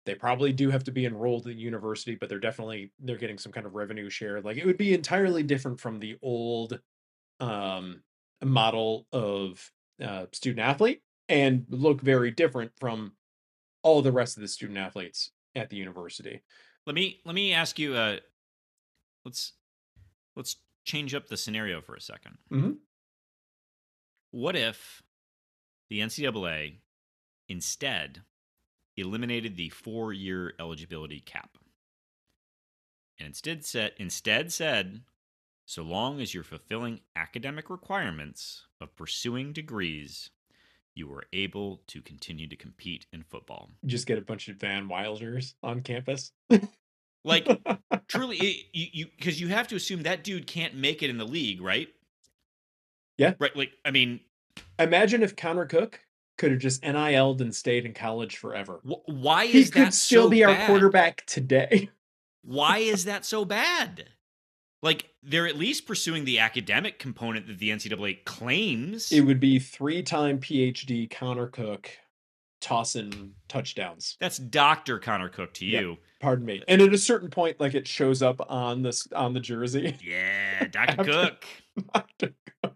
[0.08, 3.52] they probably do have to be enrolled at university but they're definitely they're getting some
[3.52, 6.80] kind of revenue share like it would be entirely different from the old
[7.40, 8.02] um
[8.42, 9.70] model of
[10.02, 13.12] uh, student athlete and look very different from
[13.82, 16.42] all the rest of the student athletes at the university
[16.88, 17.94] let me let me ask you.
[17.94, 18.16] Uh,
[19.22, 19.52] let's
[20.36, 22.78] let's change up the scenario for a 2nd Mhm.
[24.30, 25.02] What if
[25.90, 26.80] the NCAA
[27.46, 28.22] instead
[29.00, 31.58] eliminated the four-year eligibility cap?
[33.18, 35.02] and instead said instead said,
[35.66, 40.30] so long as you're fulfilling academic requirements of pursuing degrees,
[40.94, 43.70] you are able to continue to compete in football.
[43.84, 46.32] Just get a bunch of Van Wilders on campus.
[47.24, 47.46] Like
[48.08, 51.18] truly, it, you you because you have to assume that dude can't make it in
[51.18, 51.88] the league, right?
[53.18, 53.34] Yeah.
[53.38, 53.54] Right.
[53.54, 54.20] Like I mean,
[54.78, 56.00] Imagine if Connor Cook
[56.38, 58.80] could have just NIL'd and stayed in college forever.
[58.88, 60.66] wh- why He is could that still so be our bad?
[60.68, 61.90] quarterback today.
[62.42, 64.06] Why is that so bad?
[64.82, 69.12] Like they're at least pursuing the academic component that the NCAA claims.
[69.12, 71.90] It would be three-time PhD Connor Cook
[72.62, 74.16] tossing touchdowns.
[74.20, 75.98] That's Doctor Connor Cook to you.
[76.20, 76.60] Pardon me.
[76.60, 79.96] Uh, and at a certain point, like it shows up on this on the jersey.
[80.02, 81.44] Yeah, Doctor Cook.
[81.92, 82.34] Dr.
[82.62, 82.74] Cook.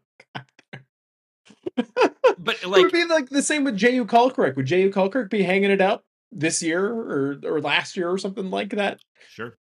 [2.38, 4.06] But it like, would be like the same with J.U.
[4.06, 4.56] Colquitt.
[4.56, 4.90] Would J.U.
[4.90, 9.00] Colquitt be hanging it up this year or or last year or something like that?
[9.30, 9.56] sure.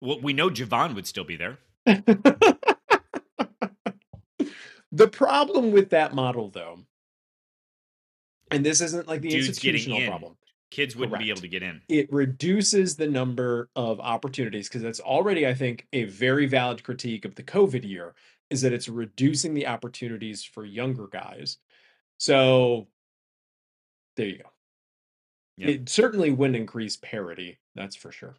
[0.00, 1.58] Well, we know Javon would still be there.
[4.92, 6.80] the problem with that model, though,
[8.50, 10.08] and this isn't like the Dudes institutional in.
[10.08, 10.36] problem,
[10.70, 11.80] Kids wouldn't be able to get in.
[11.88, 17.24] it reduces the number of opportunities because that's already, I think, a very valid critique
[17.24, 18.14] of the COVID year
[18.50, 21.58] is that it's reducing the opportunities for younger guys.
[22.18, 22.88] So
[24.16, 24.50] there you go.
[25.56, 25.68] Yeah.
[25.68, 28.36] It certainly wouldn't increase parity, that's for sure.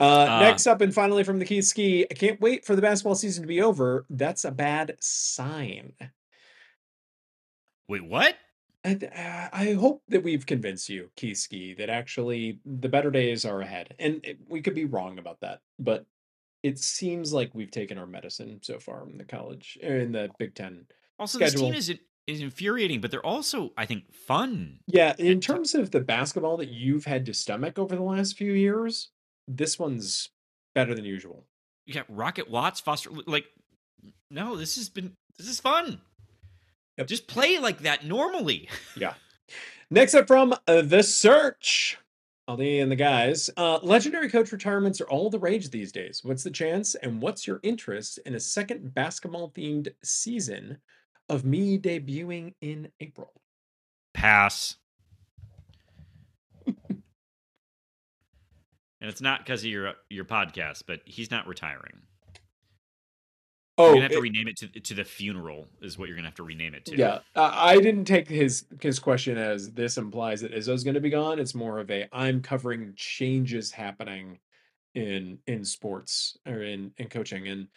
[0.00, 2.82] Uh, Uh, next up, and finally from the Key Ski, I can't wait for the
[2.82, 4.06] basketball season to be over.
[4.08, 5.92] That's a bad sign.
[7.88, 8.36] Wait, what?
[8.82, 13.44] And uh, I hope that we've convinced you, Key Ski, that actually the better days
[13.44, 13.94] are ahead.
[13.98, 16.06] And it- we could be wrong about that, but
[16.62, 20.54] it seems like we've taken our medicine so far in the college, in the Big
[20.54, 20.86] Ten.
[21.18, 21.94] Also, this team is
[22.26, 24.80] is infuriating, but they're also, I think, fun.
[24.86, 28.52] Yeah, in terms of the basketball that you've had to stomach over the last few
[28.52, 29.10] years,
[29.48, 30.30] this one's
[30.74, 31.46] better than usual.
[31.86, 33.10] You got Rocket Watts, Foster.
[33.26, 33.46] Like,
[34.30, 36.00] no, this has been this is fun.
[36.98, 37.06] Yep.
[37.06, 38.68] Just play like that normally.
[38.96, 39.14] Yeah.
[39.90, 41.98] Next up from uh, The Search.
[42.50, 43.48] Ali and the guys.
[43.56, 46.20] Uh, legendary coach retirements are all the rage these days.
[46.24, 50.78] What's the chance and what's your interest in a second basketball themed season
[51.28, 53.40] of me debuting in April?
[54.14, 54.76] Pass.
[56.66, 57.02] and
[59.00, 62.02] it's not because of your your podcast, but he's not retiring.
[63.80, 65.68] Oh, you're gonna have to it- rename it to to the funeral.
[65.80, 66.96] Is what you're gonna have to rename it to.
[66.96, 67.18] yeah.
[67.34, 71.10] Uh, I didn't take his his question as this implies that Izzo's going to be
[71.10, 71.38] gone.
[71.38, 74.38] It's more of a I'm covering changes happening
[74.94, 77.68] in in sports or in in coaching, and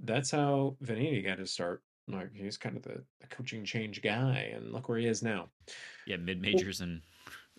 [0.00, 1.82] that's how Vannini got his start.
[2.08, 5.48] Like he's kind of the, the coaching change guy, and look where he is now.
[6.06, 7.00] yeah, mid majors and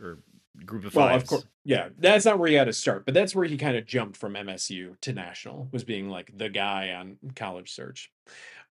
[0.01, 0.19] or
[0.65, 1.23] group of Well, fives.
[1.23, 3.77] of course, yeah, that's not where he had to start, but that's where he kind
[3.77, 8.11] of jumped from MSU to national, was being like the guy on college search.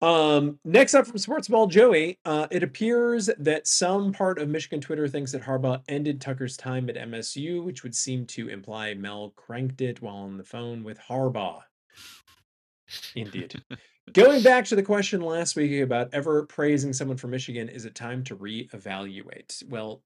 [0.02, 4.82] Um, next up from Sports Ball Joey, uh, it appears that some part of Michigan
[4.82, 9.32] Twitter thinks that Harbaugh ended Tucker's time at MSU, which would seem to imply Mel
[9.38, 11.62] cranked it while on the phone with Harbaugh.
[13.16, 13.62] Indeed.
[14.14, 17.96] Going back to the question last week about ever praising someone from Michigan, is it
[17.96, 19.64] time to reevaluate?
[19.70, 20.04] Well,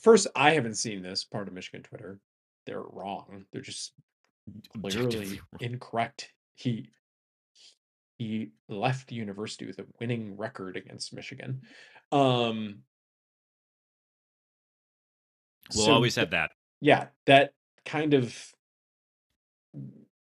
[0.00, 2.18] first, I haven't seen this part of Michigan Twitter.
[2.66, 3.44] They're wrong.
[3.52, 3.92] They're just
[4.80, 6.32] clearly incorrect.
[6.54, 6.90] He
[8.18, 11.62] he left the university with a winning record against Michigan.
[12.12, 12.82] Um,
[15.74, 16.50] We'll so always have that.
[16.80, 17.52] yeah, that
[17.84, 18.36] kind of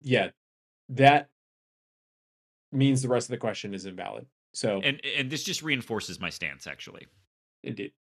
[0.01, 0.29] yeah,
[0.89, 1.29] that
[2.71, 4.25] means the rest of the question is invalid.
[4.53, 7.07] So And and this just reinforces my stance actually.
[7.63, 7.93] indeed.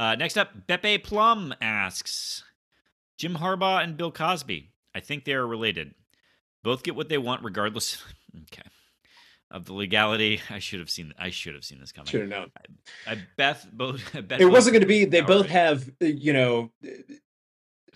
[0.00, 2.42] Uh, next up, Beppe Plum asks
[3.18, 4.70] Jim Harbaugh and Bill Cosby.
[4.94, 5.94] I think they are related.
[6.64, 8.02] Both get what they want regardless.
[8.50, 8.62] okay.
[9.50, 11.12] Of the legality, I should have seen.
[11.18, 12.06] I should have seen this coming.
[12.06, 12.50] Should have known.
[13.06, 14.00] I Beth both.
[14.16, 15.04] I bet It both wasn't going to be.
[15.04, 15.50] They both right.
[15.50, 16.70] have, uh, you know,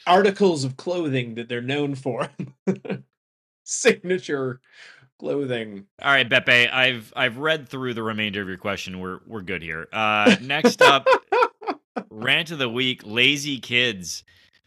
[0.07, 2.29] articles of clothing that they're known for.
[3.65, 4.61] Signature
[5.19, 5.87] clothing.
[6.03, 6.73] All right, Beppe.
[6.73, 9.01] I've I've read through the remainder of your question.
[9.01, 9.89] We're we're good here.
[9.93, 11.07] Uh, next up,
[12.11, 14.25] rant of the week: lazy kids.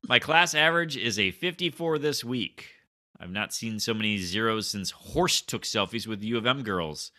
[0.07, 2.69] My class average is a 54 this week.
[3.19, 7.11] I've not seen so many zeros since Horse took selfies with U of M girls.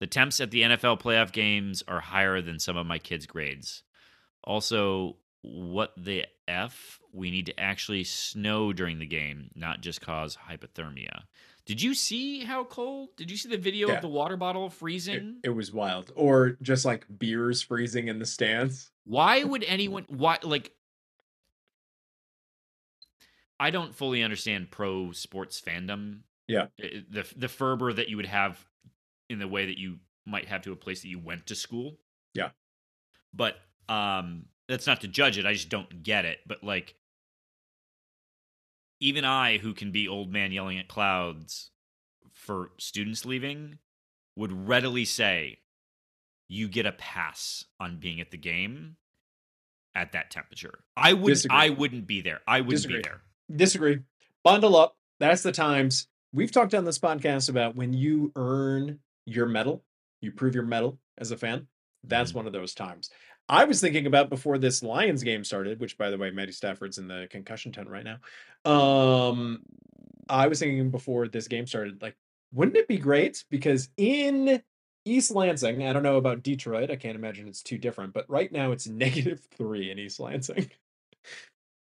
[0.00, 3.82] The temps at the NFL playoff games are higher than some of my kids' grades.
[4.44, 7.00] Also, what the F?
[7.12, 11.22] We need to actually snow during the game, not just cause hypothermia.
[11.66, 13.10] Did you see how cold?
[13.16, 13.96] Did you see the video Yeah.
[13.96, 15.40] of the water bottle freezing?
[15.42, 16.12] it was wild.
[16.14, 18.90] Or just like beers freezing in the stands.
[19.04, 20.72] Why would anyone why like
[23.58, 26.20] I don't fully understand pro sports fandom.
[26.46, 26.66] Yeah.
[26.78, 28.64] The the fervor that you would have
[29.28, 31.98] in the way that you might have to a place that you went to school.
[32.34, 32.50] Yeah.
[33.34, 33.56] But
[33.88, 35.46] um that's not to judge it.
[35.46, 36.40] I just don't get it.
[36.46, 36.94] But like
[39.00, 41.70] even I who can be old man yelling at clouds
[42.32, 43.78] for students leaving
[44.36, 45.58] would readily say
[46.48, 48.96] you get a pass on being at the game
[49.94, 50.80] at that temperature.
[50.96, 51.56] I would Disagree.
[51.56, 52.40] I wouldn't be there.
[52.46, 52.98] I wouldn't Disagree.
[52.98, 53.20] be there.
[53.54, 53.98] Disagree.
[54.44, 54.96] Bundle up.
[55.18, 56.06] That's the times.
[56.32, 59.82] We've talked on this podcast about when you earn your medal,
[60.20, 61.66] you prove your medal as a fan.
[62.04, 62.36] That's Mhm.
[62.36, 63.10] one of those times.
[63.48, 66.98] I was thinking about before this Lions game started, which by the way, Matty Stafford's
[66.98, 68.18] in the concussion tent right now.
[68.70, 69.62] Um,
[70.28, 72.16] I was thinking before this game started, like,
[72.52, 73.44] wouldn't it be great?
[73.50, 74.62] Because in
[75.04, 78.50] East Lansing, I don't know about Detroit, I can't imagine it's too different, but right
[78.50, 80.70] now it's negative three in East Lansing.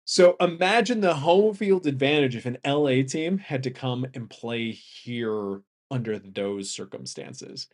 [0.05, 4.71] So imagine the home field advantage if an LA team had to come and play
[4.71, 5.61] here
[5.91, 7.69] under those circumstances.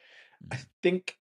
[0.50, 1.16] I think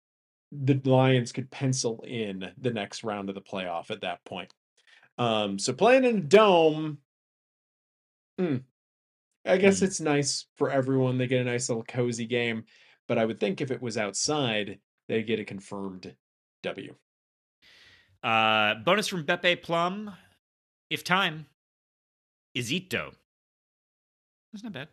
[0.62, 4.52] the Lions could pencil in the next round of the playoff at that point.
[5.18, 6.98] Um, so playing in a dome,
[8.38, 8.56] hmm,
[9.44, 9.84] I guess Hmm.
[9.86, 11.18] it's nice for everyone.
[11.18, 12.64] They get a nice little cozy game,
[13.08, 14.78] but I would think if it was outside,
[15.08, 16.14] they'd get a confirmed
[16.62, 16.94] W.
[18.22, 20.12] Uh, bonus from Beppe Plum.
[20.90, 21.46] If time,
[22.56, 23.14] Izito.
[24.52, 24.88] That's not bad.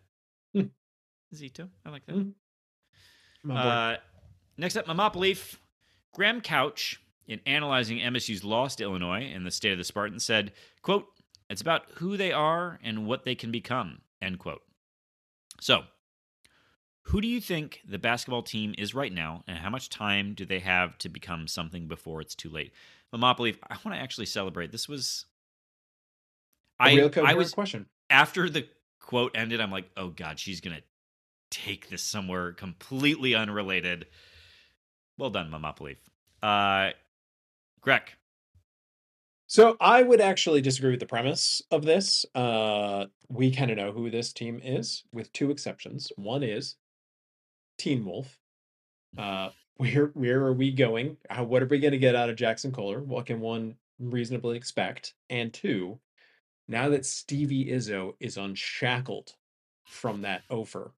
[0.53, 0.61] Hmm.
[1.33, 1.69] Izito.
[1.85, 2.13] I like that.
[2.13, 3.57] Board.
[3.57, 3.97] Uh,
[4.61, 5.59] next up, Mamop Leaf.
[6.13, 10.51] Graham Couch, in analyzing MSU's loss to Illinois and the state of the Spartans, said,
[10.81, 11.07] quote,
[11.49, 14.61] it's about who they are and what they can become, end quote.
[15.59, 15.83] So,
[17.03, 20.45] who do you think the basketball team is right now, and how much time do
[20.45, 22.71] they have to become something before it's too late?
[23.13, 24.71] Mamop Leaf, I want to actually celebrate.
[24.71, 25.25] This was.
[26.79, 27.87] A I, real I was question.
[28.09, 28.67] after the
[28.99, 30.81] quote ended, I'm like, oh god, she's gonna
[31.49, 34.07] take this somewhere completely unrelated.
[35.21, 35.99] Well done, Leaf.
[36.41, 36.89] Uh,
[37.79, 38.01] Greg.
[39.45, 42.25] So I would actually disagree with the premise of this.
[42.33, 46.11] Uh, we kind of know who this team is, with two exceptions.
[46.15, 46.77] One is
[47.77, 48.39] Teen Wolf.
[49.15, 51.17] Uh, where where are we going?
[51.29, 53.03] How, what are we going to get out of Jaxon Kohler?
[53.03, 55.13] What can one reasonably expect?
[55.29, 55.99] And two,
[56.67, 59.35] now that Stevie Izzo is unshackled
[59.85, 60.95] from that offer,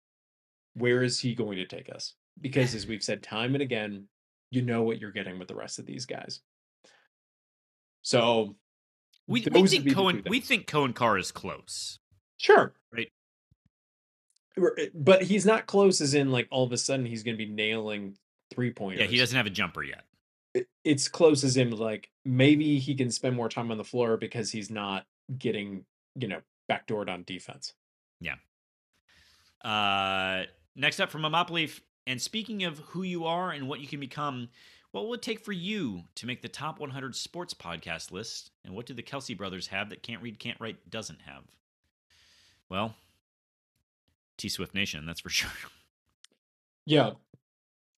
[0.75, 2.13] where is he going to take us?
[2.39, 4.07] Because as we've said time and again,
[4.53, 6.41] you know what you're getting with the rest of these guys.
[8.03, 8.55] So
[9.27, 10.29] We, we think be the two Coen.
[10.29, 11.99] We think Coen Carr is close.
[12.37, 12.73] Sure.
[12.91, 13.11] Right.
[14.57, 17.43] Eh, But he's not close as in like all of a sudden he's going to
[17.43, 18.15] be nailing
[18.53, 19.01] three pointers.
[19.01, 20.03] Yeah, he doesn't have a jumper yet.
[20.83, 24.51] It's close as in like maybe he can spend more time on the floor because
[24.51, 25.05] he's not
[25.39, 25.85] getting,
[26.15, 27.73] you know, backdoored on defense.
[28.21, 28.35] Yeah.
[29.67, 30.43] Uh,
[30.75, 31.81] next up from Mamop Leaf.
[32.05, 34.49] And speaking of who you are and what you can become,
[34.91, 38.51] what will it take for you to make the top 100 sports podcast list?
[38.65, 41.43] And what do the Kelce brothers have that Can't Read, Can't Write doesn't have?
[42.69, 42.95] Well,
[44.37, 45.51] T Swift Nation, that's for sure.
[46.85, 47.11] Yeah.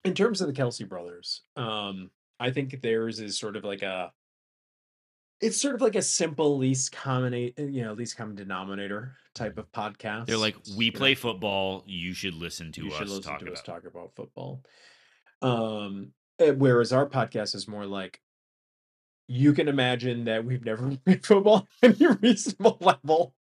[0.04, 4.12] In terms of the Kelce brothers, um, I think theirs is sort of like a
[5.44, 9.70] it's sort of like a simple least common you know, least common denominator type of
[9.72, 10.24] podcast.
[10.26, 10.98] They're like, we you know.
[10.98, 11.84] play football.
[11.86, 13.54] You should listen to us should listen talk to about.
[13.58, 14.62] us talk about football.
[15.42, 18.22] Um, eh, whereas our podcast is more like
[19.28, 23.34] you can imagine that we've never played football at any reasonable level.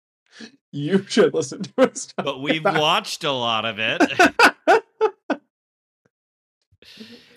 [0.72, 2.06] You should listen to us.
[2.06, 4.00] talk But we've about- watched a lot of it,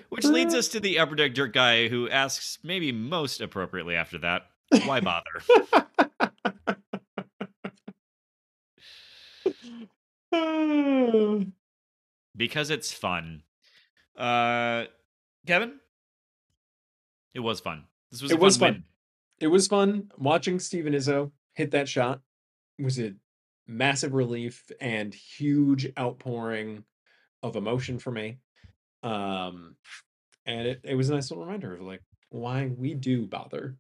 [0.10, 4.20] which leads us to the upper deck jerk guy who asks, maybe most appropriately after
[4.20, 4.44] that,
[4.86, 5.42] why bother?
[12.36, 13.44] because it's fun.
[14.18, 14.86] Uh,
[15.46, 15.80] Kevin,
[17.34, 17.86] it was fun.
[18.12, 18.84] This was It was fun
[19.44, 22.22] it was fun watching Steven Izzo hit that shot.
[22.80, 23.14] Was a
[23.68, 26.86] massive relief and huge outpouring
[27.44, 28.40] of emotion for me.
[29.04, 29.76] Um,
[30.46, 33.76] and it, it was a nice little reminder of like why we do bother.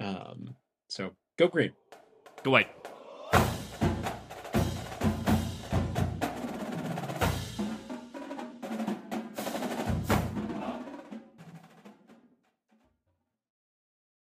[0.00, 0.54] Um,
[0.88, 1.72] so go green.
[2.42, 2.68] Go white.